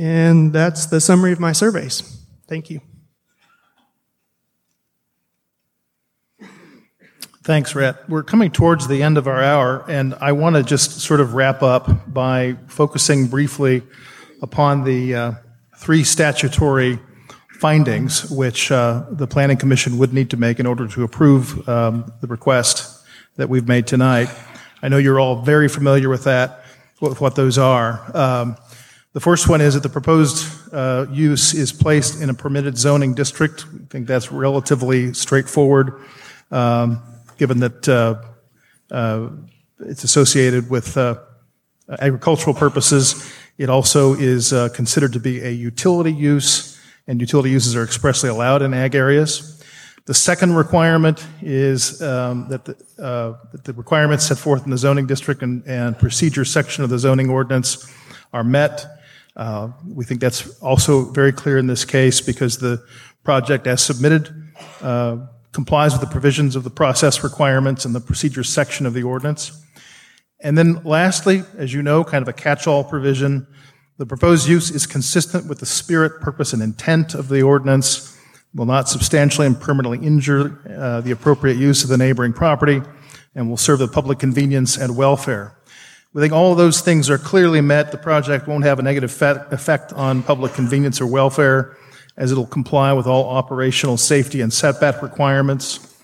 [0.00, 2.24] And that's the summary of my surveys.
[2.48, 2.80] Thank you.
[7.42, 8.08] Thanks, Rhett.
[8.08, 11.34] We're coming towards the end of our hour, and I want to just sort of
[11.34, 13.82] wrap up by focusing briefly
[14.40, 15.32] upon the uh,
[15.76, 16.98] three statutory
[17.58, 22.10] findings which uh, the Planning Commission would need to make in order to approve um,
[22.22, 23.04] the request
[23.36, 24.30] that we've made tonight.
[24.82, 26.64] I know you're all very familiar with that,
[27.02, 28.00] with what those are.
[28.16, 28.56] Um,
[29.12, 33.14] the first one is that the proposed uh, use is placed in a permitted zoning
[33.14, 33.64] district.
[33.74, 36.00] I think that's relatively straightforward.
[36.50, 37.02] Um,
[37.40, 38.20] given that uh,
[38.94, 39.30] uh,
[39.80, 41.18] it's associated with uh,
[42.00, 43.32] agricultural purposes.
[43.56, 48.60] It also is considered to be a utility use, and utility uses are expressly allowed
[48.60, 49.64] in ag areas.
[50.04, 54.78] The second requirement is um, that, the, uh, that, the, requirements set forth in the
[54.78, 57.90] zoning district and, and procedure section of the zoning ordinance
[58.34, 58.99] are met.
[59.36, 62.84] Uh, we think that's also very clear in this case because the
[63.22, 64.28] project as submitted
[64.82, 65.18] uh,
[65.52, 69.64] complies with the provisions of the process requirements and the procedures section of the ordinance.
[70.42, 73.46] And then lastly, as you know, kind of a catch-all provision,
[73.98, 78.16] the proposed use is consistent with the spirit, purpose, and intent of the ordinance,
[78.54, 82.80] will not substantially and permanently injure uh, the appropriate use of the neighboring property,
[83.34, 85.56] and will serve the public convenience and welfare.
[86.12, 87.92] We think all of those things are clearly met.
[87.92, 89.10] The project won't have a negative
[89.52, 91.76] effect on public convenience or welfare
[92.16, 95.96] as it'll comply with all operational safety and setback requirements.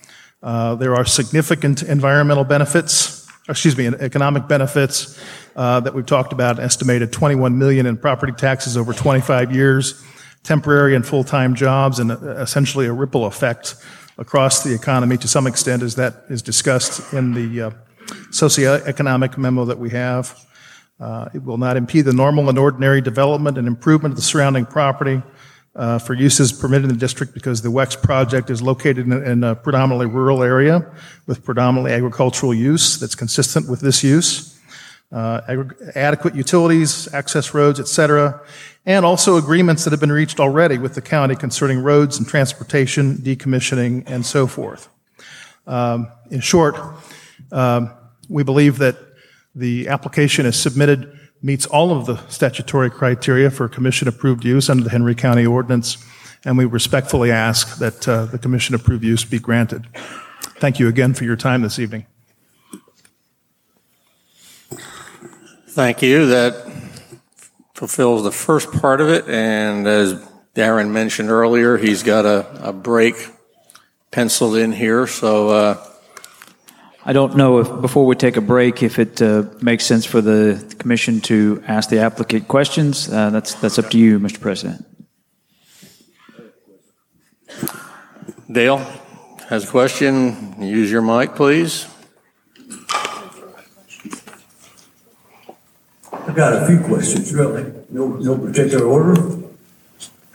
[0.42, 5.20] Uh, there are significant environmental benefits, excuse me, economic benefits
[5.56, 10.02] uh, that we've talked about, estimated 21 million in property taxes over 25 years,
[10.44, 13.74] temporary and full-time jobs, and uh, essentially a ripple effect
[14.18, 17.70] across the economy to some extent, as that is discussed in the uh,
[18.30, 20.46] socioeconomic memo that we have.
[20.98, 24.64] Uh, it will not impede the normal and ordinary development and improvement of the surrounding
[24.64, 25.22] property
[25.74, 29.44] uh, for uses permitted in the district because the WECS project is located in, in
[29.44, 30.90] a predominantly rural area
[31.26, 34.54] with predominantly agricultural use that's consistent with this use.
[35.12, 38.40] Uh, adequate utilities, access roads, etc.,
[38.86, 43.16] and also agreements that have been reached already with the county concerning roads and transportation,
[43.18, 44.88] decommissioning, and so forth.
[45.66, 46.76] Um, in short,
[47.52, 47.92] um,
[48.28, 48.96] we believe that
[49.54, 54.90] the application is submitted meets all of the statutory criteria for commission-approved use under the
[54.90, 55.98] Henry County ordinance,
[56.44, 59.86] and we respectfully ask that uh, the commission-approved use be granted.
[60.58, 62.06] Thank you again for your time this evening.
[65.68, 66.26] Thank you.
[66.26, 66.54] That
[67.74, 70.14] fulfills the first part of it, and as
[70.54, 73.14] Darren mentioned earlier, he's got a, a break
[74.10, 75.86] penciled in here, so uh,
[77.08, 80.20] I don't know if, before we take a break, if it uh, makes sense for
[80.20, 83.08] the commission to ask the applicant questions.
[83.08, 84.40] Uh, That's, that's up to you, Mr.
[84.40, 84.84] President.
[88.50, 88.78] Dale
[89.48, 90.60] has a question.
[90.60, 91.86] Use your mic, please.
[96.12, 97.72] I've got a few questions, really.
[97.88, 99.14] No, no particular order.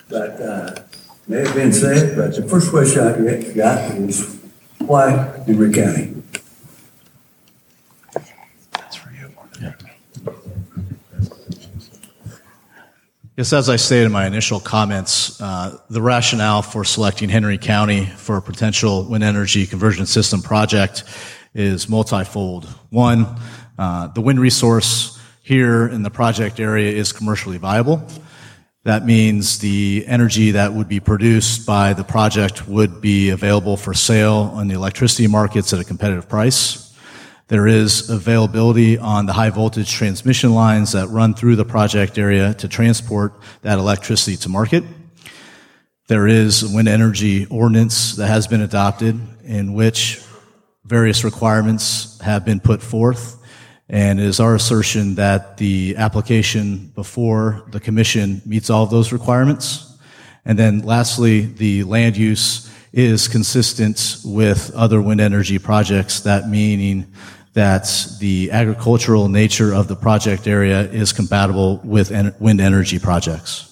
[0.08, 0.76] But, uh,
[1.28, 4.40] may have been said, but the first question I got is
[4.80, 5.10] why
[5.46, 6.21] Henry County?
[13.38, 18.06] Yes, as I stated in my initial comments, uh, the rationale for selecting Henry County
[18.06, 21.06] for a potential wind energy conversion system project
[21.54, 22.66] is multifold.
[22.90, 23.40] One,
[23.80, 28.06] uh, the wind resource here in the project area is commercially viable.
[28.84, 33.94] That means the energy that would be produced by the project would be available for
[33.94, 36.91] sale on the electricity markets at a competitive price.
[37.52, 42.54] There is availability on the high voltage transmission lines that run through the project area
[42.54, 44.86] to transport that electricity to market.
[46.08, 50.24] There is a wind energy ordinance that has been adopted in which
[50.86, 53.36] various requirements have been put forth.
[53.90, 59.12] And it is our assertion that the application before the commission meets all of those
[59.12, 59.94] requirements.
[60.46, 67.12] And then lastly, the land use is consistent with other wind energy projects, that meaning
[67.54, 67.88] that
[68.20, 73.68] the agricultural nature of the project area is compatible with en- wind energy projects.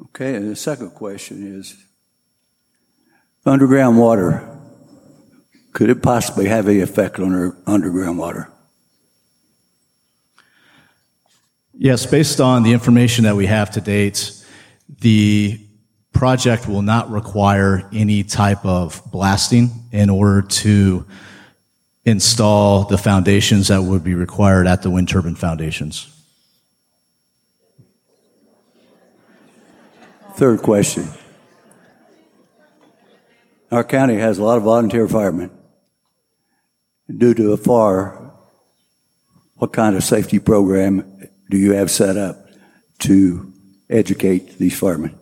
[0.00, 1.76] Okay, and the second question is
[3.44, 4.48] underground water.
[5.72, 8.48] Could it possibly have any effect on our underground water?
[11.76, 14.30] Yes, based on the information that we have to date,
[15.00, 15.63] the
[16.24, 21.04] project will not require any type of blasting in order to
[22.06, 26.10] install the foundations that would be required at the wind turbine foundations.
[30.36, 31.06] Third question.
[33.70, 35.50] Our county has a lot of volunteer firemen.
[37.14, 38.30] Due to a fire,
[39.56, 42.48] what kind of safety program do you have set up
[43.00, 43.52] to
[43.90, 45.18] educate these firemen?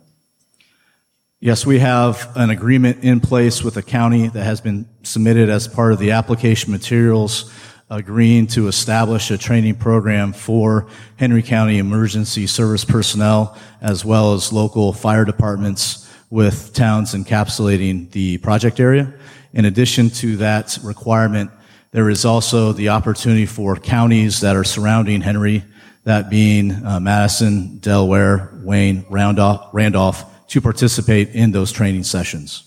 [1.43, 5.67] Yes, we have an agreement in place with the county that has been submitted as
[5.67, 7.51] part of the application materials,
[7.89, 10.87] agreeing to establish a training program for
[11.17, 18.37] Henry County emergency service personnel as well as local fire departments with towns encapsulating the
[18.37, 19.13] project area.
[19.51, 21.51] In addition to that requirement,
[21.91, 25.65] there is also the opportunity for counties that are surrounding Henry,
[26.05, 32.63] that being uh, Madison, Delaware, Wayne, Randolph, Randolph to participate in those training sessions.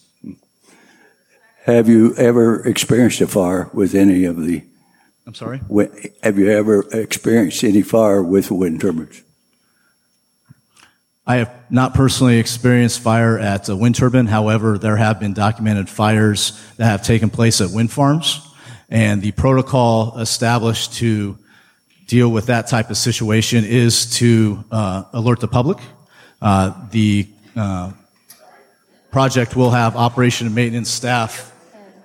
[1.64, 4.62] Have you ever experienced a fire with any of the?
[5.27, 5.61] I'm sorry?
[6.22, 9.22] Have you ever experienced any fire with wind turbines?
[11.27, 14.27] I have not personally experienced fire at a wind turbine.
[14.27, 18.41] However, there have been documented fires that have taken place at wind farms.
[18.89, 21.37] And the protocol established to
[22.07, 25.79] deal with that type of situation is to uh, alert the public.
[26.41, 27.26] Uh, the
[27.57, 27.91] uh,
[29.11, 31.53] project will have operation and maintenance staff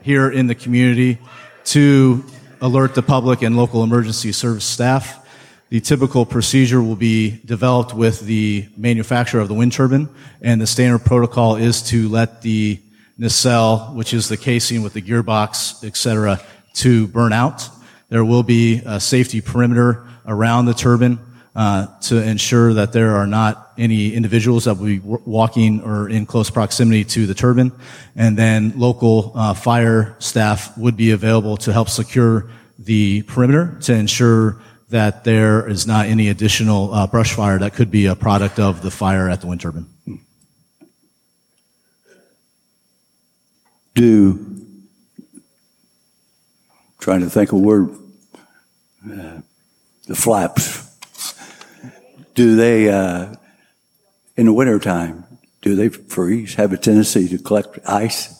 [0.01, 1.17] here in the community
[1.65, 2.23] to
[2.61, 5.17] alert the public and local emergency service staff.
[5.69, 10.09] The typical procedure will be developed with the manufacturer of the wind turbine,
[10.41, 12.79] and the standard protocol is to let the
[13.17, 16.41] nacelle, which is the casing with the gearbox, etc.,
[16.75, 17.67] to burn out.
[18.09, 21.19] There will be a safety perimeter around the turbine
[21.55, 26.25] uh, to ensure that there are not any individuals that will be walking or in
[26.25, 27.71] close proximity to the turbine.
[28.15, 33.93] And then local uh, fire staff would be available to help secure the perimeter to
[33.93, 38.59] ensure that there is not any additional uh, brush fire that could be a product
[38.59, 39.87] of the fire at the wind turbine.
[43.93, 44.63] Do,
[46.99, 47.89] trying to think of a word,
[49.05, 49.41] uh,
[50.07, 50.91] the flaps
[52.35, 53.35] do they, uh,
[54.35, 55.25] in the wintertime,
[55.61, 58.37] do they freeze, have a tendency to collect ice?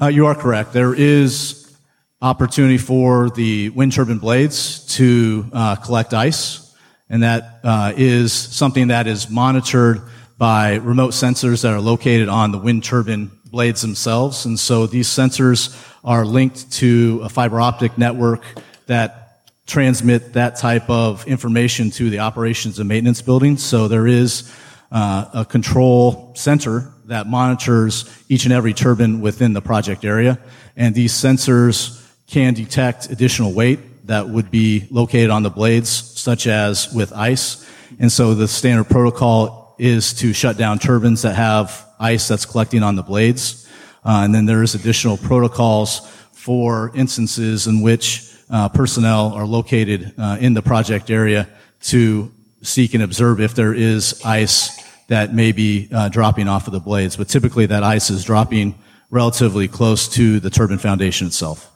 [0.00, 0.72] Uh, you are correct.
[0.72, 1.76] There is
[2.20, 6.74] opportunity for the wind turbine blades to uh, collect ice,
[7.08, 10.02] and that uh, is something that is monitored
[10.38, 14.44] by remote sensors that are located on the wind turbine blades themselves.
[14.44, 18.42] And so these sensors are linked to a fiber optic network
[18.86, 19.21] that
[19.66, 23.56] transmit that type of information to the operations and maintenance building.
[23.56, 24.52] So there is
[24.90, 30.38] uh, a control center that monitors each and every turbine within the project area.
[30.76, 36.46] And these sensors can detect additional weight that would be located on the blades, such
[36.46, 37.68] as with ice.
[37.98, 42.82] And so the standard protocol is to shut down turbines that have ice that's collecting
[42.82, 43.68] on the blades.
[44.04, 46.00] Uh, and then there's additional protocols
[46.32, 51.48] for instances in which uh, personnel are located uh, in the project area
[51.80, 52.30] to
[52.62, 56.80] seek and observe if there is ice that may be uh, dropping off of the
[56.80, 57.16] blades.
[57.16, 58.76] But typically that ice is dropping
[59.10, 61.70] relatively close to the turbine foundation itself.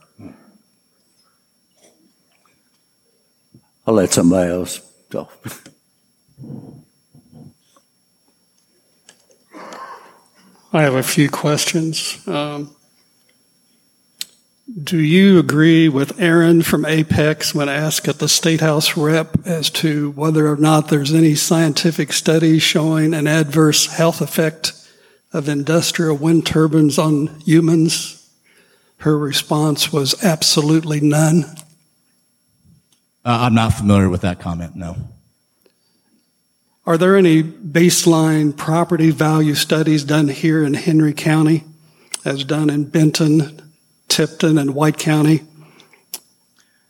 [3.87, 4.81] I'll let somebody else
[5.11, 5.29] go.
[10.73, 12.27] I have a few questions.
[12.29, 12.76] Um,
[14.83, 19.71] do you agree with Aaron from Apex when asked at the State House rep as
[19.71, 24.75] to whether or not there's any scientific studies showing an adverse health effect
[25.33, 28.31] of industrial wind turbines on humans?
[28.99, 31.45] Her response was absolutely none.
[33.25, 34.97] Uh, I'm not familiar with that comment, no.
[36.85, 41.65] Are there any baseline property value studies done here in Henry County,
[42.27, 43.66] as done in Benton,
[44.09, 45.43] Tipton, and White County?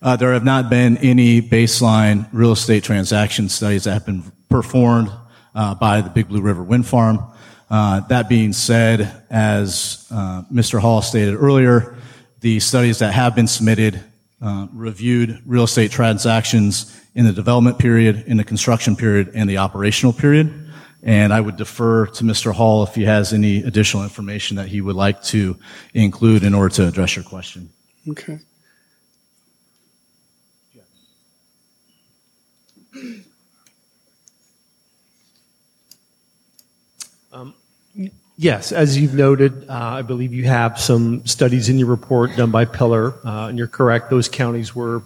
[0.02, 5.10] Uh, there have not been any baseline real estate transaction studies that have been performed
[5.54, 7.18] uh, by the Big Blue River Wind Farm.
[7.68, 10.78] Uh, that being said, as uh, Mr.
[10.78, 11.96] Hall stated earlier,
[12.40, 14.00] the studies that have been submitted
[14.40, 19.56] uh, reviewed real estate transactions in the development period, in the construction period, and the
[19.56, 20.65] operational period.
[21.06, 22.52] And I would defer to Mr.
[22.52, 25.56] Hall if he has any additional information that he would like to
[25.94, 27.70] include in order to address your question.
[28.08, 28.38] Okay.
[37.32, 37.54] Um,
[38.38, 42.50] Yes, as you've noted, uh, I believe you have some studies in your report done
[42.50, 44.10] by Pillar, uh, and you're correct.
[44.10, 45.02] Those counties were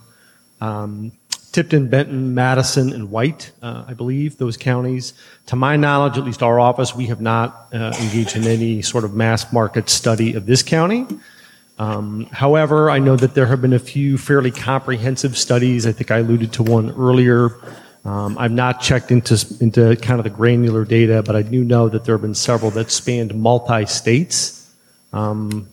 [0.60, 1.12] um,
[1.52, 5.14] Tipton, Benton, Madison, and White, uh, I believe, those counties.
[5.46, 9.04] To my knowledge, at least our office, we have not uh, engaged in any sort
[9.04, 11.06] of mass market study of this county.
[11.78, 15.86] Um, however, I know that there have been a few fairly comprehensive studies.
[15.86, 17.50] I think I alluded to one earlier
[18.04, 21.88] um, I've not checked into, into kind of the granular data, but I do know
[21.88, 24.72] that there have been several that spanned multi states.
[25.12, 25.68] Um,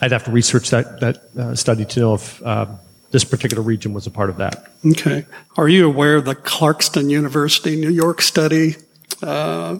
[0.00, 2.66] I'd have to research that, that uh, study to know if uh,
[3.10, 4.72] this particular region was a part of that.
[4.84, 5.26] Okay.
[5.56, 8.76] Are you aware of the Clarkson University New York study,
[9.22, 9.78] uh,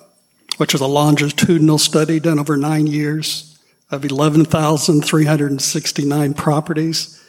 [0.57, 3.59] which is a longitudinal study done over nine years
[3.91, 7.21] of 11,369 properties,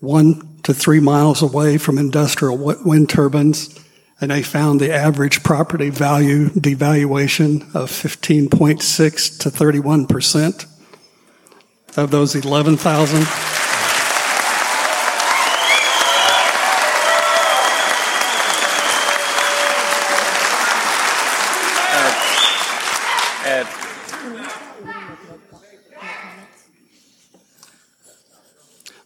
[0.00, 3.82] one to three miles away from industrial wind turbines?
[4.20, 10.66] and they found the average property value devaluation of 15.6 to 31 percent
[11.96, 13.55] of those 11,000.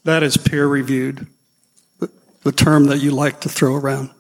[0.05, 1.27] That is peer reviewed,
[2.43, 4.11] the term that you like to throw around.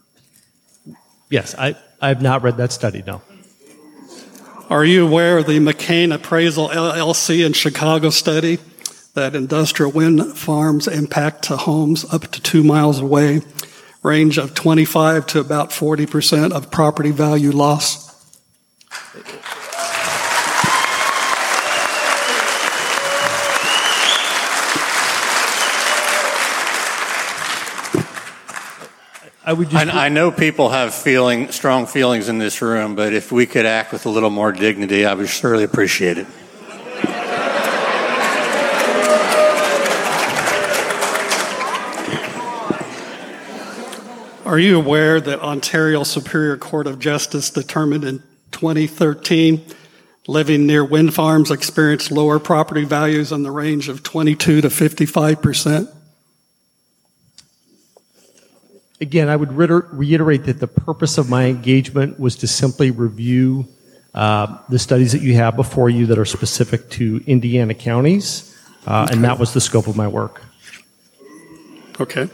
[1.31, 3.23] Yes, I, I have not read that study, no.
[4.69, 8.59] Are you aware of the McCann Appraisal LLC in Chicago study
[9.15, 13.41] that industrial wind farms impact to homes up to two miles away,
[14.03, 18.11] range of 25 to about 40% of property value loss?
[29.43, 29.95] I would just.
[29.95, 33.65] I, I, know people have feeling strong feelings in this room, but if we could
[33.65, 36.27] act with a little more dignity, I would surely appreciate it.
[44.45, 49.65] Are you aware that Ontario Superior Court of Justice determined in 2013
[50.27, 55.41] living near wind farms experienced lower property values in the range of 22 to 55
[55.41, 55.89] percent?
[59.01, 63.67] Again, I would reiterate that the purpose of my engagement was to simply review
[64.15, 68.55] uh, the studies that you have before you that are specific to Indiana counties,
[68.87, 70.43] uh, and that was the scope of my work.
[71.99, 72.29] Okay.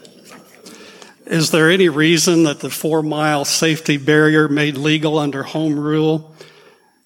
[1.27, 6.35] Is there any reason that the four mile safety barrier made legal under home rule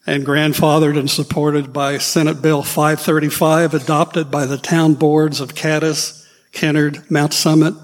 [0.07, 6.27] and grandfathered and supported by Senate Bill 535 adopted by the town boards of Cadiz,
[6.53, 7.75] Kennard, Mount Summit,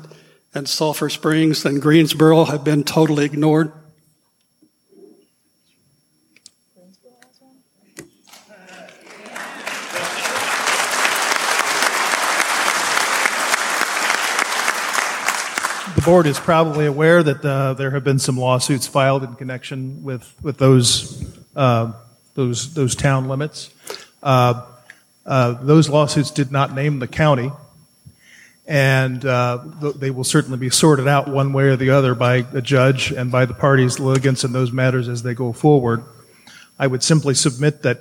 [0.57, 3.71] and Sulphur Springs and Greensboro have been totally ignored?
[15.95, 20.03] The board is probably aware that uh, there have been some lawsuits filed in connection
[20.05, 21.23] with, with those,
[21.55, 21.93] uh,
[22.33, 23.75] those, those town limits.
[24.23, 24.65] Uh,
[25.27, 27.53] uh, those lawsuits did not name the county,
[28.67, 32.45] and uh, th- they will certainly be sorted out one way or the other by
[32.53, 36.05] a judge and by the parties litigants in those matters as they go forward.
[36.79, 38.01] I would simply submit that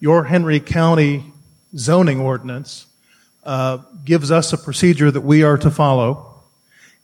[0.00, 1.32] your Henry County
[1.76, 2.86] zoning ordinance
[3.44, 6.42] uh, gives us a procedure that we are to follow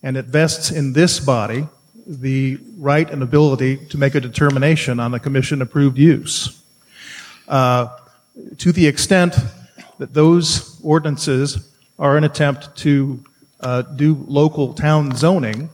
[0.03, 1.67] and it vests in this body
[2.07, 6.61] the right and ability to make a determination on a commission approved use.
[7.47, 7.89] Uh,
[8.59, 9.37] to the extent
[9.99, 13.23] that those ordinances are an attempt to
[13.61, 15.71] uh, do local town zoning,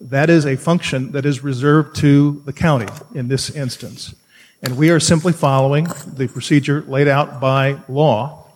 [0.00, 4.14] that is a function that is reserved to the county in this instance.
[4.62, 8.46] And we are simply following the procedure laid out by law.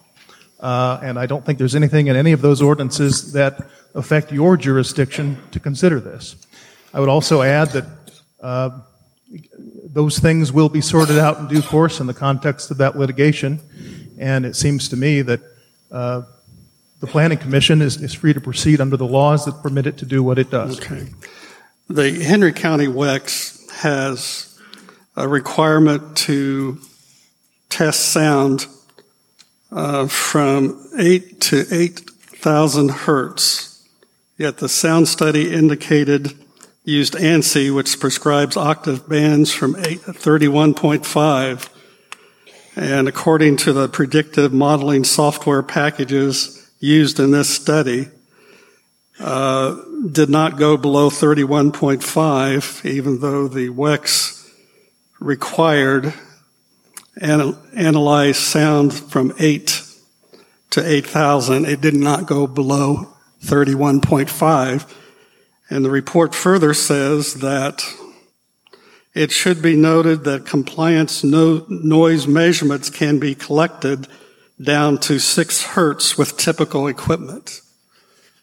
[0.60, 3.58] Uh, and I don't think there's anything in any of those ordinances that
[3.94, 6.36] affect your jurisdiction to consider this.
[6.92, 7.84] I would also add that
[8.40, 8.70] uh,
[9.84, 13.60] those things will be sorted out in due course in the context of that litigation,
[14.18, 15.40] and it seems to me that
[15.90, 16.22] uh,
[17.04, 20.06] the Planning Commission is, is free to proceed under the laws that permit it to
[20.06, 20.80] do what it does.
[20.80, 21.08] Okay.
[21.88, 24.58] The Henry County WECS has
[25.16, 26.78] a requirement to
[27.68, 28.66] test sound
[29.70, 33.74] uh, from 8 to 8,000 hertz
[34.36, 36.32] Yet the sound study indicated
[36.84, 41.68] used ANSI, which prescribes octave bands from 8, 31.5.
[42.76, 48.08] And according to the predictive modeling software packages used in this study,
[49.18, 49.76] uh,
[50.10, 54.50] did not go below 31.5, even though the WECS
[55.20, 56.12] required
[57.16, 59.82] an, analyze sound from 8
[60.70, 61.64] to 8,000.
[61.64, 64.92] It did not go below 31.5.
[65.70, 67.82] And the report further says that
[69.14, 74.08] it should be noted that compliance no- noise measurements can be collected
[74.60, 77.60] down to 6 hertz with typical equipment.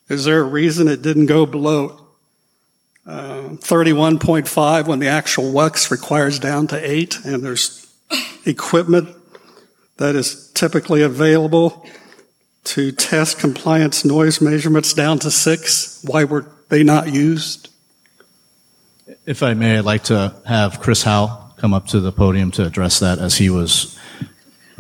[0.10, 2.08] Is there a reason it didn't go below
[3.06, 7.92] uh, 31.5 when the actual WECS requires down to 8 and there's
[8.46, 9.16] equipment
[9.98, 11.86] that is typically available
[12.64, 16.02] to test compliance noise measurements down to six?
[16.06, 17.70] Why were they not used?
[19.26, 22.66] If I may, I'd like to have Chris Howe come up to the podium to
[22.66, 23.98] address that as he was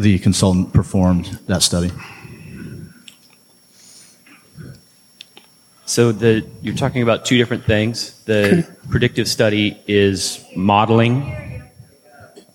[0.01, 1.91] the consultant performed that study.
[5.85, 8.23] So the you're talking about two different things.
[8.23, 11.61] The predictive study is modeling.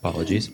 [0.02, 0.50] Apologies.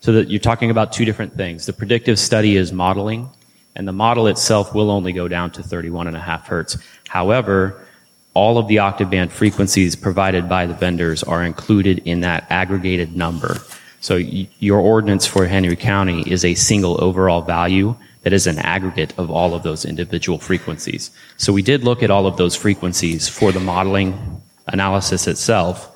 [0.00, 1.64] So that you're talking about two different things.
[1.66, 3.30] The predictive study is modeling,
[3.76, 6.76] and the model itself will only go down to 31 and a half hertz.
[7.08, 7.86] However,
[8.34, 13.16] all of the octave band frequencies provided by the vendors are included in that aggregated
[13.16, 13.60] number.
[14.04, 19.18] So your ordinance for Henry County is a single overall value that is an aggregate
[19.18, 21.10] of all of those individual frequencies.
[21.38, 25.90] So we did look at all of those frequencies for the modeling analysis itself.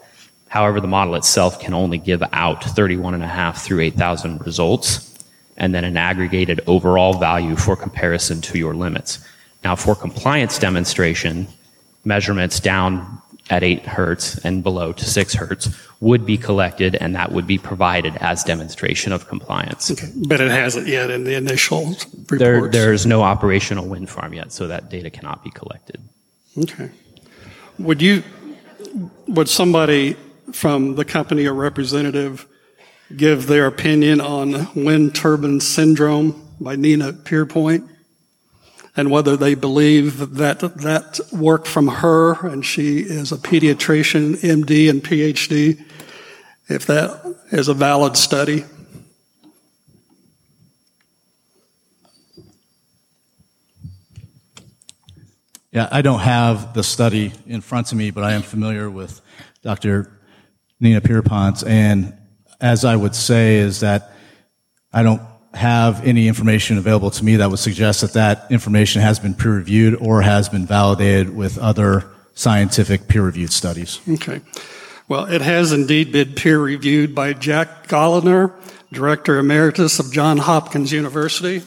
[0.49, 5.15] However, the model itself can only give out 31 and a half through 8,000 results
[5.59, 9.23] and then an aggregated overall value for comparison to your limits.
[9.63, 11.47] Now, for compliance demonstration,
[12.07, 15.69] measurements down at 8 hertz and below to 6 hertz
[16.01, 19.91] would be collected and that would be provided as demonstration of compliance.
[19.91, 20.11] Okay.
[20.27, 22.39] But it hasn't yet in the initial reports.
[22.39, 26.01] There, there's no operational wind farm yet, so that data cannot be collected.
[26.57, 26.91] Okay.
[27.79, 28.23] Would you,
[29.27, 30.17] would somebody
[30.53, 32.47] from the company or representative
[33.17, 37.89] give their opinion on wind turbine syndrome by Nina Pierpont
[38.99, 44.91] and whether they believe that that work from her, and she is a pediatrician, MD
[44.91, 45.81] and PhD,
[46.69, 48.65] if that is a valid study.
[55.71, 59.21] Yeah, I don't have the study in front of me, but I am familiar with
[59.63, 60.11] Dr.
[60.81, 62.19] Nina Pierpont, and
[62.61, 64.11] as I would say is that
[64.93, 65.23] I don't
[65.59, 69.57] have any information available to me that would suggest that that information has been peer
[69.57, 74.01] reviewed or has been validated with other scientific peer reviewed studies.
[74.09, 74.41] Okay.
[75.09, 78.53] Well, it has indeed been peer reviewed by Jack Goellner,
[78.93, 81.63] Director Emeritus of Johns Hopkins University.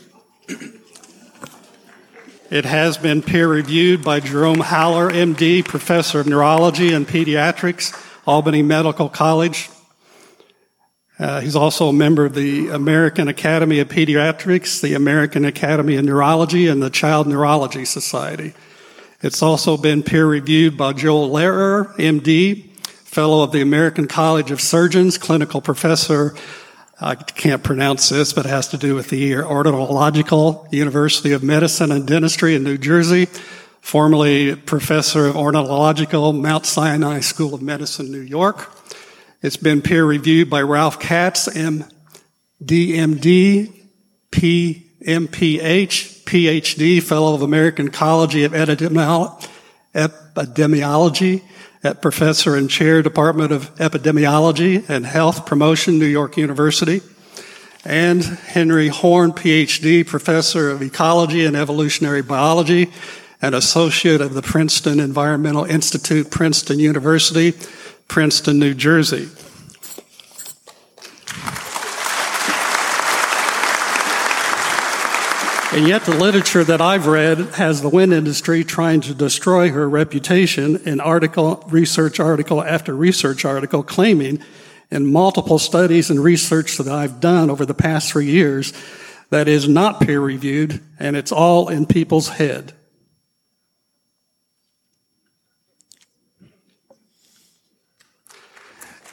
[2.50, 7.94] It has been peer reviewed by Jerome Haller, MD, Professor of Neurology and Pediatrics,
[8.28, 9.70] Albany Medical College.
[11.22, 16.04] Uh, he's also a member of the American Academy of Pediatrics, the American Academy of
[16.04, 18.54] Neurology, and the Child Neurology Society.
[19.22, 24.60] It's also been peer reviewed by Joel Lehrer, MD, Fellow of the American College of
[24.60, 26.36] Surgeons, Clinical Professor
[27.04, 31.92] I can't pronounce this, but it has to do with the Ornithological University of Medicine
[31.92, 33.26] and Dentistry in New Jersey,
[33.82, 38.72] formerly professor of ornithological Mount Sinai School of Medicine, New York.
[39.44, 41.88] It's been peer reviewed by Ralph Katz, MDMD,
[44.32, 51.42] PMPH, PhD, Fellow of American College of Epidemiology,
[51.84, 57.02] at Professor and Chair, Department of Epidemiology and Health Promotion, New York University.
[57.84, 62.92] And Henry Horn, PhD, Professor of Ecology and Evolutionary Biology
[63.42, 67.56] and Associate of the Princeton Environmental Institute, Princeton University,
[68.08, 69.30] Princeton, New Jersey.
[75.74, 79.88] And yet the literature that I've read has the wind industry trying to destroy her
[79.88, 84.44] reputation in article, research article after research article claiming
[84.92, 88.74] in multiple studies and research that I've done over the past three years
[89.30, 92.74] that is not peer reviewed and it's all in people's head.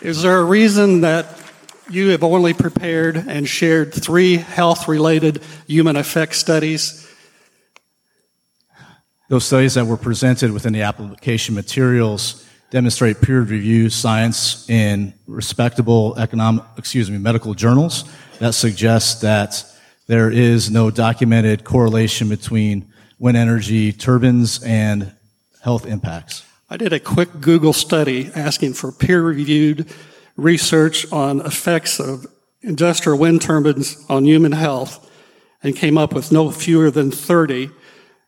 [0.00, 1.26] Is there a reason that
[1.90, 7.04] you have only prepared and shared three health related human effect studies.
[9.28, 16.14] Those studies that were presented within the application materials demonstrate peer reviewed science in respectable
[16.18, 18.04] economic, excuse me, medical journals
[18.38, 19.64] that suggest that
[20.06, 25.12] there is no documented correlation between wind energy turbines and
[25.62, 26.47] health impacts.
[26.70, 29.90] I did a quick Google study asking for peer reviewed
[30.36, 32.26] research on effects of
[32.60, 35.10] industrial wind turbines on human health
[35.62, 37.70] and came up with no fewer than 30.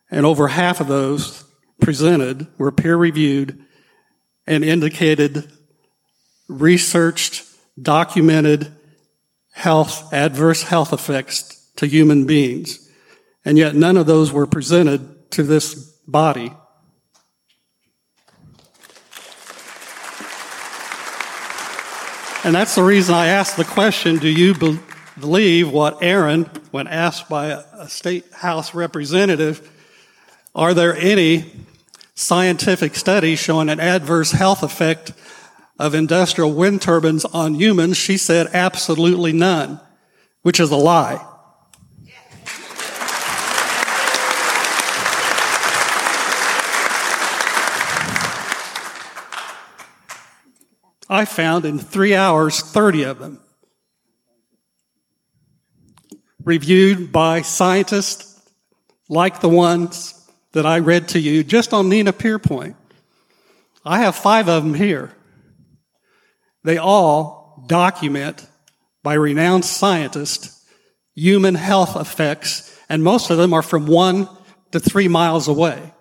[0.09, 1.43] And over half of those
[1.81, 3.63] presented were peer reviewed
[4.47, 5.51] and indicated
[6.49, 7.45] researched,
[7.79, 8.71] documented
[9.53, 12.89] health, adverse health effects to human beings.
[13.45, 15.75] And yet none of those were presented to this
[16.07, 16.53] body.
[22.43, 24.79] And that's the reason I asked the question do you be-
[25.19, 29.69] believe what Aaron, when asked by a, a state house representative,
[30.55, 31.51] are there any
[32.15, 35.13] scientific studies showing an adverse health effect
[35.77, 37.97] of industrial wind turbines on humans?
[37.97, 39.79] She said absolutely none,
[40.41, 41.23] which is a lie.
[51.11, 53.41] I found in three hours 30 of them.
[56.41, 58.41] Reviewed by scientists
[59.09, 60.17] like the ones
[60.53, 62.77] that I read to you just on Nina Pierpont.
[63.83, 65.11] I have five of them here.
[66.63, 68.47] They all document
[69.03, 70.65] by renowned scientists
[71.13, 74.29] human health effects, and most of them are from one
[74.71, 75.93] to three miles away.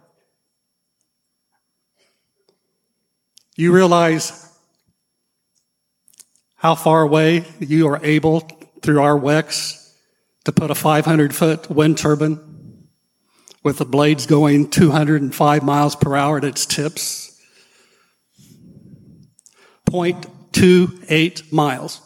[3.56, 4.49] You realize
[6.60, 8.40] how far away you are able
[8.82, 9.94] through our WECS
[10.44, 12.38] to put a 500 foot wind turbine
[13.62, 17.40] with the blades going 205 miles per hour at its tips.
[19.90, 22.02] 0.28 miles.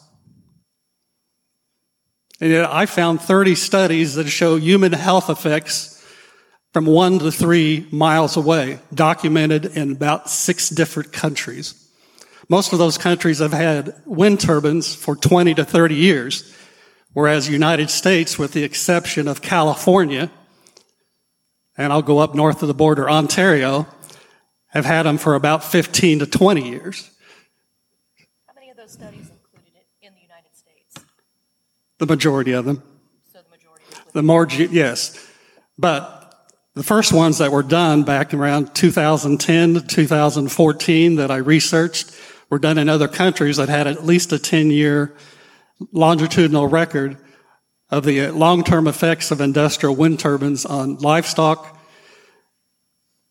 [2.41, 6.01] And yet I found 30 studies that show human health effects
[6.73, 11.84] from one to three miles away, documented in about six different countries.
[12.49, 16.55] Most of those countries have had wind turbines for 20 to 30 years,
[17.12, 20.31] whereas United States, with the exception of California,
[21.77, 23.87] and I'll go up north of the border, Ontario,
[24.69, 27.11] have had them for about 15 to 20 years.
[28.47, 31.07] How many of those studies included it in the United States?
[31.99, 32.83] The majority of them.
[33.33, 35.31] So the majority The more, yes.
[35.79, 36.21] But
[36.75, 42.12] the first ones that were done back around 2010 to 2014 that I researched
[42.51, 45.15] were done in other countries that had at least a 10 year
[45.93, 47.16] longitudinal record
[47.91, 51.79] of the long-term effects of industrial wind turbines on livestock,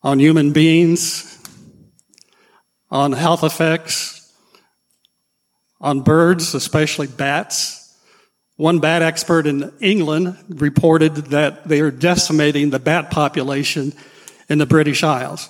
[0.02, 1.41] on human beings,
[2.91, 4.34] on health effects,
[5.81, 7.98] on birds, especially bats.
[8.56, 13.94] One bat expert in England reported that they are decimating the bat population
[14.48, 15.49] in the British Isles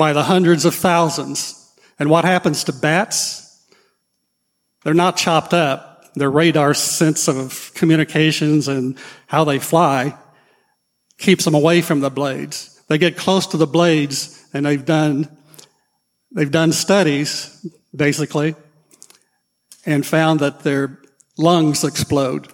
[0.00, 1.76] by the hundreds of thousands.
[1.98, 3.62] And what happens to bats?
[4.82, 6.14] They're not chopped up.
[6.14, 8.96] Their radar sense of communications and
[9.26, 10.16] how they fly
[11.18, 12.82] keeps them away from the blades.
[12.88, 15.28] They get close to the blades and they've done,
[16.32, 18.54] they've done studies, basically,
[19.84, 20.98] and found that their
[21.36, 22.48] lungs explode.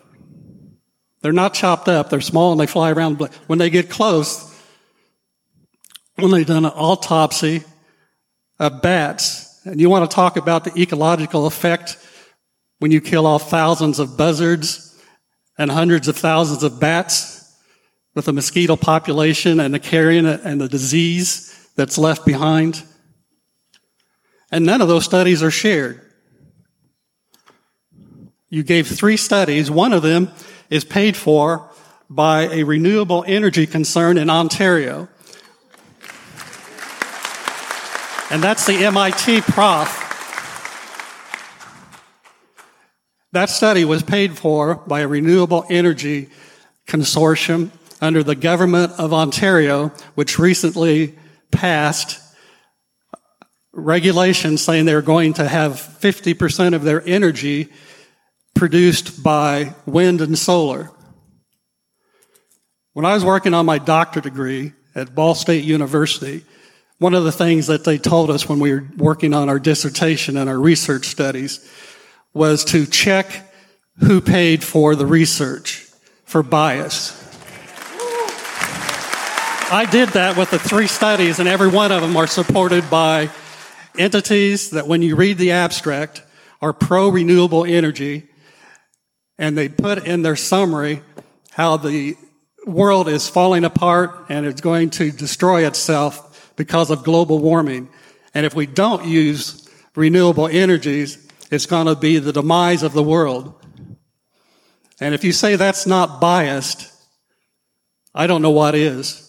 [1.23, 2.11] They're not chopped up.
[2.11, 3.21] They're small and they fly around.
[3.47, 4.53] When they get close,
[6.17, 7.63] when they've done an autopsy
[8.59, 11.99] of bats, and you want to talk about the ecological effect
[12.79, 15.01] when you kill off thousands of buzzards
[15.59, 17.57] and hundreds of thousands of bats
[18.15, 22.83] with a mosquito population and the carrion and the disease that's left behind.
[24.51, 26.01] And none of those studies are shared.
[28.49, 29.71] You gave three studies.
[29.71, 30.31] One of them
[30.71, 31.71] is paid for
[32.09, 35.09] by a renewable energy concern in Ontario.
[38.31, 40.03] And that's the MIT prof.
[43.33, 46.31] That study was paid for by a renewable energy
[46.89, 47.71] consortium
[48.01, 51.15] under the government of Ontario, which recently
[51.51, 52.19] passed
[53.73, 57.69] regulations saying they're going to have 50% of their energy
[58.55, 60.91] produced by wind and solar.
[62.95, 66.45] When I was working on my doctorate degree at Ball State University,
[66.99, 70.37] one of the things that they told us when we were working on our dissertation
[70.37, 71.71] and our research studies
[72.33, 73.53] was to check
[73.99, 75.87] who paid for the research
[76.25, 77.23] for bias.
[79.69, 83.31] I did that with the three studies, and every one of them are supported by
[83.99, 86.23] entities that, when you read the abstract,
[86.61, 88.29] are pro renewable energy
[89.39, 91.03] and they put in their summary
[91.51, 92.17] how the
[92.67, 96.26] world is falling apart and it's going to destroy itself
[96.57, 97.89] because of global warming.
[98.35, 103.03] And if we don't use renewable energies, it's going to be the demise of the
[103.03, 103.55] world.
[105.01, 106.93] And if you say that's not biased,
[108.15, 109.23] I don't know what is.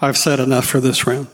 [0.00, 1.26] I've said enough for this round.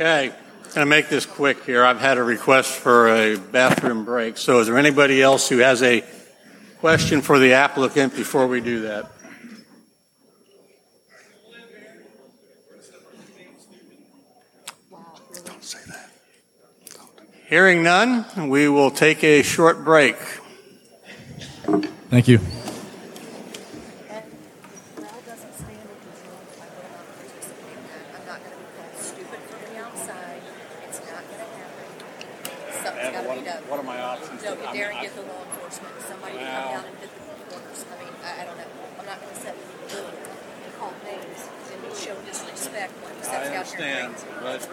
[0.00, 1.84] Okay, I'm going to make this quick here.
[1.84, 4.36] I've had a request for a bathroom break.
[4.38, 6.04] So is there anybody else who has a
[6.78, 9.10] question for the applicant before we do that?
[15.44, 16.10] Don't say that.
[17.48, 20.16] Hearing none, we will take a short break.
[22.10, 22.38] Thank you.
[32.82, 33.62] Something's gotta be done.
[33.68, 34.42] What are my options?
[34.42, 36.98] No, you I'm- dare I- get the law enforcement, somebody to come Well- down and
[36.98, 37.84] hit the corners.
[37.90, 38.70] I mean, I, I don't know.
[39.00, 40.06] I'm not gonna sit and
[40.64, 41.40] and call names
[41.72, 44.68] and show disrespect when he I steps out here and understand, but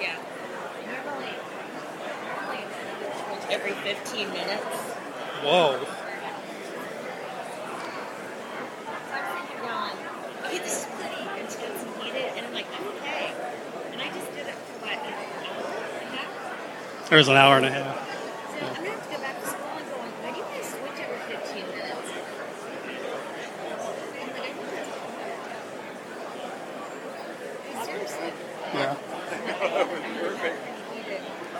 [0.00, 0.16] Yeah.
[0.86, 1.34] Normally,
[3.50, 4.64] every 15 minutes.
[5.42, 5.78] Whoa.
[9.12, 9.90] I'm thinking, Ron,
[10.44, 13.32] okay, this is pretty intense and heated, and I'm like, okay.
[13.92, 15.64] And I just did it for what, an hour
[16.00, 17.12] and a half?
[17.12, 17.96] It was an hour and a half.
[17.96, 20.66] So I'm gonna have to go back to school and go, why do you guys
[20.70, 22.08] switch every 15 minutes?
[24.20, 24.70] I'm like, I think
[27.74, 28.30] that's Seriously.
[28.74, 28.94] Yeah.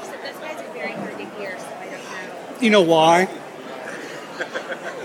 [0.03, 2.50] So those guys are very hard to hear, so I don't know.
[2.61, 3.27] You know why?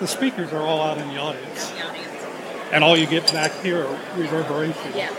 [0.01, 1.69] The speakers are all out in the audience.
[1.71, 2.07] The audience.
[2.73, 4.93] And all you get back here are reverberations.
[4.93, 5.09] Yeah,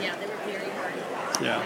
[0.00, 0.94] yeah, they were very hard.
[1.42, 1.62] Yeah.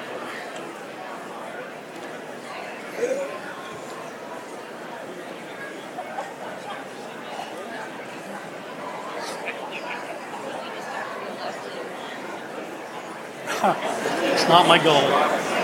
[14.37, 15.57] It's not my goal.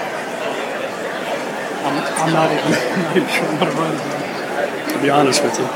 [1.84, 4.41] I'm, I'm not even, I'm not even sure I'm going to run again, to
[5.02, 5.66] be honest with you.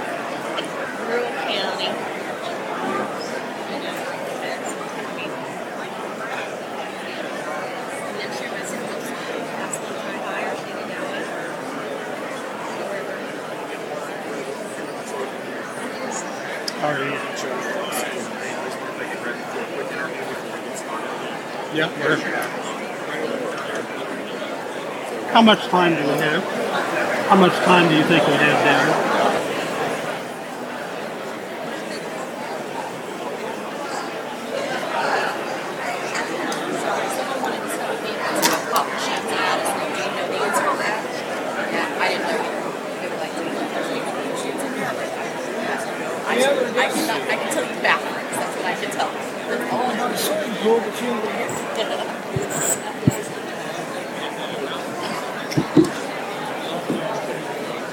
[0.00, 1.86] Rural county.
[8.00, 11.06] And then sure was in those past the high higher thing down
[21.72, 21.88] Yeah.
[22.02, 22.18] we're-
[25.40, 26.44] How much time do we have?
[27.30, 28.92] How much time do you think we have, Darren?
[46.26, 48.36] I, I, can, I can tell you backwards.
[48.36, 49.10] That's what I can tell.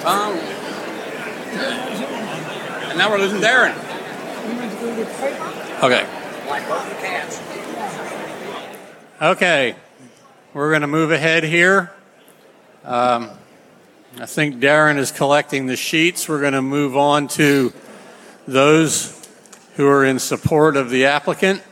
[0.08, 0.38] Tom.
[2.90, 3.76] And now we're losing Darren.
[5.84, 6.08] Okay.
[9.22, 9.76] Okay.
[10.54, 11.92] We're going to move ahead here.
[12.86, 13.32] Um,
[14.18, 16.30] I think Darren is collecting the sheets.
[16.30, 17.74] We're going to move on to
[18.48, 19.28] those
[19.78, 21.64] who are in support of the applicant,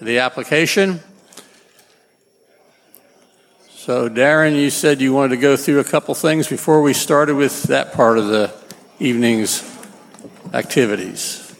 [0.00, 1.00] the application.
[3.68, 7.34] So, Darren, you said you wanted to go through a couple things before we started
[7.36, 8.54] with that part of the
[8.98, 9.62] evening's
[10.54, 11.54] activities.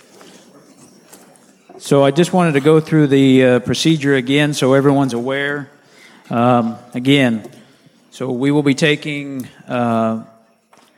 [1.76, 5.70] So I just wanted to go through the uh, procedure again so everyone's aware.
[6.30, 7.50] Um, again,
[8.12, 10.22] so we will be taking uh,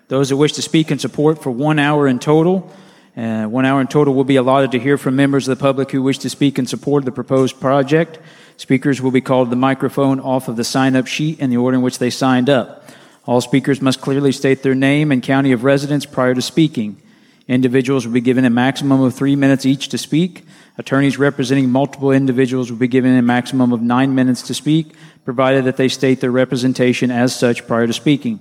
[0.08, 2.72] those that wish to speak in support for one hour in total.
[3.16, 5.92] Uh, one hour in total will be allotted to hear from members of the public
[5.92, 8.18] who wish to speak in support of the proposed project.
[8.56, 11.76] Speakers will be called the microphone off of the sign up sheet in the order
[11.76, 12.90] in which they signed up.
[13.26, 17.00] All speakers must clearly state their name and county of residence prior to speaking.
[17.46, 20.44] Individuals will be given a maximum of three minutes each to speak.
[20.78, 24.94] Attorneys representing multiple individuals will be given a maximum of nine minutes to speak,
[25.24, 28.40] provided that they state their representation as such prior to speaking.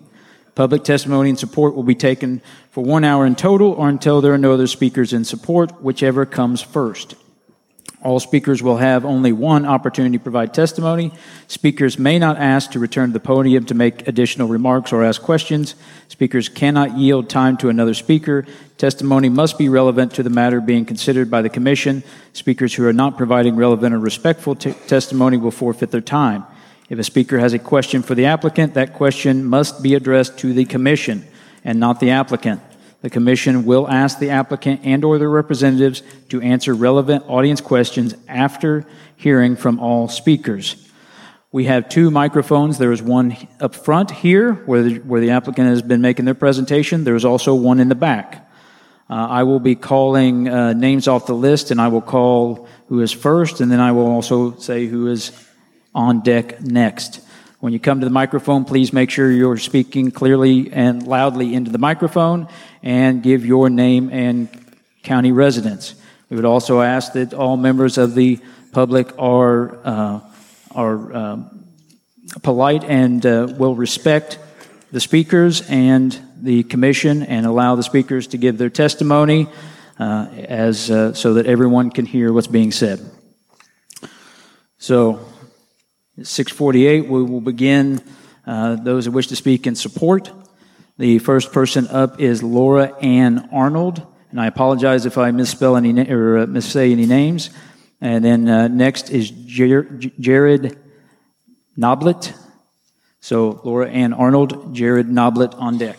[0.55, 4.33] Public testimony and support will be taken for one hour in total or until there
[4.33, 7.15] are no other speakers in support, whichever comes first.
[8.03, 11.13] All speakers will have only one opportunity to provide testimony.
[11.47, 15.21] Speakers may not ask to return to the podium to make additional remarks or ask
[15.21, 15.75] questions.
[16.09, 18.45] Speakers cannot yield time to another speaker.
[18.77, 22.03] Testimony must be relevant to the matter being considered by the Commission.
[22.33, 26.43] Speakers who are not providing relevant or respectful t- testimony will forfeit their time.
[26.89, 30.51] If a speaker has a question for the applicant, that question must be addressed to
[30.51, 31.25] the Commission
[31.63, 32.59] and not the applicant.
[33.03, 38.15] The Commission will ask the applicant and or their representatives to answer relevant audience questions
[38.29, 38.85] after
[39.17, 40.89] hearing from all speakers.
[41.51, 42.77] We have two microphones.
[42.77, 46.33] There is one up front here where the, where the applicant has been making their
[46.33, 47.03] presentation.
[47.03, 48.49] There's also one in the back.
[49.09, 53.01] Uh, I will be calling uh, names off the list, and I will call who
[53.01, 55.33] is first, and then I will also say who is
[55.93, 57.19] on deck next.
[57.63, 61.71] When you come to the microphone, please make sure you're speaking clearly and loudly into
[61.71, 62.49] the microphone
[62.81, 64.49] and give your name and
[65.01, 65.95] county residence.
[66.29, 68.41] We would also ask that all members of the
[68.73, 70.19] public are, uh,
[70.75, 71.65] are um,
[72.41, 74.39] polite and uh, will respect
[74.91, 79.47] the speakers and the commission and allow the speakers to give their testimony
[79.99, 82.99] uh, as, uh, so that everyone can hear what's being said.
[84.79, 85.25] So,
[86.21, 88.01] 648, we will begin
[88.45, 90.31] uh, those who wish to speak in support.
[90.97, 95.91] The first person up is Laura Ann Arnold, and I apologize if I misspell any
[95.91, 97.49] na- or uh, missay any names.
[97.99, 99.83] And then uh, next is Jer-
[100.19, 100.77] Jared
[101.77, 102.33] Noblet.
[103.19, 105.97] So Laura Ann Arnold, Jared Noblet on deck.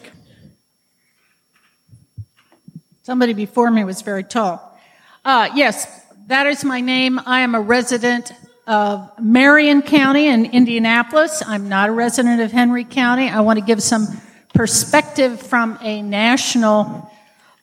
[3.03, 4.79] Somebody before me was very tall.
[5.25, 5.89] Uh, yes,
[6.29, 7.21] that is my name.
[7.27, 8.33] I am a resident
[8.67, 11.43] of Marion County in Indianapolis.
[11.47, 13.29] I'm not a resident of Henry County.
[13.29, 14.07] I want to give some
[14.55, 17.11] perspective from a national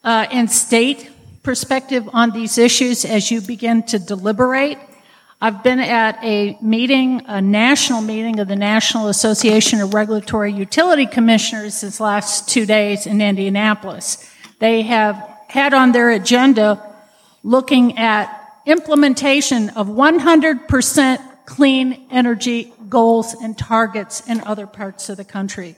[0.04, 1.10] uh, and state
[1.44, 4.78] perspective on these issues as you begin to deliberate.
[5.44, 11.08] I've been at a meeting, a national meeting of the National Association of Regulatory Utility
[11.08, 14.30] Commissioners this last two days in Indianapolis.
[14.60, 15.16] They have
[15.48, 16.80] had on their agenda
[17.44, 25.26] looking at implementation of 100% clean energy goals and targets in other parts of the
[25.26, 25.76] country.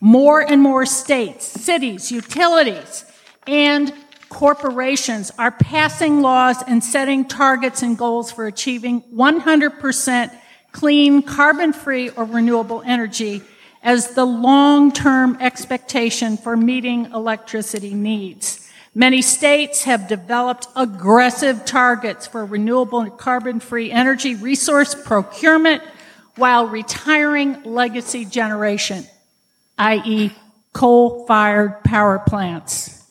[0.00, 3.04] More and more states, cities, utilities,
[3.46, 3.92] and
[4.28, 10.36] corporations are passing laws and setting targets and goals for achieving 100%
[10.72, 13.42] clean, carbon free, or renewable energy
[13.82, 18.65] as the long term expectation for meeting electricity needs.
[18.96, 25.82] Many states have developed aggressive targets for renewable and carbon free energy resource procurement
[26.36, 29.04] while retiring legacy generation,
[29.76, 30.32] i.e.,
[30.72, 33.04] coal fired power plants.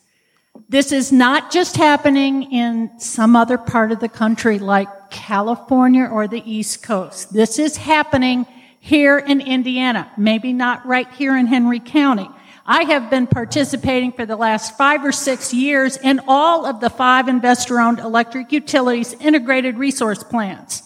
[0.68, 6.28] This is not just happening in some other part of the country like California or
[6.28, 7.32] the East Coast.
[7.32, 8.48] This is happening
[8.80, 12.28] here in Indiana, maybe not right here in Henry County.
[12.68, 16.90] I have been participating for the last five or six years in all of the
[16.90, 20.82] five investor owned electric utilities integrated resource plans.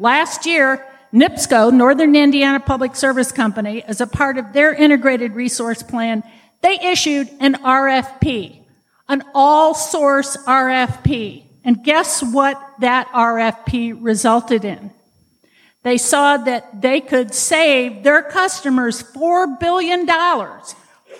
[0.00, 0.84] Last year,
[1.14, 6.24] NIPSCO, Northern Indiana Public Service Company, as a part of their integrated resource plan,
[6.60, 8.58] they issued an RFP,
[9.08, 11.44] an all source RFP.
[11.64, 14.90] And guess what that RFP resulted in?
[15.84, 20.04] They saw that they could save their customers $4 billion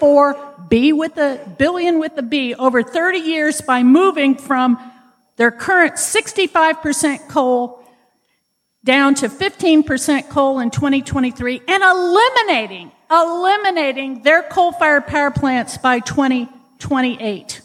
[0.02, 0.36] for
[0.68, 4.76] B with a billion with a B over 30 years by moving from
[5.36, 7.80] their current 65% coal
[8.82, 17.60] down to 15% coal in 2023 and eliminating, eliminating their coal-fired power plants by 2028.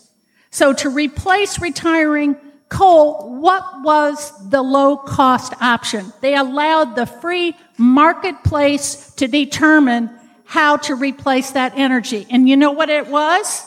[0.51, 2.37] So to replace retiring
[2.69, 6.13] coal, what was the low cost option?
[6.21, 10.11] They allowed the free marketplace to determine
[10.47, 12.25] how to replace that energy.
[12.29, 13.65] And you know what it was?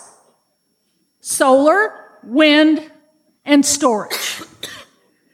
[1.21, 1.93] Solar,
[2.25, 2.91] wind,
[3.45, 4.43] and storage.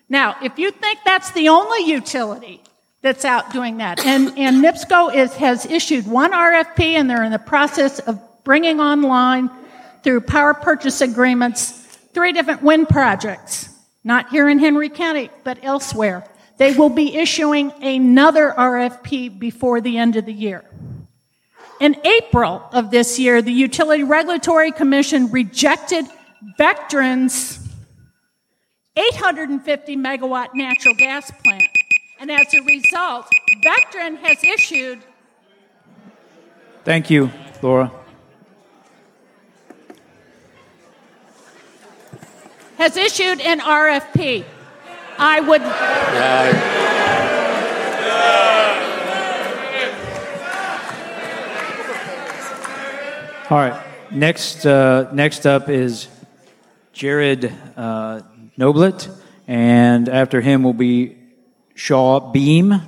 [0.08, 2.62] Now, if you think that's the only utility
[3.00, 7.32] that's out doing that, and, and NIPSCO is, has issued one RFP and they're in
[7.32, 9.50] the process of bringing online
[10.02, 11.70] through power purchase agreements
[12.12, 13.68] three different wind projects,
[14.02, 16.26] not here in Henry County, but elsewhere.
[16.56, 20.64] They will be issuing another RFP before the end of the year.
[21.78, 26.06] In April of this year, the Utility Regulatory Commission rejected
[26.58, 27.58] Vectren's
[28.96, 31.64] 850 megawatt natural gas plant.
[32.18, 33.26] And as a result,
[33.62, 35.00] Vectren has issued.
[36.84, 37.30] Thank you,
[37.60, 37.92] Laura.
[42.78, 44.44] Has issued an RFP.
[45.18, 45.62] I would.
[53.48, 53.80] All right.
[54.10, 56.08] Next, uh, next up is
[56.92, 57.44] Jared
[57.76, 58.22] uh,
[58.58, 59.08] Noblet,
[59.46, 61.16] and after him will be
[61.76, 62.82] Shaw Beam.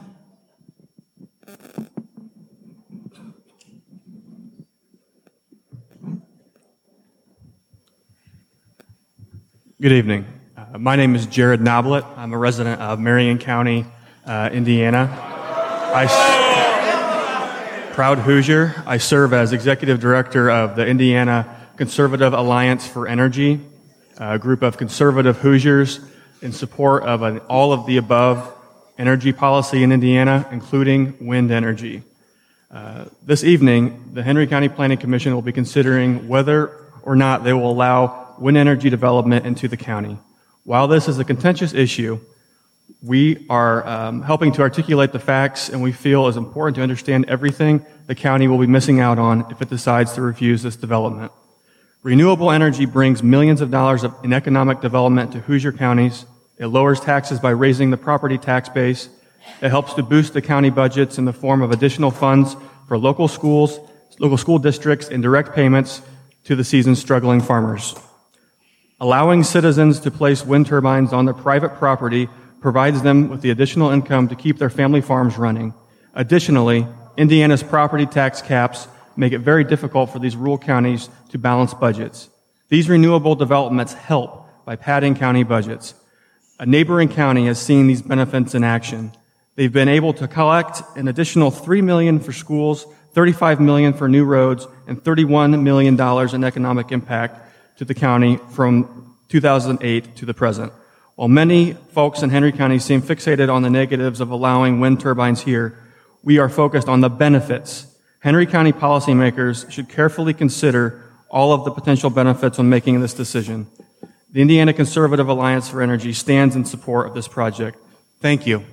[9.80, 10.26] Good evening.
[10.56, 12.04] Uh, my name is Jared Noblet.
[12.18, 13.86] I'm a resident of Marion County,
[14.26, 15.06] uh, Indiana.
[17.98, 18.80] Proud Hoosier.
[18.86, 23.58] I serve as executive director of the Indiana Conservative Alliance for Energy,
[24.18, 25.98] a group of conservative Hoosiers
[26.40, 28.54] in support of an all of the above
[28.98, 32.04] energy policy in Indiana, including wind energy.
[32.70, 36.68] Uh, this evening, the Henry County Planning Commission will be considering whether
[37.02, 40.18] or not they will allow wind energy development into the county.
[40.62, 42.20] While this is a contentious issue,
[43.00, 47.26] we are um, helping to articulate the facts, and we feel it's important to understand
[47.28, 51.30] everything the county will be missing out on if it decides to refuse this development.
[52.02, 56.26] Renewable energy brings millions of dollars of, in economic development to Hoosier counties.
[56.58, 59.08] It lowers taxes by raising the property tax base.
[59.60, 62.56] It helps to boost the county budgets in the form of additional funds
[62.88, 63.78] for local schools,
[64.18, 66.02] local school districts, and direct payments
[66.44, 67.94] to the season's struggling farmers.
[69.00, 72.28] Allowing citizens to place wind turbines on their private property
[72.60, 75.74] provides them with the additional income to keep their family farms running.
[76.14, 76.86] Additionally,
[77.16, 82.30] Indiana's property tax caps make it very difficult for these rural counties to balance budgets.
[82.68, 85.94] These renewable developments help by padding county budgets.
[86.60, 89.12] A neighboring county has seen these benefits in action.
[89.54, 94.24] They've been able to collect an additional 3 million for schools, 35 million for new
[94.24, 97.40] roads, and 31 million dollars in economic impact
[97.78, 100.72] to the county from 2008 to the present.
[101.18, 105.40] While many folks in Henry County seem fixated on the negatives of allowing wind turbines
[105.40, 105.76] here,
[106.22, 107.88] we are focused on the benefits.
[108.20, 113.66] Henry County policymakers should carefully consider all of the potential benefits when making this decision.
[114.30, 117.78] The Indiana Conservative Alliance for Energy stands in support of this project.
[118.20, 118.64] Thank you.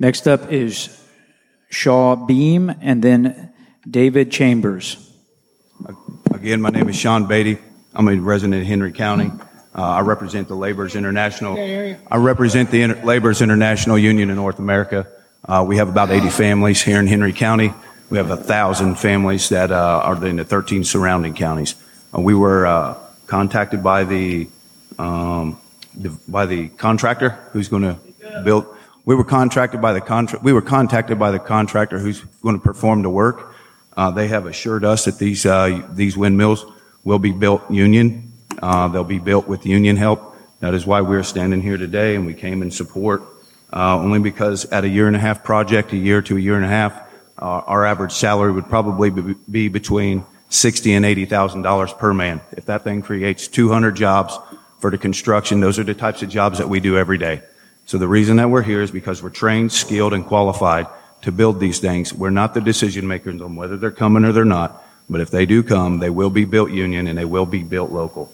[0.00, 1.00] Next up is
[1.70, 3.51] Shaw Beam and then
[3.88, 5.10] David Chambers.
[6.32, 7.58] Again, my name is Sean Beatty.
[7.94, 9.30] I'm a resident of Henry County.
[9.74, 11.56] Uh, I represent the Laborers International.
[12.10, 15.06] I represent the Inter- Laborers International Union in North America.
[15.44, 17.72] Uh, we have about 80 families here in Henry County.
[18.10, 21.74] We have a thousand families that uh, are in the 13 surrounding counties.
[22.16, 24.48] Uh, we were uh, contacted by the,
[24.98, 25.58] um,
[25.94, 27.98] the by the contractor who's going to
[28.44, 28.66] build.
[29.04, 30.44] We were contracted by the contract.
[30.44, 33.51] We were contacted by the contractor who's going to perform the work.
[33.96, 36.64] Uh, they have assured us that these uh, these windmills
[37.04, 38.32] will be built union.
[38.62, 40.36] Uh, they'll be built with union help.
[40.60, 43.22] That is why we're standing here today, and we came in support.
[43.72, 46.56] Uh, only because at a year and a half project, a year to a year
[46.56, 46.92] and a half,
[47.38, 52.14] uh, our average salary would probably be, be between sixty and eighty thousand dollars per
[52.14, 52.40] man.
[52.52, 54.38] If that thing creates 200 jobs
[54.78, 57.42] for the construction, those are the types of jobs that we do every day.
[57.86, 60.86] So the reason that we're here is because we're trained, skilled, and qualified
[61.22, 62.12] to build these things.
[62.12, 65.46] We're not the decision makers on whether they're coming or they're not, but if they
[65.46, 68.32] do come, they will be built union and they will be built local.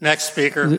[0.00, 0.78] Next speaker.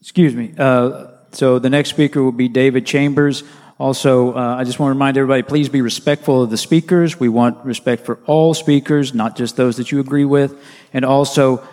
[0.00, 0.52] Excuse me.
[0.56, 3.42] Uh, so the next speaker will be David Chambers.
[3.78, 7.18] Also, uh, I just want to remind everybody, please be respectful of the speakers.
[7.18, 10.62] We want respect for all speakers, not just those that you agree with.
[10.92, 11.66] And also,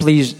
[0.00, 0.32] please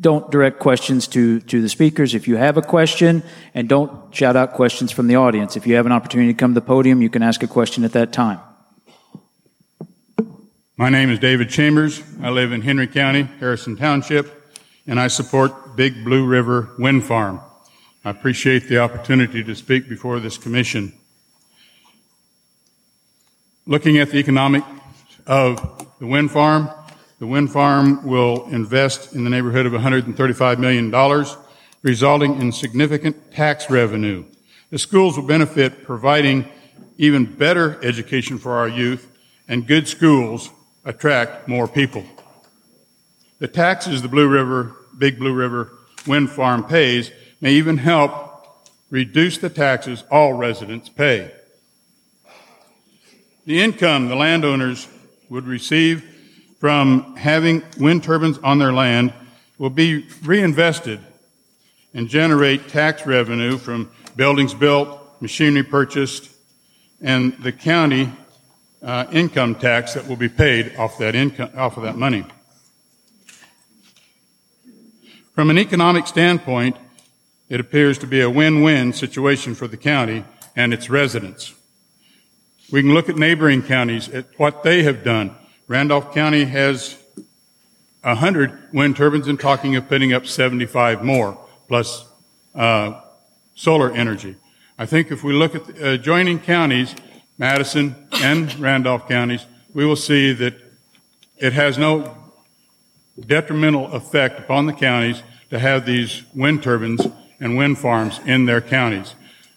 [0.00, 2.14] don't direct questions to, to the speakers.
[2.14, 3.22] If you have a question,
[3.54, 5.56] and don't shout out questions from the audience.
[5.56, 7.84] If you have an opportunity to come to the podium, you can ask a question
[7.84, 8.40] at that time.
[10.76, 12.02] My name is David Chambers.
[12.22, 14.56] I live in Henry County, Harrison Township,
[14.86, 17.40] and I support Big Blue River Wind Farm.
[18.04, 20.92] I appreciate the opportunity to speak before this commission.
[23.66, 24.66] Looking at the economics
[25.26, 26.68] of the wind farm,
[27.22, 31.24] the wind farm will invest in the neighborhood of $135 million,
[31.82, 34.24] resulting in significant tax revenue.
[34.70, 36.48] The schools will benefit providing
[36.98, 39.08] even better education for our youth,
[39.46, 40.50] and good schools
[40.84, 42.04] attract more people.
[43.38, 45.70] The taxes the Blue River, Big Blue River
[46.08, 51.30] Wind Farm pays may even help reduce the taxes all residents pay.
[53.44, 54.88] The income the landowners
[55.28, 56.11] would receive
[56.62, 59.12] from having wind turbines on their land
[59.58, 61.00] will be reinvested
[61.92, 66.30] and generate tax revenue from buildings built, machinery purchased,
[67.00, 68.08] and the county
[68.80, 72.24] uh, income tax that will be paid off that income, off of that money.
[75.34, 76.76] From an economic standpoint,
[77.48, 80.24] it appears to be a win-win situation for the county
[80.54, 81.54] and its residents.
[82.70, 85.34] We can look at neighboring counties at what they have done.
[85.68, 86.96] Randolph County has
[88.02, 92.04] 100 wind turbines and talking of putting up 75 more, plus
[92.54, 93.00] uh,
[93.54, 94.36] solar energy.
[94.78, 96.94] I think if we look at the adjoining counties,
[97.38, 100.54] Madison and Randolph counties, we will see that
[101.38, 102.16] it has no
[103.20, 107.06] detrimental effect upon the counties to have these wind turbines
[107.38, 109.14] and wind farms in their counties.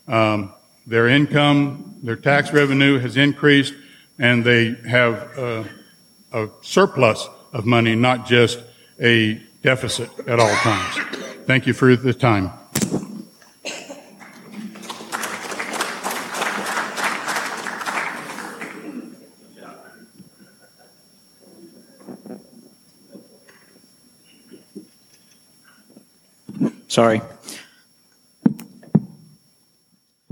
[0.07, 0.53] Um,
[0.85, 3.73] their income, their tax revenue has increased,
[4.19, 5.63] and they have uh,
[6.35, 8.59] a surplus of money, not just
[9.01, 10.95] a deficit at all times.
[11.45, 12.51] Thank you for the time.
[26.89, 27.21] Sorry.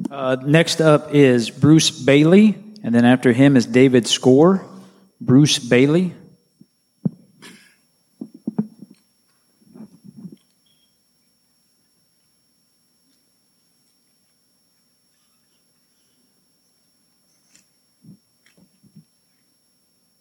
[0.10, 4.66] Uh, next up is Bruce Bailey, and then after him is David Score.
[5.26, 6.14] Bruce Bailey.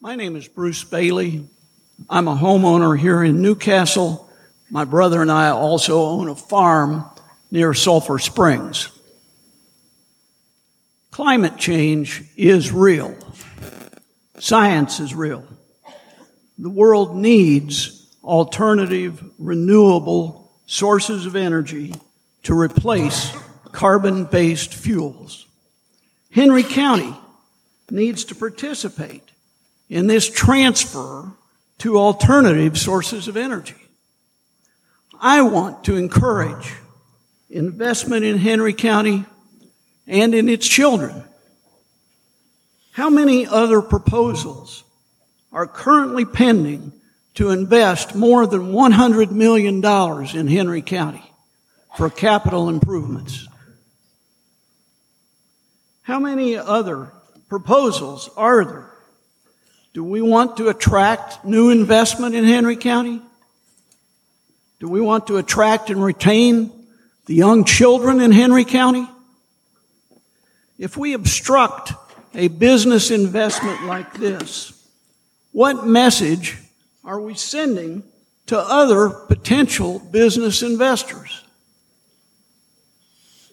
[0.01, 1.49] My name is Bruce Bailey.
[2.09, 4.31] I'm a homeowner here in New Castle.
[4.71, 7.05] My brother and I also own a farm
[7.51, 8.89] near Sulphur Springs.
[11.11, 13.17] Climate change is real.
[14.39, 15.47] Science is real.
[16.59, 21.95] The world needs alternative, renewable sources of energy
[22.45, 23.33] to replace
[23.73, 25.47] carbon based fuels.
[26.31, 27.15] Henry County
[27.91, 29.31] needs to participate
[29.89, 31.33] in this transfer
[31.79, 33.77] to alternative sources of energy.
[35.21, 36.75] I want to encourage
[37.51, 39.27] investment in Henry County
[40.07, 41.25] and in its children.
[42.93, 44.85] How many other proposals
[45.51, 46.93] are currently pending
[47.35, 49.83] to invest more than $100 million
[50.37, 51.25] in Henry County
[51.97, 53.49] for capital improvements?
[56.03, 57.13] How many other
[57.49, 58.93] proposals are there
[59.95, 63.21] do we want to attract new investment in Henry County?
[64.81, 66.71] Do we want to attract and retain
[67.27, 69.07] the young children in Henry County?
[70.79, 71.93] If we obstruct
[72.35, 74.73] a business investment like this,
[75.53, 76.59] what message
[77.05, 78.03] are we sending
[78.47, 81.45] to other potential business investors?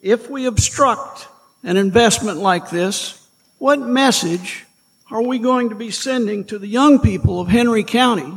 [0.01, 1.27] If we obstruct
[1.63, 3.27] an investment like this,
[3.57, 4.65] what message
[5.11, 8.33] are we going to be sending to the young people of Henry County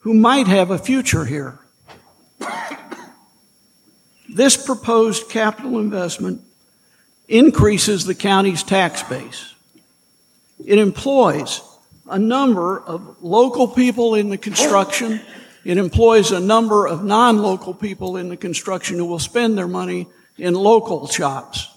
[0.00, 1.58] who might have a future here?
[4.28, 6.42] This proposed capital investment
[7.26, 9.47] increases the county's tax base.
[10.64, 11.62] It employs
[12.08, 15.20] a number of local people in the construction.
[15.64, 20.06] It employs a number of non-local people in the construction who will spend their money
[20.36, 21.68] in local shops.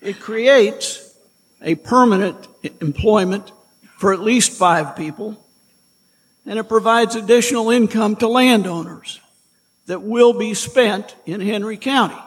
[0.00, 1.16] It creates
[1.62, 2.36] a permanent
[2.80, 3.52] employment
[3.98, 5.42] for at least five people,
[6.44, 9.20] and it provides additional income to landowners
[9.86, 12.20] that will be spent in Henry County.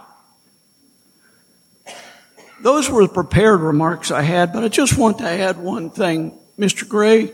[2.61, 6.37] Those were the prepared remarks I had, but I just want to add one thing.
[6.57, 6.87] Mr.
[6.87, 7.31] Gray,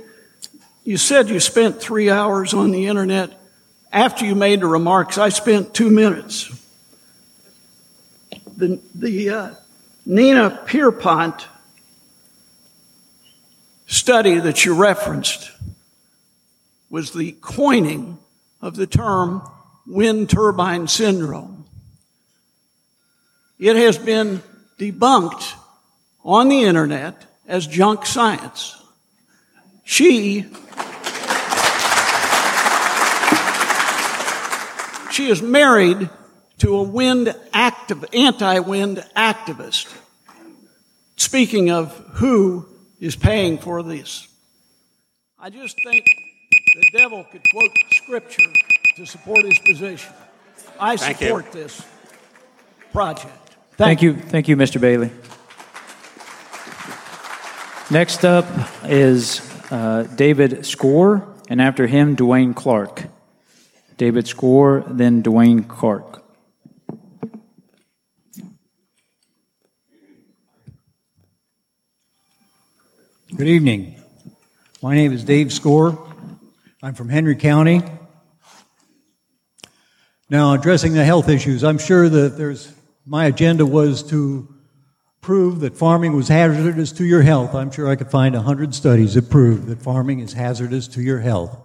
[0.84, 3.40] you said you spent three hours on the internet.
[3.92, 6.52] After you made the remarks, I spent two minutes.
[8.58, 9.52] The, the uh,
[10.06, 11.48] Nina Pierpont
[13.86, 15.52] study that you referenced
[16.90, 18.18] was the coining
[18.62, 19.42] of the term
[19.88, 21.66] wind turbine syndrome.
[23.58, 24.44] It has been
[24.78, 25.54] debunked
[26.24, 28.82] on the internet as junk science.
[29.84, 30.46] She
[35.12, 36.10] she is married
[36.60, 39.94] to a wind active anti-wind activist.
[41.18, 42.66] Speaking of who
[43.00, 44.28] is paying for this.
[45.38, 48.52] I just think the devil could quote scripture
[48.96, 50.14] to support his position.
[50.80, 51.64] I Thank support you.
[51.64, 51.86] this
[52.94, 53.43] project.
[53.76, 54.16] Thank, you.
[54.16, 54.80] Thank you, Mr.
[54.80, 55.10] Bailey.
[57.90, 58.46] Next up
[58.86, 59.42] is
[59.72, 63.06] uh, David Score, and after him, Dwayne Clark.
[63.98, 66.24] David Score, then Dwayne Clark.
[73.36, 74.00] Good evening.
[74.84, 76.08] My name is Dave Score.
[76.84, 77.82] I'm from Henry County.
[80.30, 82.72] Now, addressing the health issues, I'm sure that there's,
[83.06, 84.48] my agenda was to
[85.22, 87.56] prove that farming was hazardous to your health.
[87.56, 91.02] I'm sure I could find a 100 studies that prove that farming is hazardous to
[91.02, 91.58] your health.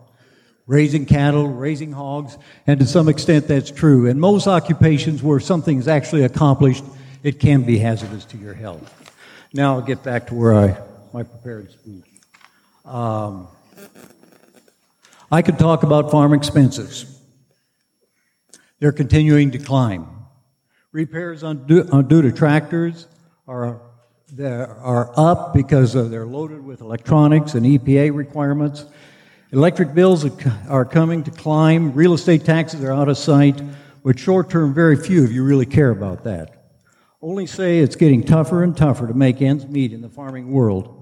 [0.66, 2.36] Raising cattle, raising hogs,
[2.66, 4.06] and to some extent that's true.
[4.08, 6.84] And most occupations where something's actually accomplished
[7.22, 8.94] it can be hazardous to your health.
[9.52, 10.78] Now I'll get back to where I
[11.12, 12.04] my prepared speech.
[12.84, 13.48] Um,
[15.32, 17.20] I could talk about farm expenses.
[18.78, 20.17] They're continuing to climb.
[20.92, 23.08] Repairs on due, on due to tractors
[23.46, 23.82] are,
[24.40, 28.86] are up because they're loaded with electronics and EPA requirements.
[29.52, 30.26] Electric bills
[30.68, 31.92] are coming to climb.
[31.92, 33.60] Real estate taxes are out of sight.
[34.02, 36.54] But short term, very few of you really care about that.
[37.20, 40.94] Only say it's getting tougher and tougher to make ends meet in the farming world.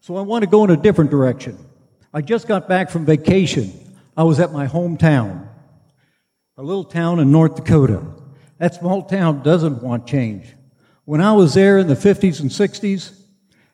[0.00, 1.56] So I want to go in a different direction.
[2.12, 3.72] I just got back from vacation.
[4.14, 5.48] I was at my hometown,
[6.58, 8.02] a little town in North Dakota.
[8.60, 10.54] That small town doesn't want change.
[11.06, 13.18] When I was there in the 50s and 60s,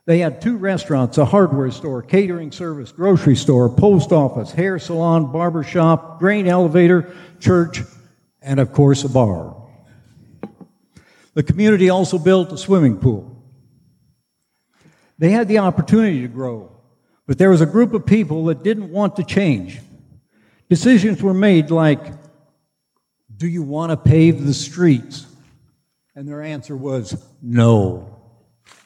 [0.05, 5.33] they had two restaurants, a hardware store, catering service, grocery store, post office, hair salon,
[5.33, 7.81] barber shop, grain elevator, church,
[8.41, 9.57] and of course a bar.
[11.35, 13.45] The community also built a swimming pool.
[15.19, 16.71] They had the opportunity to grow,
[17.27, 19.81] but there was a group of people that didn't want to change.
[20.71, 22.01] Decisions were made like,
[23.37, 25.27] do you want to pave the streets?
[26.15, 28.19] And their answer was no.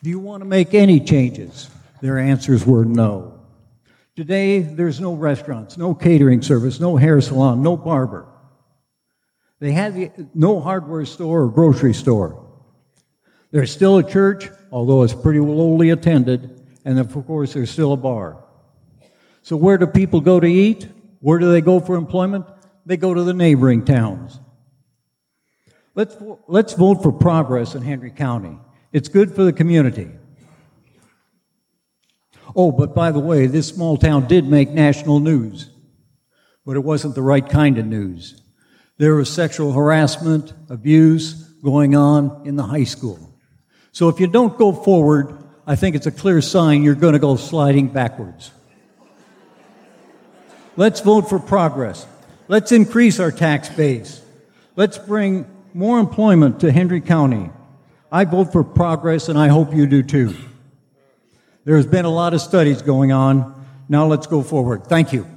[0.02, 1.70] Do you want to make any changes?
[2.00, 3.40] Their answers were no.
[4.16, 8.26] Today, there's no restaurants, no catering service, no hair salon, no barber.
[9.60, 12.46] They had no hardware store or grocery store.
[13.52, 17.96] There's still a church, although it's pretty lowly attended, and of course, there's still a
[17.96, 18.42] bar.
[19.42, 20.88] So, where do people go to eat?
[21.20, 22.46] Where do they go for employment?
[22.86, 24.40] They go to the neighboring towns.
[25.94, 26.16] Let's,
[26.46, 28.58] let's vote for progress in Henry County.
[28.92, 30.10] It's good for the community.
[32.56, 35.70] Oh, but by the way, this small town did make national news,
[36.64, 38.42] but it wasn't the right kind of news.
[38.98, 43.34] There was sexual harassment, abuse going on in the high school.
[43.92, 45.36] So if you don't go forward,
[45.66, 48.50] I think it's a clear sign you're going to go sliding backwards.
[50.76, 52.06] Let's vote for progress.
[52.50, 54.20] Let's increase our tax base.
[54.74, 57.48] Let's bring more employment to Henry County.
[58.10, 60.34] I vote for progress, and I hope you do too.
[61.64, 63.54] There's been a lot of studies going on.
[63.88, 64.84] Now let's go forward.
[64.88, 65.28] Thank you.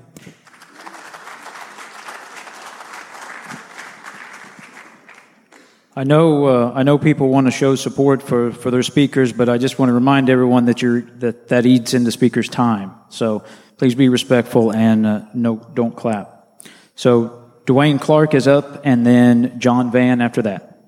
[5.96, 9.50] I know, uh, I know people want to show support for, for their speakers, but
[9.50, 12.96] I just want to remind everyone that you're, that, that eats into speakers' time.
[13.10, 13.44] So
[13.78, 16.33] please be respectful and uh, no, don't clap.
[16.96, 20.80] So Dwayne Clark is up and then John Van after that.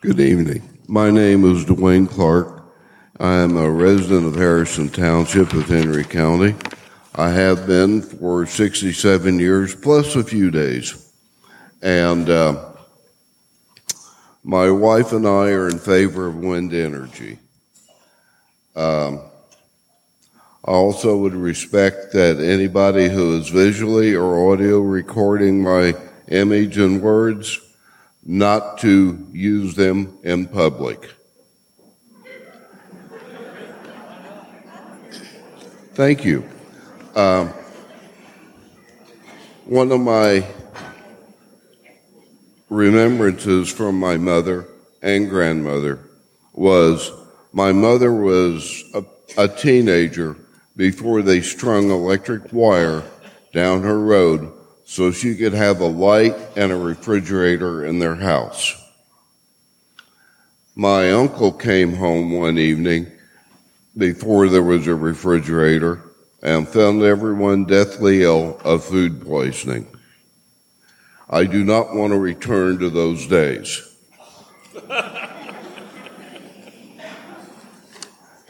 [0.00, 0.62] Good evening.
[0.86, 2.62] My name is Dwayne Clark.
[3.18, 6.54] I am a resident of Harrison Township of Henry County.
[7.16, 11.12] I have been for 67 years plus a few days.
[11.82, 12.74] And uh,
[14.44, 17.38] my wife and I are in favor of wind energy.
[18.76, 19.22] Um,
[20.68, 25.94] I also would respect that anybody who is visually or audio recording my
[26.28, 27.58] image and words
[28.22, 31.14] not to use them in public.
[35.94, 36.46] Thank you.
[37.16, 37.48] Um,
[39.64, 40.46] one of my
[42.68, 44.68] remembrances from my mother
[45.00, 46.10] and grandmother
[46.52, 47.10] was
[47.54, 49.02] my mother was a,
[49.38, 50.36] a teenager
[50.78, 53.02] before they strung electric wire
[53.52, 54.52] down her road
[54.84, 58.80] so she could have a light and a refrigerator in their house.
[60.76, 63.10] My uncle came home one evening
[63.96, 66.00] before there was a refrigerator
[66.44, 69.88] and found everyone deathly ill of food poisoning.
[71.28, 73.82] I do not want to return to those days.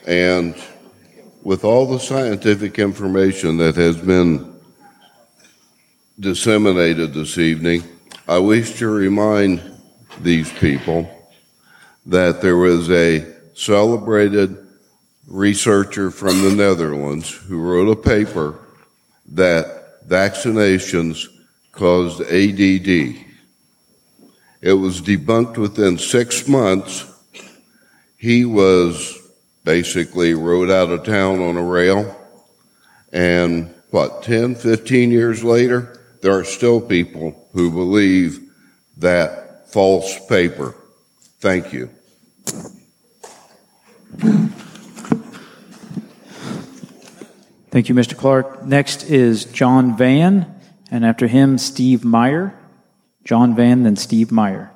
[0.07, 0.55] and
[1.49, 4.55] with all the scientific information that has been
[6.21, 7.83] disseminated this evening,
[8.29, 9.63] I wish to remind
[10.21, 11.09] these people
[12.05, 14.59] that there was a celebrated
[15.27, 18.59] researcher from the Netherlands who wrote a paper
[19.29, 21.29] that vaccinations
[21.73, 23.25] caused ADD.
[24.61, 27.11] It was debunked within six months.
[28.19, 29.18] He was
[29.69, 32.17] basically rode out of town on a rail.
[33.13, 38.51] And what, 10, 15 years later, there are still people who believe
[38.97, 40.75] that false paper.
[41.41, 41.91] Thank you.
[47.71, 48.17] Thank you, Mr.
[48.17, 48.65] Clark.
[48.65, 50.47] Next is John Van.
[50.91, 52.59] And after him, Steve Meyer.
[53.23, 54.73] John Van, then Steve Meyer.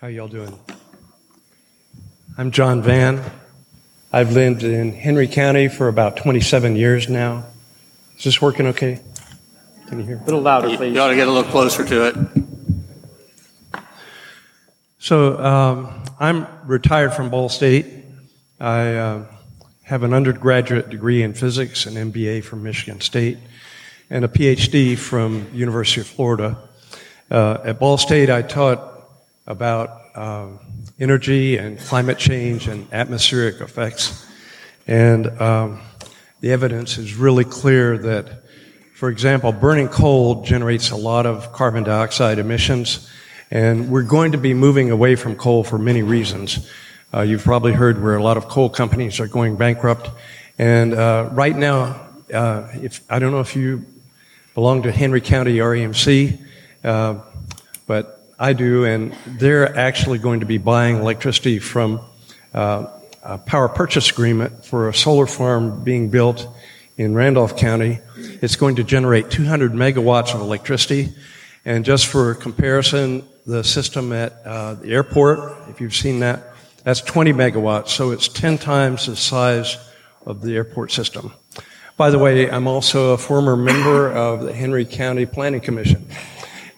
[0.00, 0.56] How y'all doing?
[2.36, 3.20] I'm John Van.
[4.12, 7.46] I've lived in Henry County for about 27 years now.
[8.16, 9.00] Is this working okay?
[9.88, 10.18] Can you hear?
[10.18, 10.94] A little louder, please.
[10.94, 13.82] You ought to get a little closer to it.
[15.00, 17.86] So um, I'm retired from Ball State.
[18.60, 19.24] I uh,
[19.82, 23.38] have an undergraduate degree in physics, an MBA from Michigan State,
[24.10, 26.56] and a PhD from University of Florida.
[27.32, 28.94] Uh, at Ball State, I taught
[29.48, 30.46] about uh,
[31.00, 34.24] energy and climate change and atmospheric effects,
[34.86, 35.80] and um,
[36.40, 38.44] the evidence is really clear that,
[38.94, 43.10] for example, burning coal generates a lot of carbon dioxide emissions.
[43.50, 46.70] And we're going to be moving away from coal for many reasons.
[47.12, 50.10] Uh, you've probably heard where a lot of coal companies are going bankrupt.
[50.58, 53.84] And uh, right now, uh, if I don't know if you
[54.54, 56.38] belong to Henry County REMC,
[56.84, 57.16] uh,
[58.38, 62.00] I do, and they're actually going to be buying electricity from
[62.54, 62.86] uh,
[63.24, 66.46] a power purchase agreement for a solar farm being built
[66.96, 67.98] in Randolph County.
[68.16, 71.12] It's going to generate 200 megawatts of electricity.
[71.64, 76.54] And just for comparison, the system at uh, the airport, if you've seen that,
[76.84, 79.76] that's 20 megawatts, so it's 10 times the size
[80.24, 81.32] of the airport system.
[81.96, 86.06] By the way, I'm also a former member of the Henry County Planning Commission.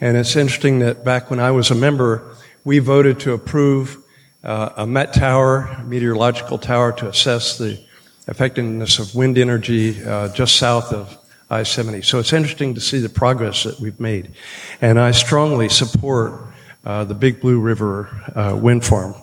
[0.01, 3.99] And it's interesting that back when I was a member, we voted to approve
[4.43, 7.79] uh, a MET tower, a meteorological tower, to assess the
[8.27, 11.19] effectiveness of wind energy uh, just south of
[11.51, 12.03] I 70.
[12.03, 14.33] So it's interesting to see the progress that we've made.
[14.81, 16.45] And I strongly support
[16.85, 19.15] uh, the Big Blue River uh, wind farm.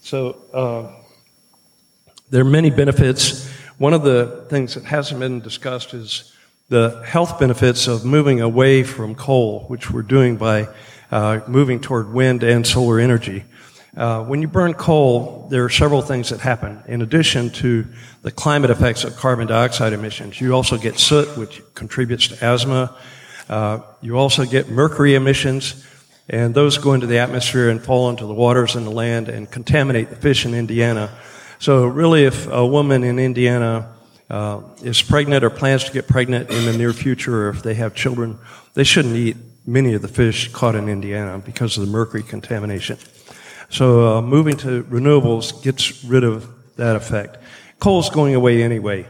[0.00, 0.92] So uh,
[2.30, 3.50] there are many benefits.
[3.78, 6.33] One of the things that hasn't been discussed is
[6.68, 10.68] the health benefits of moving away from coal, which we're doing by
[11.10, 13.44] uh, moving toward wind and solar energy.
[13.96, 16.82] Uh, when you burn coal, there are several things that happen.
[16.88, 17.86] In addition to
[18.22, 22.96] the climate effects of carbon dioxide emissions, you also get soot, which contributes to asthma.
[23.48, 25.86] Uh, you also get mercury emissions,
[26.28, 29.50] and those go into the atmosphere and fall into the waters and the land and
[29.50, 31.16] contaminate the fish in Indiana.
[31.58, 33.93] So, really, if a woman in Indiana
[34.30, 37.74] uh, is pregnant or plans to get pregnant in the near future, or if they
[37.74, 38.38] have children,
[38.74, 39.36] they shouldn't eat
[39.66, 42.98] many of the fish caught in Indiana because of the mercury contamination.
[43.70, 47.38] So uh, moving to renewables gets rid of that effect.
[47.78, 49.06] Coal's going away anyway.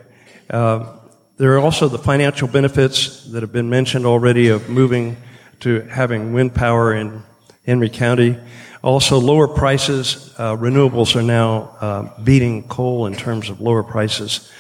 [0.49, 0.97] Uh,
[1.37, 5.17] there are also the financial benefits that have been mentioned already of moving
[5.61, 7.23] to having wind power in
[7.67, 8.39] Henry County.
[8.83, 10.35] Also, lower prices.
[10.39, 14.51] Uh, renewables are now uh, beating coal in terms of lower prices.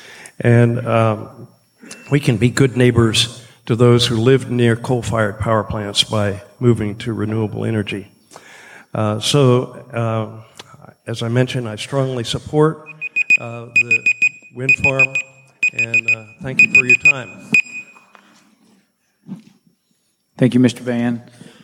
[0.40, 1.48] And um,
[2.10, 6.42] we can be good neighbors to those who live near coal fired power plants by
[6.60, 8.08] moving to renewable energy.
[8.92, 10.42] Uh, so, uh,
[11.06, 12.86] as I mentioned, I strongly support
[13.40, 14.04] uh, the
[14.54, 15.14] wind farm,
[15.72, 17.50] and uh, thank you for your time.
[20.36, 20.80] Thank you, Mr.
[20.80, 21.22] Van.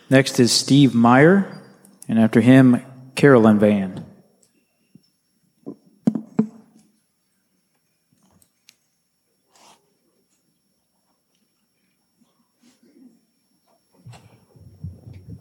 [0.09, 1.61] Next is Steve Meyer,
[2.09, 2.83] and after him,
[3.15, 4.05] Carolyn Van.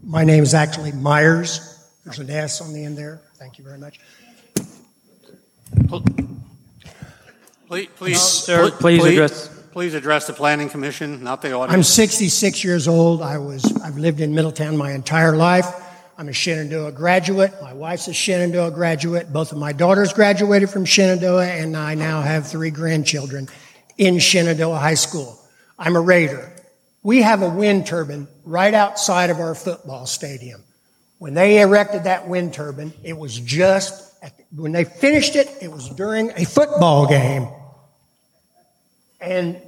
[0.09, 1.85] My name is actually Myers.
[2.03, 3.21] There's an S on the end there.
[3.35, 3.99] Thank you very much.
[7.67, 11.71] Please, please, Sir, pl- please address- Please address the planning commission, not the audience.
[11.71, 13.21] I'm 66 years old.
[13.21, 15.67] I was, I've lived in Middletown my entire life.
[16.17, 17.53] I'm a Shenandoah graduate.
[17.61, 19.31] My wife's a Shenandoah graduate.
[19.31, 23.47] Both of my daughters graduated from Shenandoah, and I now have three grandchildren
[23.99, 25.39] in Shenandoah High School.
[25.77, 26.51] I'm a Raider.
[27.01, 30.63] We have a wind turbine right outside of our football stadium.
[31.17, 34.13] When they erected that wind turbine, it was just,
[34.55, 37.47] when they finished it, it was during a football game.
[39.21, 39.61] And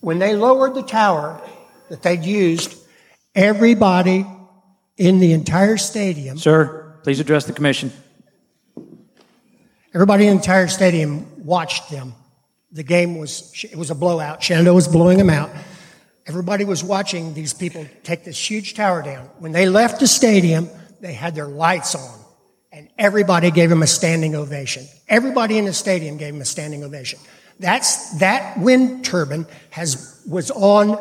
[0.00, 1.40] when they lowered the tower
[1.88, 2.76] that they'd used,
[3.34, 4.26] everybody
[4.96, 7.92] in the entire stadium, Sir, please address the commission.
[9.94, 12.14] everybody in the entire stadium watched them.
[12.70, 14.42] The game was, it was a blowout.
[14.42, 15.50] Shenandoah was blowing them out.
[16.26, 19.28] Everybody was watching these people take this huge tower down.
[19.38, 20.68] When they left the stadium,
[21.00, 22.22] they had their lights on
[22.72, 24.86] and everybody gave them a standing ovation.
[25.08, 27.20] Everybody in the stadium gave them a standing ovation.
[27.60, 30.96] That's, that wind turbine has, was on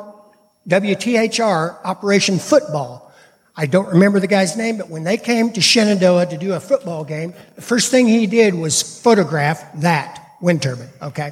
[0.67, 3.11] WTHR Operation Football.
[3.55, 6.59] I don't remember the guy's name, but when they came to Shenandoah to do a
[6.59, 11.31] football game, the first thing he did was photograph that wind turbine, okay?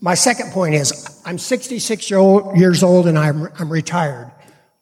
[0.00, 4.30] My second point is I'm 66 year old, years old and I'm, I'm retired.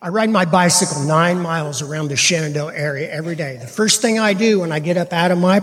[0.02, 3.56] I ride my bicycle nine miles around the Shenandoah area every day.
[3.56, 5.62] The first thing I do when I get up out of my,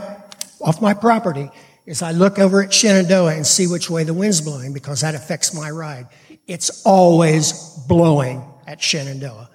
[0.61, 1.51] off my property
[1.85, 5.13] is I look over at Shenandoah and see which way the wind's blowing because that
[5.13, 6.07] affects my ride.
[6.47, 9.49] It's always blowing at Shenandoah.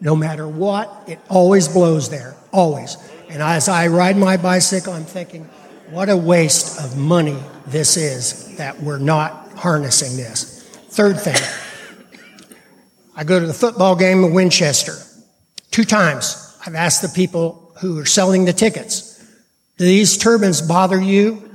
[0.00, 2.34] No matter what, it always blows there.
[2.52, 2.96] Always.
[3.28, 5.48] And as I ride my bicycle, I'm thinking,
[5.90, 7.36] what a waste of money
[7.66, 10.64] this is that we're not harnessing this.
[10.90, 11.36] Third thing,
[13.16, 14.94] I go to the football game in Winchester.
[15.70, 19.18] Two times I've asked the people who are selling the tickets,
[19.78, 21.50] do these turbines bother you?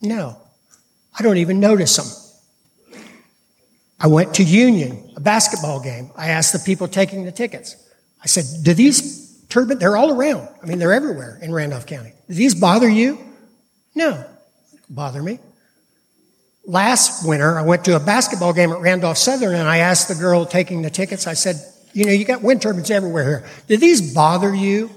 [0.00, 0.36] No.
[1.18, 3.00] I don't even notice them.
[4.00, 6.10] I went to Union, a basketball game.
[6.16, 7.76] I asked the people taking the tickets.
[8.22, 10.48] I said, do these turbines, they're all around.
[10.62, 12.12] I mean, they're everywhere in Randolph County.
[12.28, 13.18] Do these bother you?
[13.94, 14.24] No.
[14.88, 15.38] Bother me.
[16.66, 20.14] Last winter, I went to a basketball game at Randolph Southern and I asked the
[20.14, 21.56] girl taking the tickets, I said,
[21.92, 23.44] you know, you got wind turbines everywhere here.
[23.68, 24.90] Do these bother you?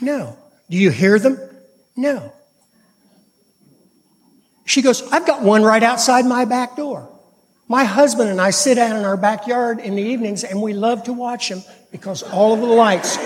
[0.00, 0.36] No.
[0.68, 1.38] Do you hear them?
[1.96, 2.32] No.
[4.66, 7.08] She goes, I've got one right outside my back door.
[7.68, 11.04] My husband and I sit out in our backyard in the evenings and we love
[11.04, 13.16] to watch them because all of the lights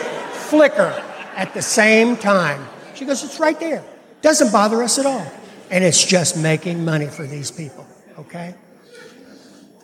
[0.48, 0.94] flicker
[1.34, 2.66] at the same time.
[2.94, 3.84] She goes, It's right there.
[4.22, 5.26] Doesn't bother us at all.
[5.70, 7.86] And it's just making money for these people,
[8.18, 8.54] okay?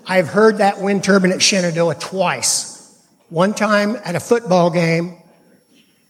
[0.06, 3.04] I've heard that wind turbine at Shenandoah twice.
[3.28, 5.16] One time at a football game,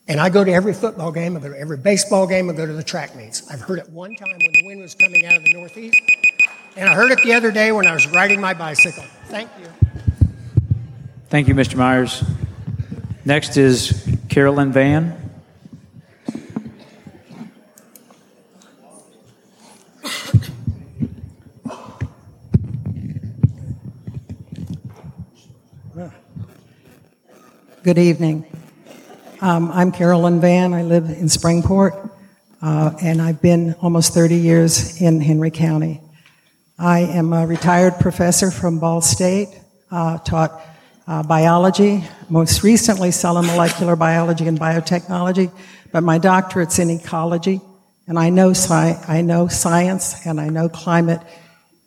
[0.08, 2.66] and I go to every football game, I go to every baseball game, I go
[2.66, 3.50] to the track meets.
[3.50, 6.00] I've heard it one time when the wind was coming out of the northeast,
[6.76, 9.04] and I heard it the other day when I was riding my bicycle.
[9.26, 9.66] Thank you.
[11.28, 11.76] Thank you, Mr.
[11.76, 12.22] Myers.
[13.24, 15.25] Next is Carolyn Van.
[27.86, 28.44] Good evening.
[29.40, 30.74] Um, I'm Carolyn Van.
[30.74, 32.10] I live in Springport,
[32.60, 36.00] uh, and I've been almost 30 years in Henry County.
[36.80, 39.50] I am a retired professor from Ball State,
[39.92, 40.60] uh, taught
[41.06, 45.52] uh, biology, most recently cell and molecular biology and biotechnology,
[45.92, 47.60] but my doctorate's in ecology,
[48.08, 51.20] and I know, sci- I know science and I know climate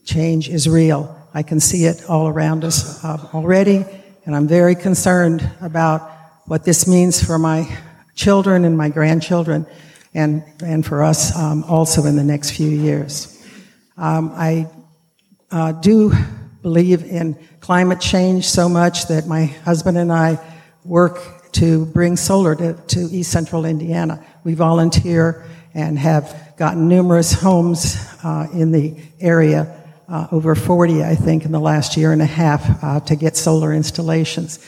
[0.05, 1.13] change is real.
[1.33, 3.85] I can see it all around us uh, already,
[4.29, 6.07] and I'm very concerned about
[6.45, 7.67] what this means for my
[8.13, 9.65] children and my grandchildren,
[10.13, 13.43] and, and for us um, also in the next few years.
[13.97, 14.67] Um, I
[15.49, 16.13] uh, do
[16.61, 20.37] believe in climate change so much that my husband and I
[20.85, 24.23] work to bring solar to, to East Central Indiana.
[24.43, 25.43] We volunteer
[25.73, 29.78] and have gotten numerous homes uh, in the area,
[30.09, 33.37] uh, over 40, I think, in the last year and a half uh, to get
[33.37, 34.59] solar installations.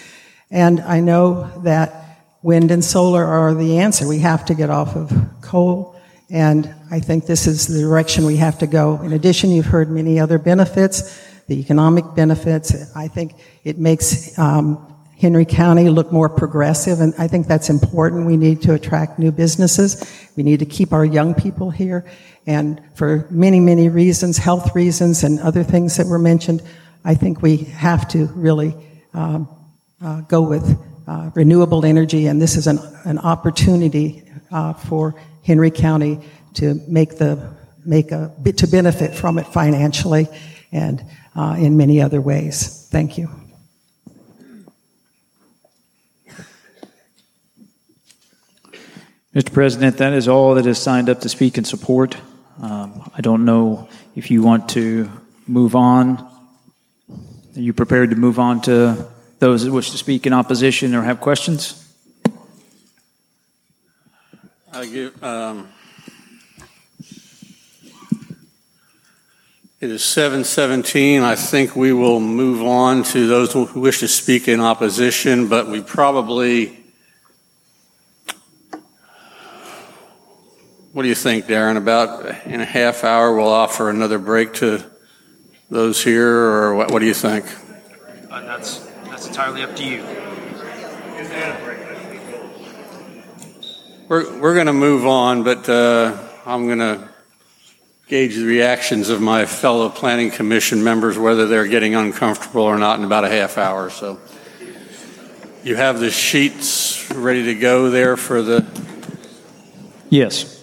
[0.49, 4.07] And I know that wind and solar are the answer.
[4.07, 5.11] We have to get off of
[5.41, 5.95] coal.
[6.30, 9.01] And I think this is the direction we have to go.
[9.01, 12.95] In addition, you've heard many other benefits, the economic benefits.
[12.95, 18.26] I think it makes um, Henry County look more progressive, and I think that's important.
[18.26, 20.03] We need to attract new businesses.
[20.35, 22.09] We need to keep our young people here.
[22.47, 26.61] And for many, many reasons, health reasons and other things that were mentioned,
[27.03, 28.76] I think we have to really
[29.13, 29.47] um,
[30.03, 30.77] uh, go with
[31.07, 36.19] uh, renewable energy, and this is an, an opportunity uh, for Henry County
[36.55, 40.27] to make the make a to benefit from it financially
[40.72, 41.03] and
[41.35, 42.88] uh, in many other ways.
[42.91, 43.30] Thank you.
[49.34, 49.51] Mr.
[49.53, 52.18] President, that is all that is signed up to speak in support.
[52.61, 55.09] Um, I don't know if you want to
[55.47, 56.19] move on.
[57.09, 59.07] Are you prepared to move on to
[59.39, 61.91] those that wish to speak in opposition or have questions?
[64.71, 65.69] I give, um,
[69.79, 71.23] it is 717.
[71.23, 75.67] I think we will move on to those who wish to speak in opposition, but
[75.67, 76.80] we probably,
[80.93, 81.77] what do you think, Darren?
[81.77, 84.84] About in a half hour, we'll offer another break to
[85.69, 87.45] those here, or what, what do you think?
[88.30, 90.03] Uh, that's, that's entirely up to you.
[94.09, 97.07] We're, we're going to move on, but uh, I'm going to
[98.09, 102.99] gauge the reactions of my fellow planning commission members, whether they're getting uncomfortable or not,
[102.99, 103.89] in about a half hour.
[103.89, 104.19] So
[105.63, 108.65] you have the sheets ready to go there for the.
[110.09, 110.60] Yes.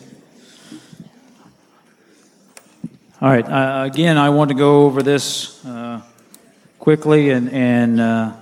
[3.21, 3.45] All right.
[3.45, 6.01] Uh, again, I want to go over this uh,
[6.79, 8.33] quickly and and uh,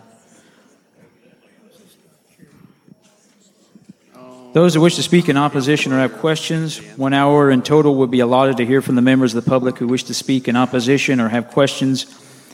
[4.53, 8.07] those who wish to speak in opposition or have questions, one hour in total will
[8.07, 10.57] be allotted to hear from the members of the public who wish to speak in
[10.57, 12.05] opposition or have questions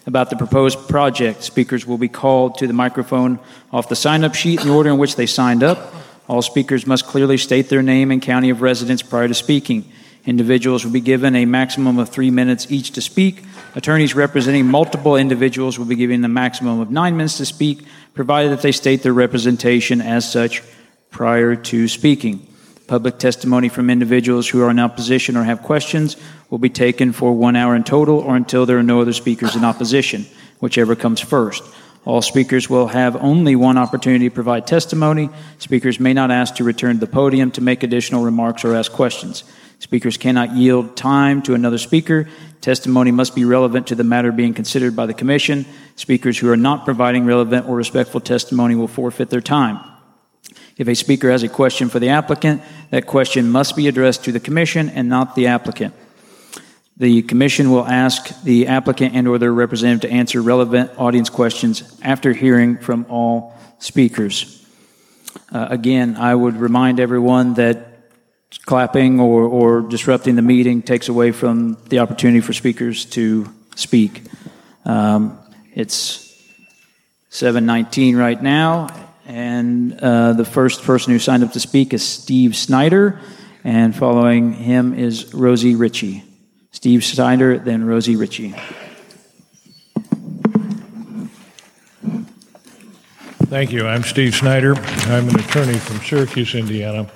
[0.07, 1.43] about the proposed project.
[1.43, 3.41] Speakers will be called to the microphone
[3.73, 5.93] off the sign-up sheet in the order in which they signed up.
[6.29, 9.91] All speakers must clearly state their name and county of residence prior to speaking.
[10.25, 13.43] Individuals will be given a maximum of three minutes each to speak.
[13.75, 17.85] Attorneys representing multiple individuals will be given the maximum of nine minutes to speak,
[18.15, 20.63] provided that they state their representation as such
[21.11, 22.47] prior to speaking.
[22.87, 26.17] Public testimony from individuals who are in opposition or have questions
[26.51, 29.57] will be taken for one hour in total or until there are no other speakers
[29.57, 30.27] in opposition,
[30.61, 31.65] whichever comes first.
[32.05, 35.31] All speakers will have only one opportunity to provide testimony.
[35.59, 38.91] Speakers may not ask to return to the podium to make additional remarks or ask
[38.91, 39.45] questions.
[39.83, 42.29] Speakers cannot yield time to another speaker.
[42.61, 45.67] Testimony must be relevant to the matter being considered by the Commission.
[45.97, 49.81] Speakers who are not providing relevant or respectful testimony will forfeit their time.
[50.77, 54.31] If a speaker has a question for the applicant, that question must be addressed to
[54.31, 55.95] the Commission and not the applicant.
[56.97, 61.99] The Commission will ask the applicant and or their representative to answer relevant audience questions
[62.03, 64.65] after hearing from all speakers.
[65.51, 67.92] Uh, again, I would remind everyone that
[68.59, 74.23] clapping or, or disrupting the meeting takes away from the opportunity for speakers to speak.
[74.85, 75.39] Um,
[75.75, 76.29] it's
[77.31, 78.89] 719 right now,
[79.27, 83.21] and uh, the first person who signed up to speak is Steve Snyder,
[83.65, 86.25] and following him is Rosie Ritchie.
[86.73, 88.55] Steve Snyder, then Rosie Ritchie.
[93.53, 93.87] Thank you.
[93.87, 94.75] I'm Steve Snyder.
[94.75, 97.11] I'm an attorney from Syracuse, Indiana.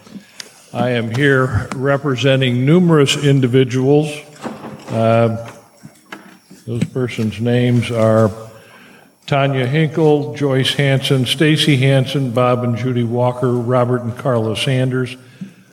[0.77, 4.15] I am here representing numerous individuals.
[4.89, 5.51] Uh,
[6.67, 8.31] those persons' names are
[9.25, 15.17] Tanya Hinkle, Joyce Hanson, Stacy Hanson, Bob and Judy Walker, Robert and Carla Sanders,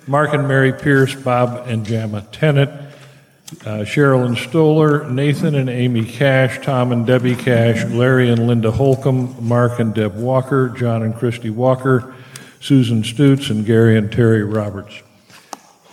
[0.07, 6.05] Mark and Mary Pierce, Bob and Jama Tennant, uh, Cheryl and Stoller, Nathan and Amy
[6.05, 11.13] Cash, Tom and Debbie Cash, Larry and Linda Holcomb, Mark and Deb Walker, John and
[11.13, 12.15] Christy Walker,
[12.64, 15.02] Susan Stutz, and Gary and Terry Roberts.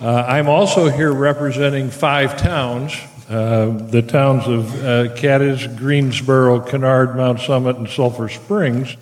[0.00, 2.94] Uh, I'm also here representing five towns
[3.30, 8.96] uh, the towns of uh, Cadiz, Greensboro, Kennard, Mount Summit, and Sulphur Springs,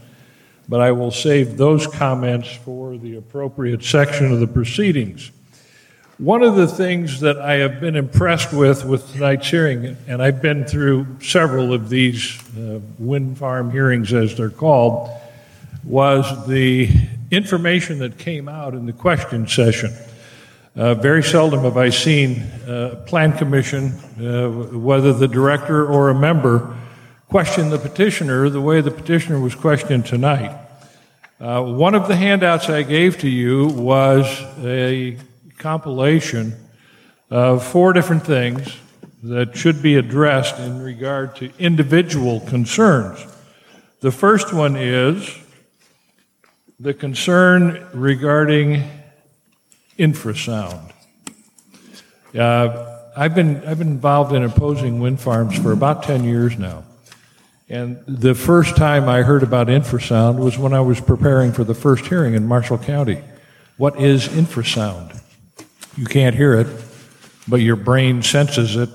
[0.69, 5.31] but I will save those comments for the appropriate section of the proceedings.
[6.19, 10.43] One of the things that I have been impressed with with tonight's hearing, and I've
[10.43, 15.11] been through several of these uh, wind farm hearings as they're called,
[15.85, 16.91] was the
[17.31, 19.93] information that came out in the question session.
[20.75, 26.15] Uh, very seldom have I seen a plan commission, uh, whether the director or a
[26.15, 26.77] member,
[27.29, 30.57] question the petitioner the way the petitioner was questioned tonight.
[31.41, 34.27] Uh, one of the handouts I gave to you was
[34.65, 35.19] a
[35.59, 36.55] compilation
[37.31, 38.77] of four different things
[39.23, 43.25] that should be addressed in regard to individual concerns.
[44.01, 45.29] The first one is
[46.81, 48.89] the concern regarding
[49.99, 50.93] infrasound.
[52.39, 56.85] Uh, I've been I've been involved in opposing wind farms for about ten years now,
[57.69, 61.75] and the first time I heard about infrasound was when I was preparing for the
[61.75, 63.25] first hearing in Marshall County.
[63.77, 65.21] What is infrasound?
[65.97, 66.69] You can't hear it,
[67.49, 68.91] but your brain senses it,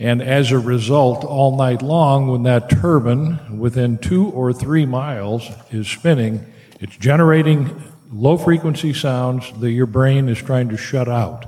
[0.00, 5.48] and as a result, all night long, when that turbine within two or three miles
[5.70, 7.82] is spinning, it's generating
[8.12, 11.46] low frequency sounds that your brain is trying to shut out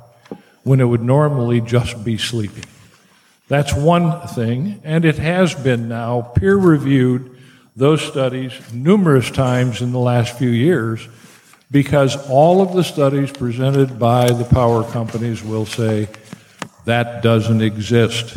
[0.65, 2.65] when it would normally just be sleeping.
[3.49, 7.37] That's one thing, and it has been now peer reviewed,
[7.75, 11.07] those studies, numerous times in the last few years,
[11.71, 16.09] because all of the studies presented by the power companies will say
[16.85, 18.37] that doesn't exist,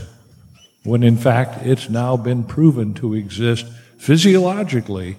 [0.83, 3.65] when in fact it's now been proven to exist
[3.97, 5.17] physiologically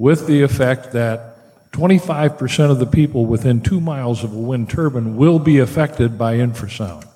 [0.00, 1.36] with the effect that
[1.72, 6.36] 25% of the people within two miles of a wind turbine will be affected by
[6.36, 7.06] infrasound.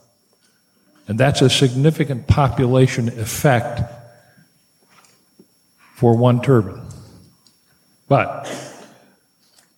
[1.09, 3.81] And that's a significant population effect
[5.95, 6.87] for one turbine.
[8.07, 8.53] But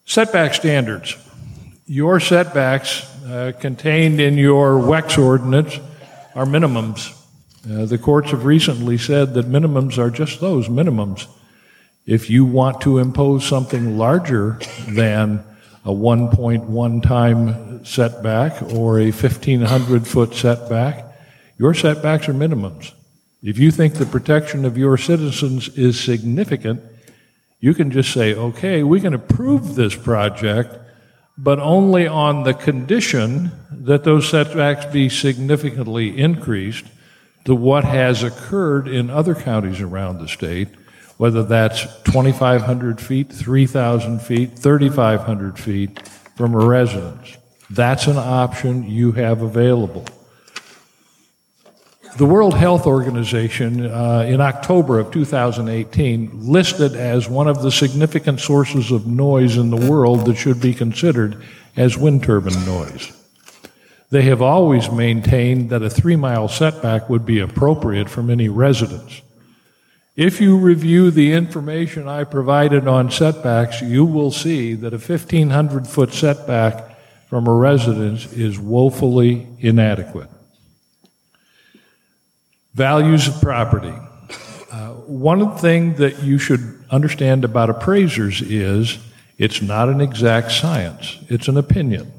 [0.04, 1.16] setback standards.
[1.86, 5.78] Your setbacks uh, contained in your WECS ordinance
[6.34, 7.12] are minimums.
[7.70, 11.28] Uh, the courts have recently said that minimums are just those minimums.
[12.06, 15.44] If you want to impose something larger than
[15.84, 21.04] a 1.1 time setback or a 1500 foot setback,
[21.58, 22.92] your setbacks are minimums.
[23.42, 26.80] If you think the protection of your citizens is significant,
[27.58, 30.78] you can just say, okay, we can approve this project,
[31.36, 36.84] but only on the condition that those setbacks be significantly increased
[37.46, 40.68] to what has occurred in other counties around the state,
[41.16, 46.06] whether that's 2,500 feet, 3,000 feet, 3,500 feet
[46.36, 47.36] from a residence.
[47.70, 50.04] That's an option you have available.
[52.16, 58.40] The World Health Organization uh, in October of 2018 listed as one of the significant
[58.40, 61.42] sources of noise in the world that should be considered
[61.76, 63.12] as wind turbine noise.
[64.08, 69.20] They have always maintained that a three mile setback would be appropriate from any residence.
[70.16, 75.86] If you review the information I provided on setbacks, you will see that a 1,500
[75.86, 76.98] foot setback
[77.28, 80.30] from a residence is woefully inadequate.
[82.72, 83.92] Values of property.
[84.72, 88.98] Uh, one thing that you should understand about appraisers is
[89.36, 92.10] it's not an exact science, it's an opinion.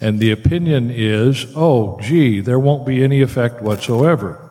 [0.00, 4.49] And the opinion is, oh, gee, there won't be any effect whatsoever.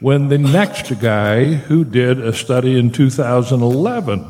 [0.00, 4.24] When the next guy who did a study in 2011,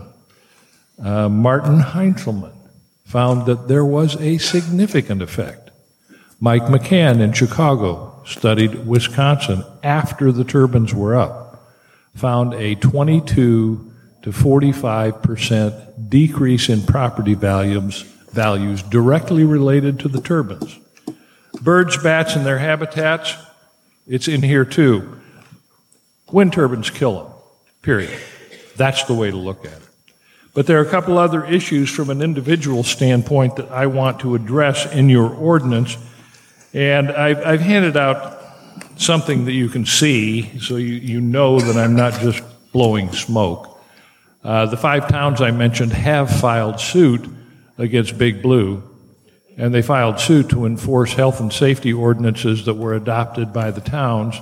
[1.03, 2.55] uh, Martin Heintzelman,
[3.05, 5.70] found that there was a significant effect.
[6.40, 11.70] Mike McCann in Chicago studied Wisconsin after the turbines were up,
[12.15, 13.93] found a 22
[14.23, 20.78] to 45 percent decrease in property values, values directly related to the turbines.
[21.61, 23.36] Birds, bats, and their habitats,
[24.07, 25.19] it's in here too.
[26.31, 27.33] Wind turbines kill them,
[27.83, 28.19] period.
[28.77, 29.89] That's the way to look at it.
[30.55, 34.35] But there are a couple other issues from an individual standpoint that I want to
[34.35, 35.97] address in your ordinance.
[36.75, 38.43] And I've, I've handed out
[38.97, 42.43] something that you can see so you, you know that I'm not just
[42.73, 43.81] blowing smoke.
[44.43, 47.29] Uh, the five towns I mentioned have filed suit
[47.77, 48.83] against Big Blue,
[49.57, 53.81] and they filed suit to enforce health and safety ordinances that were adopted by the
[53.81, 54.35] towns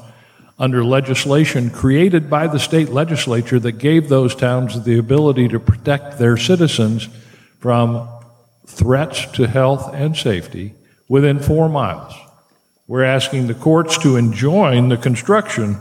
[0.59, 6.19] under legislation created by the state legislature that gave those towns the ability to protect
[6.19, 7.09] their citizens
[7.59, 8.09] from
[8.67, 10.75] threats to health and safety
[11.09, 12.15] within four miles.
[12.87, 15.79] We're asking the courts to enjoin the construction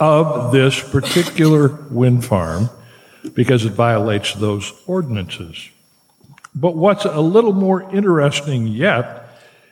[0.00, 2.68] of this particular wind farm
[3.34, 5.70] because it violates those ordinances.
[6.54, 9.28] But what's a little more interesting yet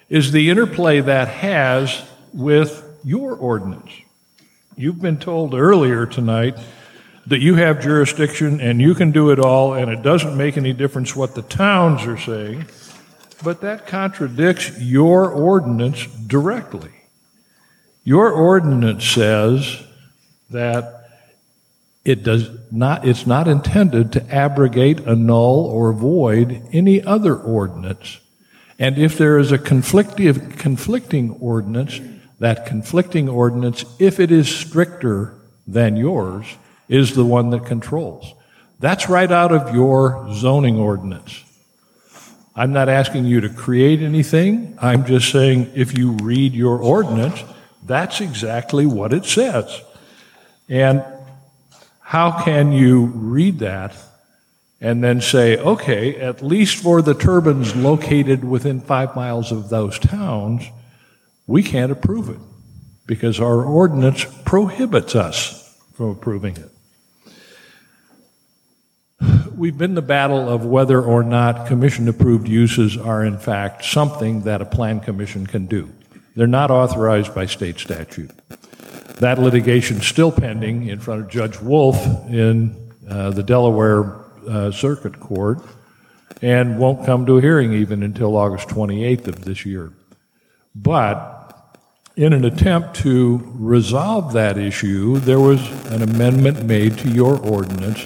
[0.08, 2.02] is the interplay that has
[2.32, 3.90] with your ordinance.
[4.78, 6.58] You've been told earlier tonight
[7.26, 10.74] that you have jurisdiction and you can do it all, and it doesn't make any
[10.74, 12.66] difference what the towns are saying,
[13.42, 16.90] but that contradicts your ordinance directly.
[18.04, 19.82] Your ordinance says
[20.50, 21.08] that
[22.04, 28.20] it does not, it's not intended to abrogate, annul, or void any other ordinance.
[28.78, 31.98] And if there is a conflicting, conflicting ordinance,
[32.38, 35.34] that conflicting ordinance, if it is stricter
[35.66, 36.46] than yours,
[36.88, 38.34] is the one that controls.
[38.78, 41.42] That's right out of your zoning ordinance.
[42.54, 44.78] I'm not asking you to create anything.
[44.80, 47.42] I'm just saying if you read your ordinance,
[47.84, 49.82] that's exactly what it says.
[50.68, 51.04] And
[52.00, 53.94] how can you read that
[54.80, 59.98] and then say, okay, at least for the turbines located within five miles of those
[59.98, 60.62] towns,
[61.46, 62.38] we can't approve it
[63.06, 66.70] because our ordinance prohibits us from approving it.
[69.54, 74.42] We've been the battle of whether or not commission approved uses are in fact something
[74.42, 75.90] that a plan commission can do.
[76.34, 78.30] They're not authorized by state statute.
[79.20, 81.96] That litigation is still pending in front of Judge Wolf
[82.28, 84.16] in uh, the Delaware
[84.46, 85.60] uh, Circuit Court
[86.42, 89.92] and won't come to a hearing even until August 28th of this year.
[90.74, 91.35] But
[92.16, 95.60] in an attempt to resolve that issue, there was
[95.92, 98.04] an amendment made to your ordinance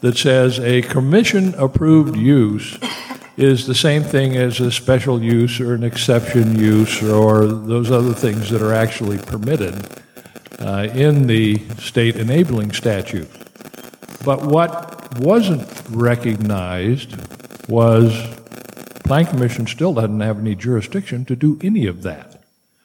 [0.00, 2.76] that says a commission approved use
[3.36, 8.12] is the same thing as a special use or an exception use or those other
[8.12, 9.88] things that are actually permitted
[10.58, 13.30] uh, in the state enabling statute.
[14.24, 17.14] But what wasn't recognized
[17.68, 18.12] was
[19.04, 22.33] Plan Commission still doesn't have any jurisdiction to do any of that.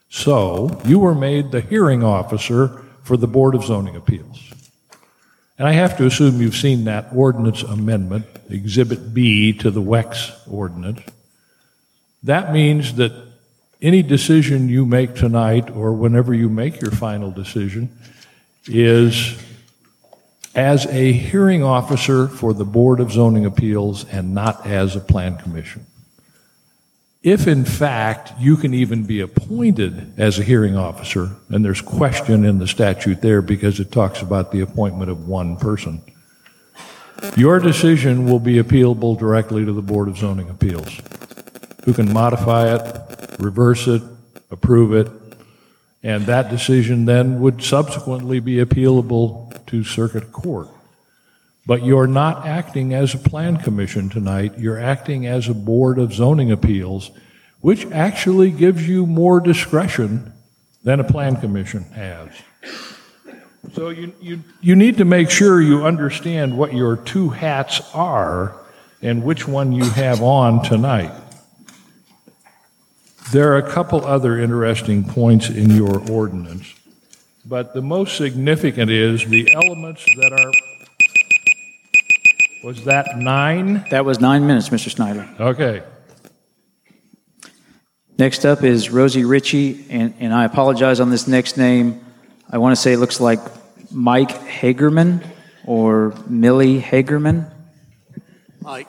[0.10, 4.52] So you were made the hearing officer for the Board of Zoning Appeals.
[5.58, 10.52] And I have to assume you've seen that ordinance amendment, Exhibit B to the WECS
[10.52, 11.02] ordinance.
[12.24, 13.12] That means that
[13.82, 17.90] any decision you make tonight or whenever you make your final decision
[18.66, 19.42] is
[20.56, 25.38] as a hearing officer for the Board of Zoning Appeals and not as a plan
[25.38, 25.86] commission.
[27.22, 32.46] If in fact you can even be appointed as a hearing officer, and there's question
[32.46, 36.02] in the statute there because it talks about the appointment of one person,
[37.36, 41.02] your decision will be appealable directly to the Board of Zoning Appeals,
[41.84, 44.02] who can modify it, reverse it,
[44.50, 45.12] approve it,
[46.02, 50.70] and that decision then would subsequently be appealable to circuit court.
[51.70, 56.12] But you're not acting as a plan commission tonight, you're acting as a board of
[56.12, 57.12] zoning appeals,
[57.62, 60.34] which actually gives you more discretion
[60.84, 62.30] than a plan commission has.
[63.74, 68.60] So you, you, you need to make sure you understand what your two hats are
[69.04, 71.12] and which one you have on tonight.
[73.32, 76.74] There are a couple other interesting points in your ordinance,
[77.46, 80.52] but the most significant is the elements that are.
[82.62, 83.86] Was that nine?
[83.90, 84.90] That was nine minutes, Mr.
[84.90, 85.30] Snyder.
[85.40, 85.82] Okay.
[88.18, 92.04] Next up is Rosie Ritchie, and, and I apologize on this next name.
[92.50, 93.40] I want to say it looks like
[93.92, 95.26] Mike Hagerman
[95.66, 97.50] or Millie Hagerman.
[98.62, 98.88] Mike.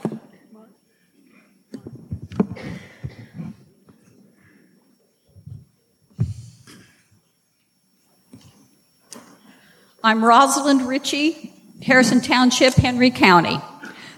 [10.03, 11.50] I'm Rosalind Ritchie,
[11.83, 13.59] Harrison Township, Henry County.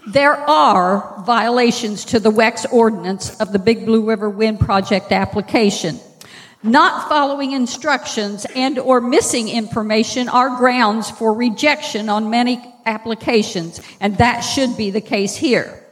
[0.05, 5.97] There are violations to the WECS ordinance of the Big Blue River Wind Project application.
[6.61, 14.17] Not following instructions and or missing information are grounds for rejection on many applications, and
[14.17, 15.85] that should be the case here.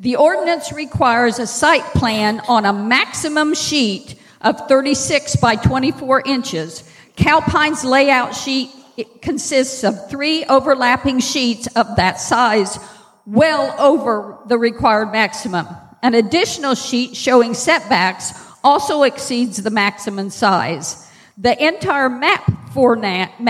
[0.00, 6.84] The ordinance requires a site plan on a maximum sheet of 36 by 24 inches.
[7.16, 12.78] Calpine's layout sheet it consists of three overlapping sheets of that size,
[13.26, 15.66] well over the required maximum.
[16.02, 21.10] An additional sheet showing setbacks also exceeds the maximum size.
[21.38, 23.40] The entire map format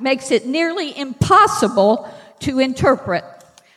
[0.00, 2.08] makes it nearly impossible
[2.40, 3.24] to interpret.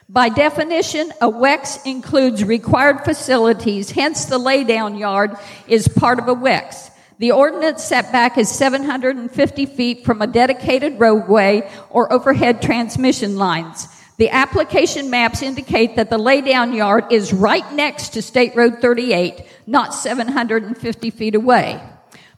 [0.08, 5.36] By definition, a WECS includes required facilities, hence the laydown yard
[5.68, 6.91] is part of a WECS.
[7.22, 13.88] The ordinance setback is 750 feet from a dedicated roadway or overhead transmission lines.
[14.17, 19.45] The application maps indicate that the laydown yard is right next to State Road 38,
[19.67, 21.80] not 750 feet away.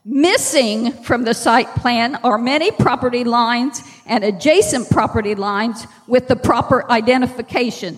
[0.03, 6.35] Missing from the site plan are many property lines and adjacent property lines with the
[6.35, 7.97] proper identification.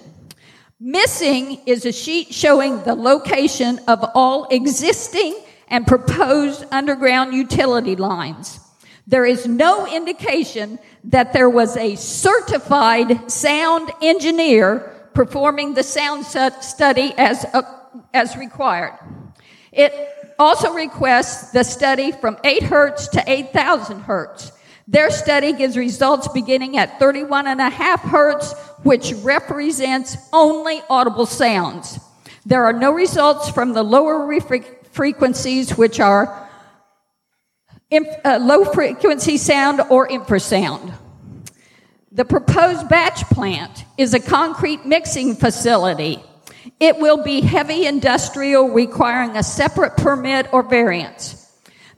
[0.79, 5.35] Missing is a sheet showing the location of all existing
[5.67, 8.59] and proposed underground utility lines.
[9.07, 17.13] There is no indication that there was a certified sound engineer performing the sound study
[17.17, 17.61] as, uh,
[18.13, 18.93] as required.
[19.71, 19.93] It
[20.39, 24.51] also requests the study from 8 hertz to 8,000 hertz.
[24.87, 28.53] Their study gives results beginning at 31 and a half hertz,
[28.83, 31.99] which represents only audible sounds.
[32.45, 34.27] There are no results from the lower
[34.95, 36.49] frequencies, which are
[37.91, 40.93] inf- uh, low frequency sound or infrasound.
[42.11, 46.23] The proposed batch plant is a concrete mixing facility.
[46.79, 51.41] It will be heavy industrial requiring a separate permit or variance.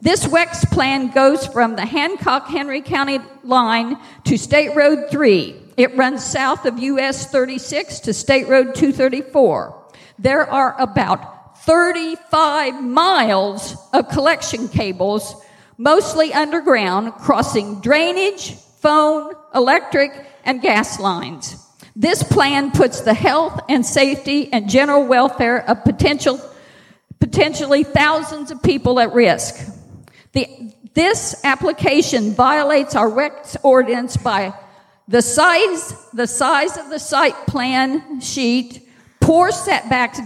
[0.01, 5.56] This WECS plan goes from the Hancock Henry County line to State Road 3.
[5.77, 9.85] It runs south of US 36 to State Road 234.
[10.19, 11.36] There are about
[11.68, 15.44] 35 miles of collection cables,
[15.78, 20.14] mostly underground, crossing drainage, phone, electric,
[20.46, 21.62] and gas lines.
[21.94, 26.40] This plan puts the health and safety and general welfare of potential,
[27.20, 29.56] potentially thousands of people at risk.
[30.32, 34.54] The, this application violates our WECS ordinance by
[35.10, 38.88] the size, the size of the site plan sheet,
[39.20, 40.22] poor setbacks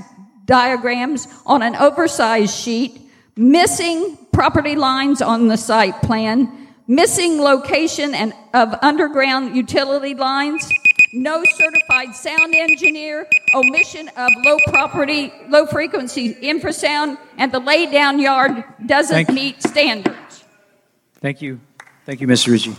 [0.52, 8.34] diagrams on an oversized sheet, missing property lines on the site plan, missing location and
[8.54, 10.70] of underground utility lines,
[11.14, 18.66] no certified sound engineer, omission of low property, low frequency infrasound, and the laydown yard
[18.86, 20.44] doesn't Thank- meet standards.
[21.22, 21.62] Thank you.
[22.06, 22.52] Thank you, Mr.
[22.52, 22.76] Ritchie.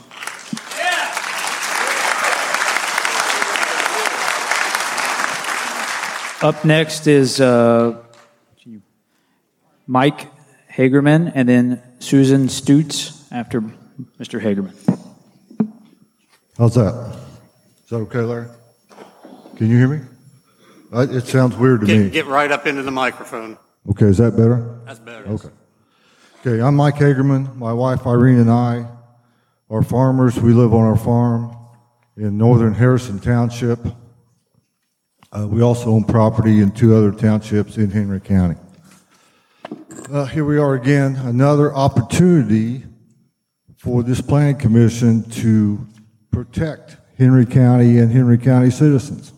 [6.43, 8.03] Up next is uh,
[9.87, 10.29] Mike
[10.73, 13.61] Hagerman and then Susan Stutz after
[14.19, 14.41] Mr.
[14.43, 14.75] Hagerman.
[16.59, 17.17] How's that?
[17.85, 18.49] Is that okay, Larry?
[19.57, 20.01] Can you hear me?
[20.93, 22.11] Uh, It sounds weird to Get, me.
[22.11, 23.57] get right up into the microphone.
[23.91, 24.81] Okay, is that better?
[24.85, 25.25] That's better.
[25.27, 25.49] Okay.
[26.45, 27.55] Okay, I'm Mike Hagerman.
[27.57, 28.87] My wife Irene and I
[29.71, 30.41] are farmers.
[30.41, 31.57] We live on our farm
[32.17, 33.79] in northern Harrison Township.
[35.35, 38.57] Uh, we also own property in two other townships in Henry County.
[40.13, 42.85] Uh, here we are again, another opportunity
[43.79, 45.87] for this planning commission to
[46.31, 49.33] protect Henry County and Henry County citizens.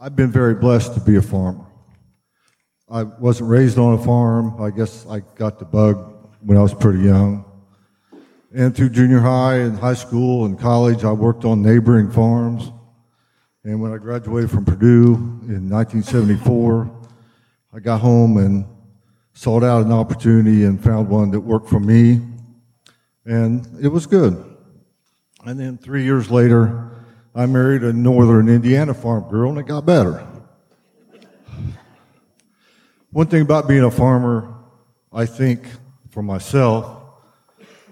[0.00, 1.66] I've been very blessed to be a farmer.
[2.90, 4.60] I wasn't raised on a farm.
[4.60, 7.44] I guess I got the bug when I was pretty young.
[8.52, 12.72] And through junior high and high school and college, I worked on neighboring farms.
[13.62, 15.14] And when I graduated from Purdue
[15.46, 16.90] in 1974,
[17.74, 18.64] I got home and
[19.34, 22.22] sought out an opportunity and found one that worked for me.
[23.26, 24.42] And it was good.
[25.44, 26.90] And then three years later,
[27.34, 30.26] I married a northern Indiana farm girl and it got better.
[33.10, 34.54] One thing about being a farmer,
[35.12, 35.66] I think,
[36.08, 37.02] for myself,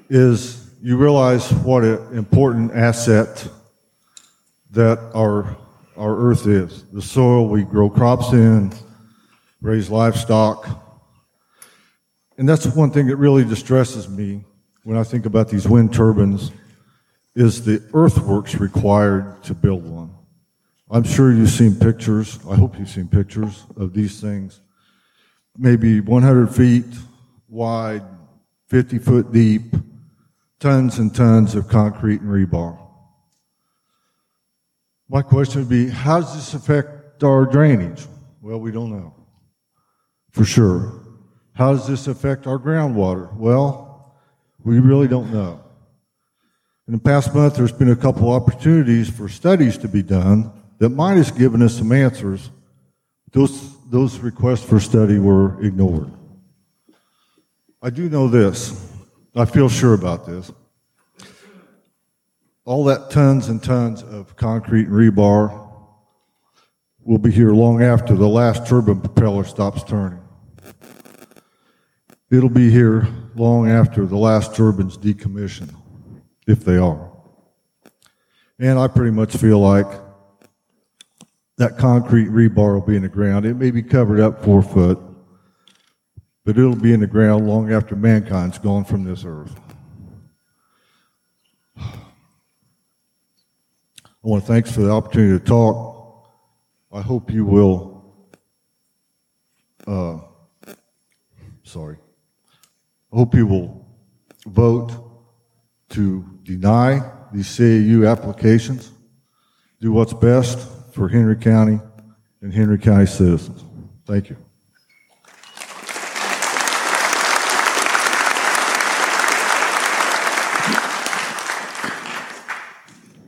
[0.09, 3.47] is you realize what an important asset
[4.79, 5.57] that our,
[5.97, 6.85] our earth is.
[6.93, 8.73] The soil we grow crops in,
[9.61, 10.69] raise livestock.
[12.37, 14.45] And that's one thing that really distresses me
[14.85, 16.53] when I think about these wind turbines
[17.35, 20.15] is the earthworks required to build one.
[20.89, 24.61] I'm sure you've seen pictures, I hope you've seen pictures of these things.
[25.57, 26.87] Maybe 100 feet
[27.49, 28.05] wide,
[28.69, 29.75] 50 foot deep,
[30.61, 32.88] tons and tons of concrete and rebar.
[35.09, 38.07] My question would be, how does this affect our drainage?
[38.43, 39.15] Well, we don't know.
[40.31, 41.01] For sure.
[41.55, 43.35] How does this affect our groundwater?
[43.35, 44.15] Well,
[44.62, 45.65] we really don't know.
[46.87, 50.91] In the past month, there's been a couple opportunities for studies to be done that
[50.91, 52.51] might have given us some answers.
[53.33, 56.11] Those, those requests for study were ignored.
[57.83, 58.91] I do know this.
[59.35, 60.51] I feel sure about this.
[62.69, 65.71] All that tons and tons of concrete and rebar
[67.01, 70.21] will be here long after the last turbine propeller stops turning.
[72.31, 75.75] It'll be here long after the last turbines decommission,
[76.47, 77.11] if they are.
[78.59, 79.91] And I pretty much feel like
[81.57, 83.47] that concrete rebar will be in the ground.
[83.47, 84.99] It may be covered up four foot,
[86.45, 89.59] but it'll be in the ground long after mankind's gone from this earth.
[94.29, 96.29] I want to thanks for the opportunity to talk.
[96.93, 98.05] I hope you will,
[99.87, 100.19] uh,
[101.63, 101.97] sorry,
[103.11, 103.89] I hope you will
[104.45, 104.93] vote
[105.91, 108.93] to deny these CAU applications,
[109.81, 110.59] do what's best
[110.93, 111.81] for Henry County
[112.43, 113.65] and Henry County citizens.
[114.05, 114.37] Thank you.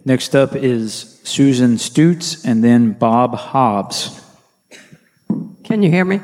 [0.05, 4.19] Next up is Susan Stutz and then Bob Hobbs.
[5.63, 6.21] Can you hear me?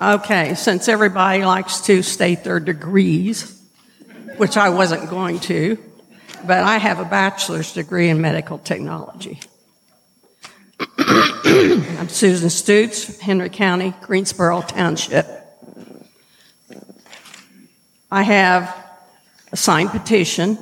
[0.00, 3.60] Okay, since everybody likes to state their degrees,
[4.36, 5.76] which I wasn't going to,
[6.46, 9.40] but I have a bachelor's degree in medical technology.
[10.98, 15.26] I'm Susan Stutz, Henry County, Greensboro Township.
[18.08, 18.87] I have
[19.52, 20.58] a signed petition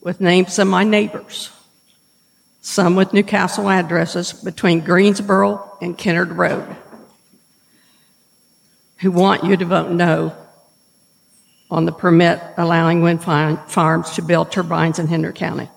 [0.00, 1.50] with names of my neighbors,
[2.60, 6.76] some with New Castle addresses between Greensboro and Kennard Road,
[8.98, 10.34] who want you to vote no
[11.70, 15.68] on the permit allowing wind farms to build turbines in Henry County.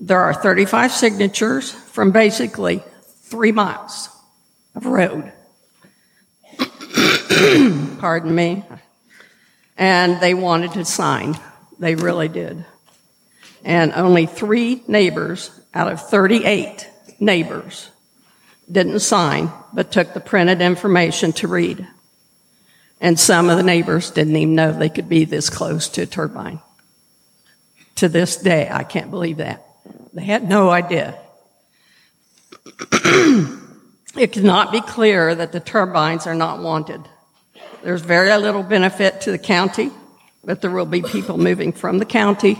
[0.00, 2.82] There are 35 signatures from basically
[3.22, 4.08] three miles
[4.74, 5.32] of road.
[7.98, 8.64] Pardon me.
[9.78, 11.38] And they wanted to sign.
[11.78, 12.64] They really did.
[13.64, 16.88] And only three neighbors out of 38
[17.20, 17.90] neighbors
[18.70, 21.86] didn't sign, but took the printed information to read.
[23.00, 26.06] And some of the neighbors didn't even know they could be this close to a
[26.06, 26.60] turbine.
[27.96, 29.64] To this day, I can't believe that.
[30.12, 31.18] They had no idea.
[32.92, 37.00] it cannot be clear that the turbines are not wanted.
[37.82, 39.90] There's very little benefit to the county,
[40.44, 42.58] but there will be people moving from the county.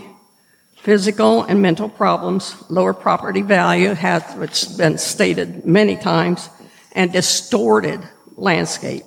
[0.77, 6.49] Physical and mental problems, lower property value has which has been stated many times,
[6.93, 8.01] and distorted
[8.37, 9.03] landscape.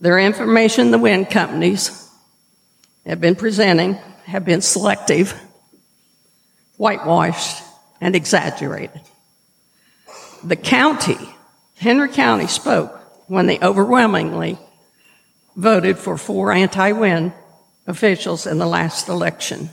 [0.00, 2.08] Their information the wind companies
[3.04, 3.94] have been presenting
[4.26, 5.32] have been selective,
[6.76, 7.62] whitewashed,
[8.00, 9.00] and exaggerated.
[10.44, 11.18] The county,
[11.76, 12.92] Henry County spoke
[13.26, 14.58] when they overwhelmingly
[15.58, 17.32] voted for four anti-wind
[17.88, 19.68] officials in the last election.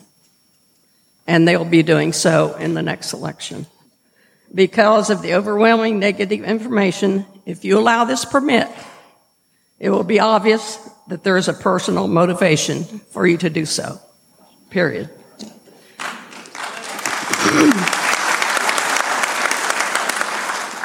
[1.27, 3.67] And they'll be doing so in the next election.
[4.53, 8.67] Because of the overwhelming negative information, if you allow this permit,
[9.79, 13.99] it will be obvious that there is a personal motivation for you to do so.
[14.71, 15.09] Period.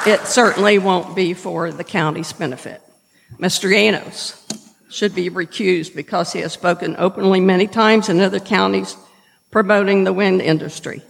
[0.05, 2.81] it certainly won't be for the county's benefit.
[3.39, 3.69] Mr.
[3.71, 4.37] Yanos
[4.91, 8.95] should be recused because he has spoken openly many times in other counties
[9.49, 11.01] promoting the wind industry.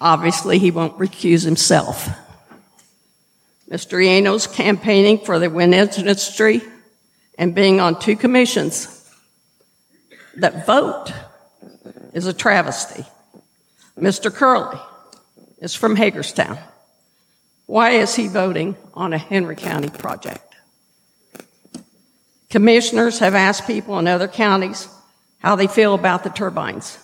[0.00, 2.08] Obviously, he won't recuse himself.
[3.70, 3.98] Mr.
[4.04, 6.60] Yanos campaigning for the wind industry
[7.38, 9.10] and being on two commissions
[10.36, 11.12] that vote
[12.12, 13.04] is a travesty.
[13.98, 14.32] Mr.
[14.32, 14.78] Curley
[15.58, 16.58] is from Hagerstown.
[17.66, 20.43] Why is he voting on a Henry County project?
[22.54, 24.86] Commissioners have asked people in other counties
[25.40, 26.96] how they feel about the turbines.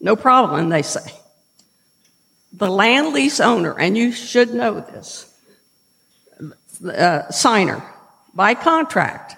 [0.00, 1.14] No problem, they say.
[2.52, 5.32] The land lease owner, and you should know this,
[6.84, 7.84] uh, signer,
[8.34, 9.36] by contract,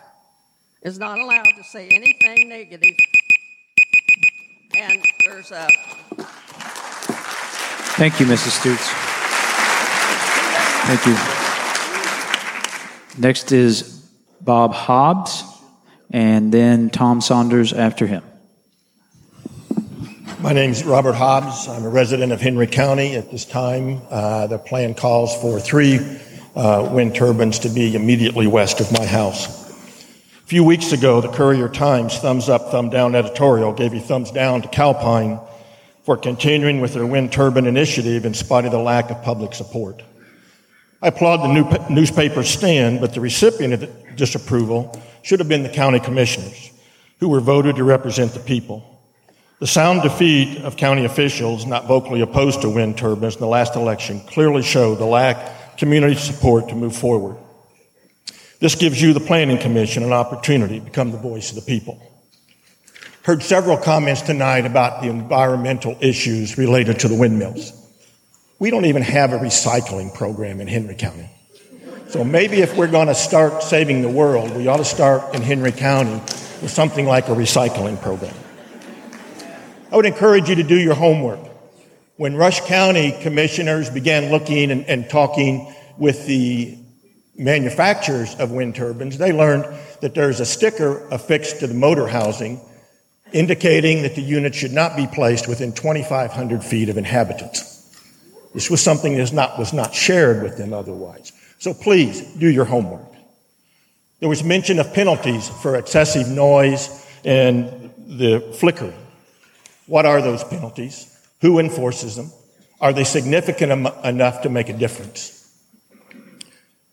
[0.80, 2.96] is not allowed to say anything negative.
[4.74, 5.68] And there's a.
[7.98, 8.58] Thank you, Mrs.
[8.58, 8.88] Stutes.
[10.86, 11.14] Thank you.
[13.20, 13.91] Next is
[14.44, 15.44] Bob Hobbs,
[16.10, 18.24] and then Tom Saunders after him.
[20.40, 21.68] My name is Robert Hobbs.
[21.68, 23.14] I'm a resident of Henry County.
[23.14, 26.00] At this time, uh, the plan calls for three
[26.56, 29.70] uh, wind turbines to be immediately west of my house.
[29.70, 34.32] A few weeks ago, the Courier Times thumbs up, thumb down editorial gave a thumbs
[34.32, 35.38] down to Calpine
[36.02, 40.02] for continuing with their wind turbine initiative in spite of the lack of public support.
[41.02, 45.64] I applaud the new newspaper's stand, but the recipient of the disapproval should have been
[45.64, 46.70] the county commissioners
[47.18, 48.88] who were voted to represent the people.
[49.58, 53.74] The sound defeat of county officials not vocally opposed to wind turbines in the last
[53.74, 57.36] election clearly showed the lack of community support to move forward.
[58.60, 62.00] This gives you, the Planning Commission, an opportunity to become the voice of the people.
[63.24, 67.72] Heard several comments tonight about the environmental issues related to the windmills.
[68.62, 71.28] We don't even have a recycling program in Henry County.
[72.10, 75.42] So maybe if we're going to start saving the world, we ought to start in
[75.42, 76.12] Henry County
[76.62, 78.32] with something like a recycling program.
[79.90, 81.40] I would encourage you to do your homework.
[82.18, 86.78] When Rush County commissioners began looking and, and talking with the
[87.36, 89.64] manufacturers of wind turbines, they learned
[90.02, 92.60] that there's a sticker affixed to the motor housing
[93.32, 97.71] indicating that the unit should not be placed within 2,500 feet of inhabitants.
[98.54, 101.32] This was something that not, was not shared with them otherwise.
[101.58, 103.10] So please do your homework.
[104.20, 108.94] There was mention of penalties for excessive noise and the flickering.
[109.86, 111.08] What are those penalties?
[111.40, 112.30] Who enforces them?
[112.80, 115.38] Are they significant em- enough to make a difference?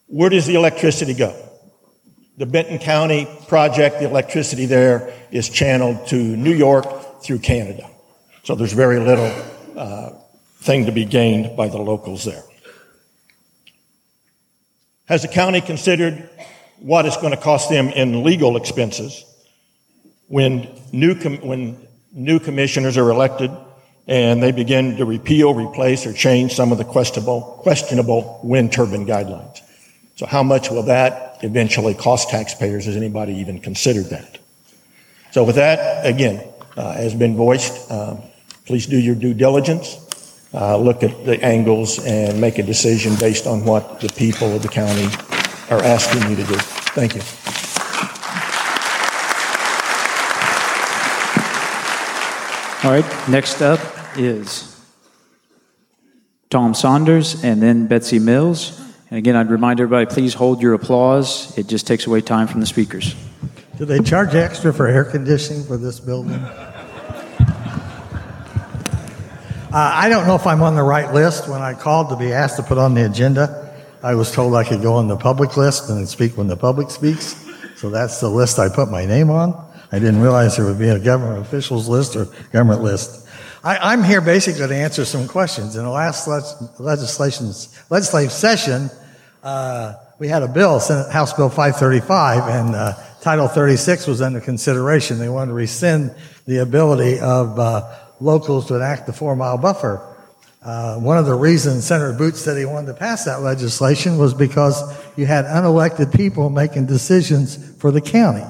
[0.08, 1.36] Where does the electricity go?
[2.38, 7.90] The Benton County project, the electricity there is channeled to New York through Canada.
[8.44, 9.32] So there's very little
[9.76, 10.12] uh,
[10.62, 12.44] thing to be gained by the locals there.
[15.06, 16.30] Has the county considered
[16.80, 19.26] what it's going to cost them in legal expenses
[20.28, 23.52] when new, com- when new commissioners are elected
[24.08, 29.06] and they begin to repeal, replace, or change some of the questionable, questionable wind turbine
[29.06, 29.60] guidelines?
[30.16, 32.86] So how much will that eventually cost taxpayers?
[32.86, 34.40] Has anybody even considered that?
[35.32, 36.44] So with that, again,
[36.76, 38.18] uh, has been voiced, uh,
[38.66, 39.98] please do your due diligence.
[40.54, 44.62] Uh, look at the angles and make a decision based on what the people of
[44.64, 45.06] the county
[45.70, 46.56] are asking you to do.
[46.96, 47.22] Thank you.
[52.82, 53.80] All right, next up
[54.18, 54.82] is
[56.50, 58.80] Tom Saunders and then Betsy Mills.
[59.12, 61.56] And again, I'd remind everybody please hold your applause.
[61.58, 63.16] It just takes away time from the speakers.
[63.78, 66.42] Do they charge extra for air conditioning for this building?
[69.72, 71.48] Uh, I don't know if I'm on the right list.
[71.48, 74.64] When I called to be asked to put on the agenda, I was told I
[74.64, 77.36] could go on the public list and speak when the public speaks.
[77.76, 79.54] So that's the list I put my name on.
[79.92, 83.28] I didn't realize there would be a government officials list or government list.
[83.64, 85.76] I, am here basically to answer some questions.
[85.76, 86.28] In the last
[86.80, 88.90] legislation's, legislative session,
[89.44, 94.42] uh, we had a bill, Senate House Bill 535, and uh, Title 36 was under
[94.42, 95.20] consideration.
[95.20, 96.16] They wanted to rescind
[96.48, 100.06] the ability of uh, locals to enact the four mile buffer
[100.62, 104.34] Uh, one of the reasons Senator Boots said he wanted to pass that legislation was
[104.34, 104.84] because
[105.16, 108.44] you had unelected people making decisions for the county.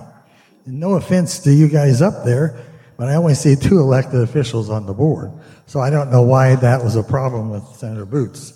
[0.66, 2.66] And no offense to you guys up there,
[2.98, 5.32] but I only see two elected officials on the board.
[5.68, 8.54] So I don't know why that was a problem with Senator Boots.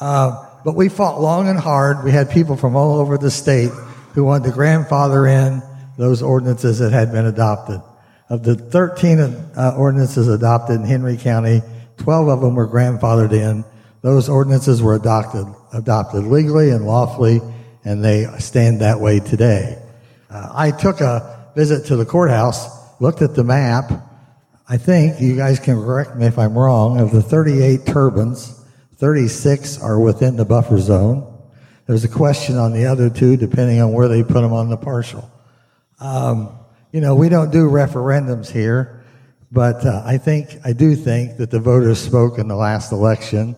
[0.00, 2.02] Uh, but we fought long and hard.
[2.02, 3.70] We had people from all over the state
[4.14, 5.62] who wanted to grandfather in
[5.96, 7.80] those ordinances that had been adopted.
[8.28, 11.62] Of the 13 uh, ordinances adopted in Henry County,
[11.98, 13.64] 12 of them were grandfathered in.
[14.02, 17.40] Those ordinances were adopted, adopted legally and lawfully,
[17.84, 19.80] and they stand that way today.
[20.28, 22.68] Uh, I took a visit to the courthouse,
[23.00, 23.92] looked at the map.
[24.68, 28.60] I think, you guys can correct me if I'm wrong, of the 38 turbines,
[28.96, 31.32] 36 are within the buffer zone.
[31.86, 34.76] There's a question on the other two, depending on where they put them on the
[34.76, 35.30] partial.
[36.00, 36.58] Um,
[36.96, 39.04] you know, we don't do referendums here,
[39.52, 43.54] but uh, I think, I do think that the voters spoke in the last election.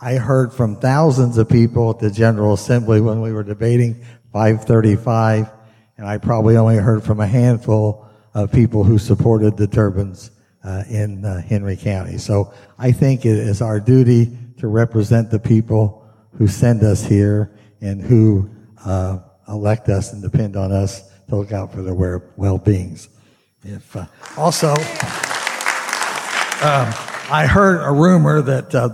[0.00, 4.02] I heard from thousands of people at the General Assembly when we were debating
[4.32, 5.50] 535,
[5.98, 10.30] and I probably only heard from a handful of people who supported the turbines
[10.64, 12.16] uh, in uh, Henry County.
[12.16, 16.08] So I think it is our duty to represent the people
[16.38, 18.48] who send us here and who
[18.82, 21.94] uh, elect us and depend on us to look out for their
[22.36, 23.08] well-beings.
[23.62, 24.76] If uh, also, um,
[27.30, 28.90] I heard a rumor that uh,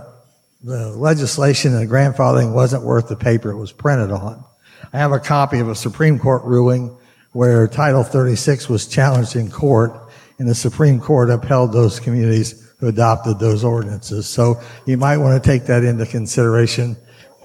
[0.63, 4.43] the legislation and grandfathering wasn't worth the paper it was printed on.
[4.91, 6.97] I have a copy of a Supreme Court ruling
[7.31, 9.91] where Title 36 was challenged in court,
[10.39, 14.27] and the Supreme Court upheld those communities who adopted those ordinances.
[14.27, 16.97] So you might want to take that into consideration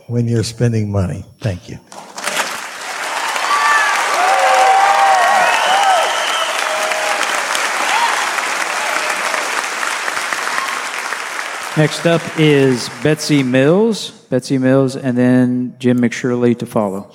[0.06, 1.24] when you're spending money.
[1.40, 1.78] Thank you.
[11.80, 14.10] Next up is Betsy Mills.
[14.28, 17.10] Betsy Mills, and then Jim McShirley to follow.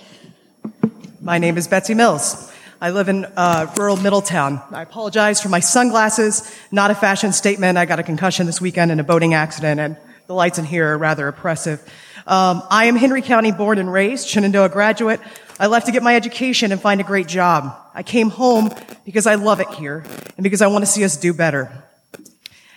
[1.21, 2.51] My name is Betsy Mills.
[2.81, 4.59] I live in uh, rural Middletown.
[4.71, 6.51] I apologize for my sunglasses.
[6.71, 7.77] Not a fashion statement.
[7.77, 10.93] I got a concussion this weekend in a boating accident, and the lights in here
[10.93, 11.79] are rather oppressive.
[12.25, 15.19] Um, I am Henry County born and raised, Shenandoah graduate.
[15.59, 17.77] I left to get my education and find a great job.
[17.93, 18.71] I came home
[19.05, 20.03] because I love it here
[20.37, 21.84] and because I want to see us do better.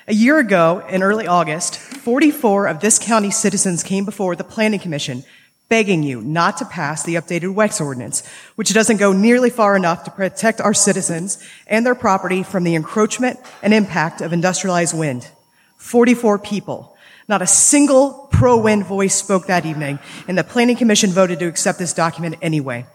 [0.08, 4.80] A year ago, in early August, 44 of this county's citizens came before the Planning
[4.80, 5.22] Commission
[5.68, 10.04] begging you not to pass the updated WECS ordinance, which doesn't go nearly far enough
[10.04, 15.28] to protect our citizens and their property from the encroachment and impact of industrialized wind.
[15.76, 16.96] 44 people.
[17.28, 21.78] Not a single pro-wind voice spoke that evening, and the Planning Commission voted to accept
[21.78, 22.86] this document anyway.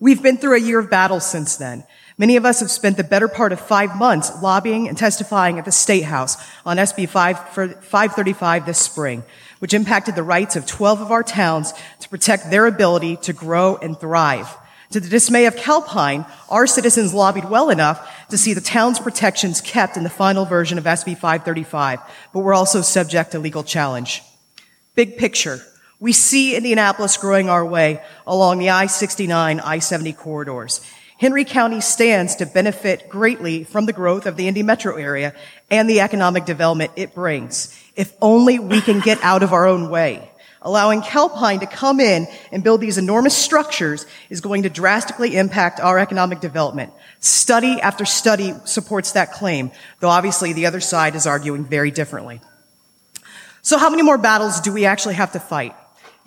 [0.00, 1.84] We've been through a year of battle since then.
[2.20, 5.64] Many of us have spent the better part of five months lobbying and testifying at
[5.64, 9.22] the State House on SB 535 this spring,
[9.60, 13.76] which impacted the rights of 12 of our towns to protect their ability to grow
[13.76, 14.52] and thrive.
[14.90, 19.60] To the dismay of Calpine, our citizens lobbied well enough to see the town's protections
[19.60, 22.00] kept in the final version of SB 535,
[22.32, 24.22] but we're also subject to legal challenge.
[24.96, 25.60] Big picture.
[26.00, 30.80] We see Indianapolis growing our way along the I-69, I-70 corridors.
[31.18, 35.34] Henry County stands to benefit greatly from the growth of the Indy metro area
[35.68, 37.76] and the economic development it brings.
[37.96, 40.30] If only we can get out of our own way.
[40.62, 45.80] Allowing Calpine to come in and build these enormous structures is going to drastically impact
[45.80, 46.92] our economic development.
[47.18, 52.40] Study after study supports that claim, though obviously the other side is arguing very differently.
[53.62, 55.74] So how many more battles do we actually have to fight?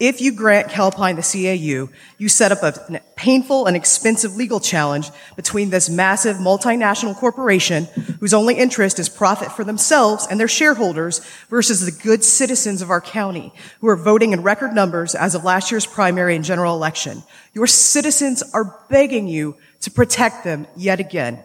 [0.01, 5.11] If you grant Calpine the CAU, you set up a painful and expensive legal challenge
[5.35, 7.83] between this massive multinational corporation
[8.19, 11.19] whose only interest is profit for themselves and their shareholders
[11.51, 15.43] versus the good citizens of our county who are voting in record numbers as of
[15.43, 17.21] last year's primary and general election.
[17.53, 21.43] Your citizens are begging you to protect them yet again.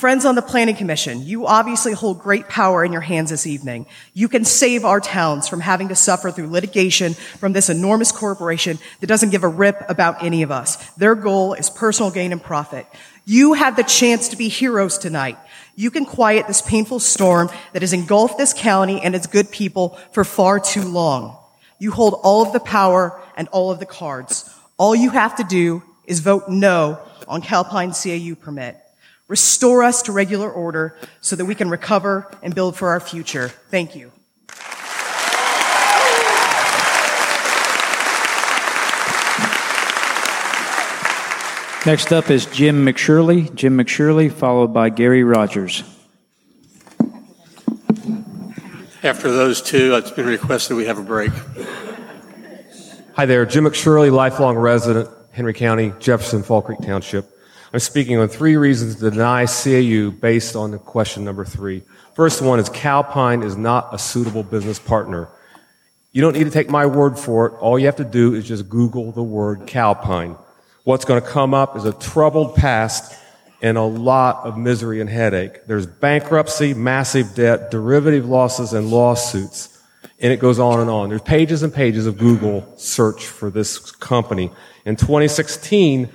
[0.00, 3.84] Friends on the Planning Commission, you obviously hold great power in your hands this evening.
[4.14, 8.78] You can save our towns from having to suffer through litigation from this enormous corporation
[9.00, 10.76] that doesn't give a rip about any of us.
[10.92, 12.86] Their goal is personal gain and profit.
[13.26, 15.36] You have the chance to be heroes tonight.
[15.76, 19.98] You can quiet this painful storm that has engulfed this county and its good people
[20.12, 21.36] for far too long.
[21.78, 24.48] You hold all of the power and all of the cards.
[24.78, 26.98] All you have to do is vote no
[27.28, 28.78] on Calpine CAU permit.
[29.30, 33.46] Restore us to regular order so that we can recover and build for our future.
[33.70, 34.10] Thank you.
[41.86, 43.54] Next up is Jim McShirley.
[43.54, 45.84] Jim McShirley, followed by Gary Rogers.
[49.04, 51.30] After those two, it's been requested we have a break.
[53.14, 57.36] Hi there, Jim McShirley, lifelong resident, Henry County, Jefferson, Fall Creek Township.
[57.72, 61.82] I'm speaking on three reasons to deny CAU based on the question number three.
[62.14, 65.28] First one is Calpine is not a suitable business partner.
[66.10, 67.52] You don't need to take my word for it.
[67.60, 70.34] All you have to do is just Google the word Calpine.
[70.82, 73.16] What's going to come up is a troubled past
[73.62, 75.64] and a lot of misery and headache.
[75.68, 79.80] There's bankruptcy, massive debt, derivative losses, and lawsuits.
[80.18, 81.08] And it goes on and on.
[81.08, 84.50] There's pages and pages of Google search for this company.
[84.84, 86.08] In 2016,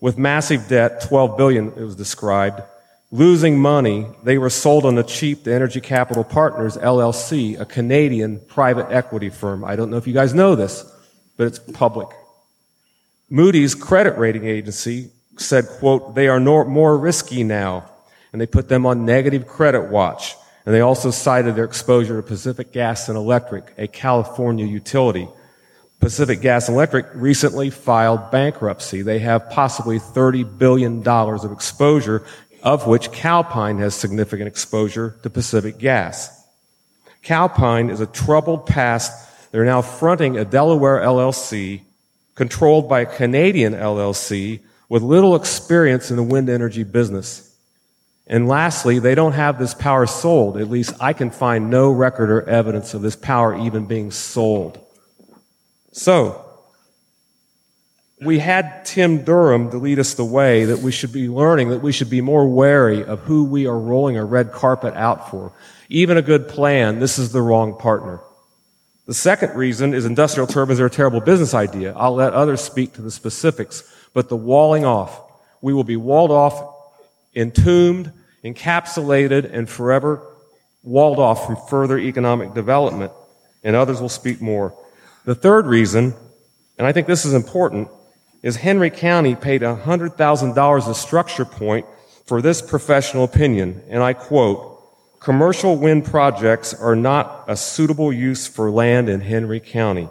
[0.00, 2.62] with massive debt, 12 billion it was described,
[3.10, 8.40] losing money, they were sold on the cheap to Energy Capital Partners LLC, a Canadian
[8.48, 9.64] private equity firm.
[9.64, 10.84] I don't know if you guys know this,
[11.36, 12.08] but it's public.
[13.28, 17.88] Moody's credit rating agency said, quote, they are more risky now.
[18.32, 20.36] And they put them on negative credit watch.
[20.64, 25.28] And they also cited their exposure to Pacific Gas and Electric, a California utility.
[26.00, 29.02] Pacific Gas Electric recently filed bankruptcy.
[29.02, 32.24] They have possibly $30 billion of exposure,
[32.62, 36.36] of which Calpine has significant exposure to Pacific Gas.
[37.22, 39.12] Calpine is a troubled past.
[39.52, 41.82] They're now fronting a Delaware LLC
[42.34, 47.54] controlled by a Canadian LLC with little experience in the wind energy business.
[48.26, 50.56] And lastly, they don't have this power sold.
[50.56, 54.78] At least I can find no record or evidence of this power even being sold.
[55.92, 56.44] So,
[58.22, 61.82] we had Tim Durham to lead us the way that we should be learning that
[61.82, 65.52] we should be more wary of who we are rolling a red carpet out for.
[65.88, 68.20] Even a good plan, this is the wrong partner.
[69.06, 71.94] The second reason is industrial turbines are a terrible business idea.
[71.96, 75.20] I'll let others speak to the specifics, but the walling off.
[75.62, 76.62] We will be walled off,
[77.34, 78.12] entombed,
[78.44, 80.26] encapsulated, and forever
[80.82, 83.12] walled off from further economic development,
[83.64, 84.74] and others will speak more.
[85.24, 86.14] The third reason,
[86.78, 87.88] and I think this is important,
[88.42, 91.86] is Henry County paid $100,000 a structure point
[92.24, 94.66] for this professional opinion, and I quote,
[95.20, 100.08] commercial wind projects are not a suitable use for land in Henry County.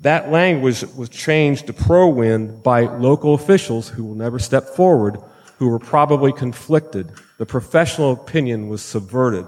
[0.00, 5.18] That language was changed to pro wind by local officials who will never step forward,
[5.58, 7.12] who were probably conflicted.
[7.38, 9.46] The professional opinion was subverted.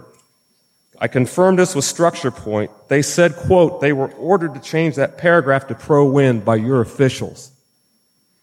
[1.01, 2.71] I confirmed this with Structure Point.
[2.89, 7.53] They said, quote, they were ordered to change that paragraph to pro-wind by your officials.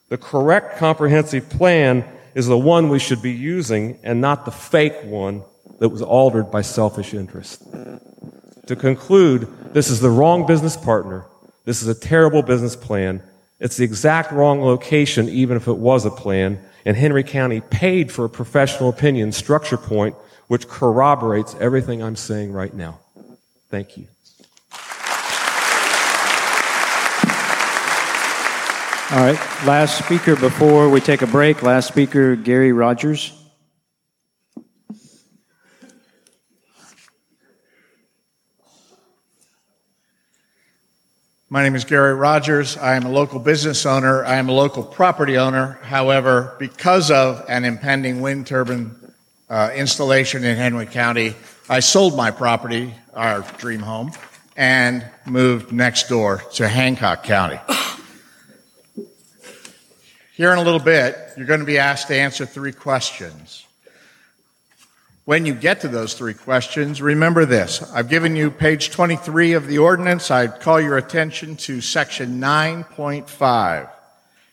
[0.10, 4.96] The correct comprehensive plan is the one we should be using and not the fake
[5.04, 5.44] one
[5.80, 7.62] that was altered by selfish interest.
[8.68, 11.26] To conclude, this is the wrong business partner.
[11.66, 13.22] This is a terrible business plan.
[13.60, 16.60] It's the exact wrong location, even if it was a plan.
[16.86, 20.16] And Henry County paid for a professional opinion, Structure Point,
[20.48, 23.00] which corroborates everything I'm saying right now.
[23.70, 24.08] Thank you.
[29.12, 31.62] All right, last speaker before we take a break.
[31.62, 33.32] Last speaker, Gary Rogers.
[41.48, 42.76] My name is Gary Rogers.
[42.78, 44.26] I am a local business owner.
[44.26, 45.80] I am a local property owner.
[45.84, 49.05] However, because of an impending wind turbine
[49.50, 51.36] uh, installation in Henry County,
[51.70, 54.12] I sold my property, our dream home,
[54.56, 57.60] and moved next door to Hancock County.
[60.34, 63.66] Here in a little bit, you're going to be asked to answer three questions.
[65.24, 67.82] When you get to those three questions, remember this.
[67.94, 70.30] I've given you page 23 of the ordinance.
[70.30, 73.90] I'd call your attention to section 9.5,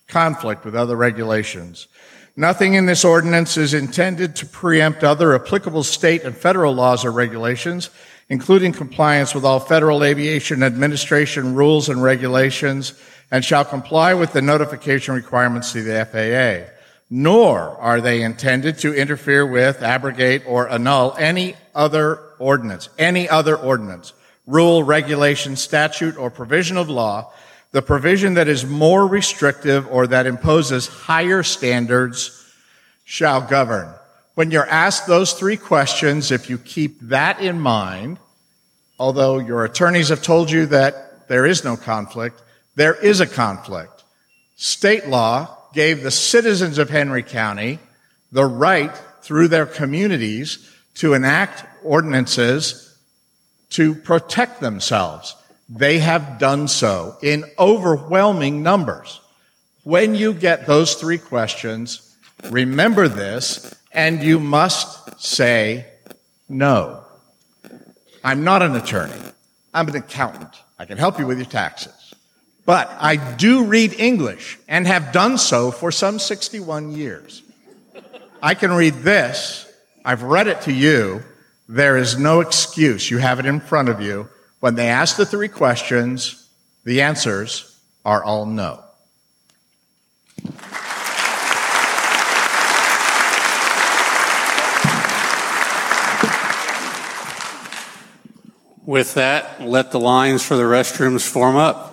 [0.09, 1.89] conflict with other regulations.
[2.37, 7.13] Nothing in this ordinance is intended to preempt other applicable state and federal laws or
[7.13, 7.91] regulations,
[8.31, 12.95] including compliance with all Federal Aviation Administration rules and regulations,
[13.31, 16.73] and shall comply with the notification requirements to the FAA.
[17.11, 23.59] Nor are they intended to interfere with, abrogate, or annul any other ordinance, any other
[23.59, 24.15] ordinance,
[24.47, 27.31] rule, regulation, statute, or provision of law
[27.73, 32.39] the provision that is more restrictive or that imposes higher standards
[33.05, 33.93] shall govern.
[34.35, 38.19] When you're asked those three questions, if you keep that in mind,
[38.99, 42.43] although your attorneys have told you that there is no conflict,
[42.75, 44.05] there is a conflict.
[44.57, 47.79] State law gave the citizens of Henry County
[48.31, 52.97] the right through their communities to enact ordinances
[53.71, 55.35] to protect themselves.
[55.75, 59.21] They have done so in overwhelming numbers.
[59.85, 62.15] When you get those three questions,
[62.51, 65.87] remember this, and you must say
[66.47, 67.05] no.
[68.23, 69.15] I'm not an attorney.
[69.73, 70.55] I'm an accountant.
[70.79, 72.15] I can help you with your taxes.
[72.67, 77.43] But I do read English and have done so for some 61 years.
[78.43, 79.67] I can read this.
[80.05, 81.23] I've read it to you.
[81.67, 83.11] There is no excuse.
[83.11, 84.29] You have it in front of you.
[84.63, 86.49] When they ask the three questions,
[86.85, 88.85] the answers are all no.
[98.87, 101.92] With that, let the lines for the restrooms form up.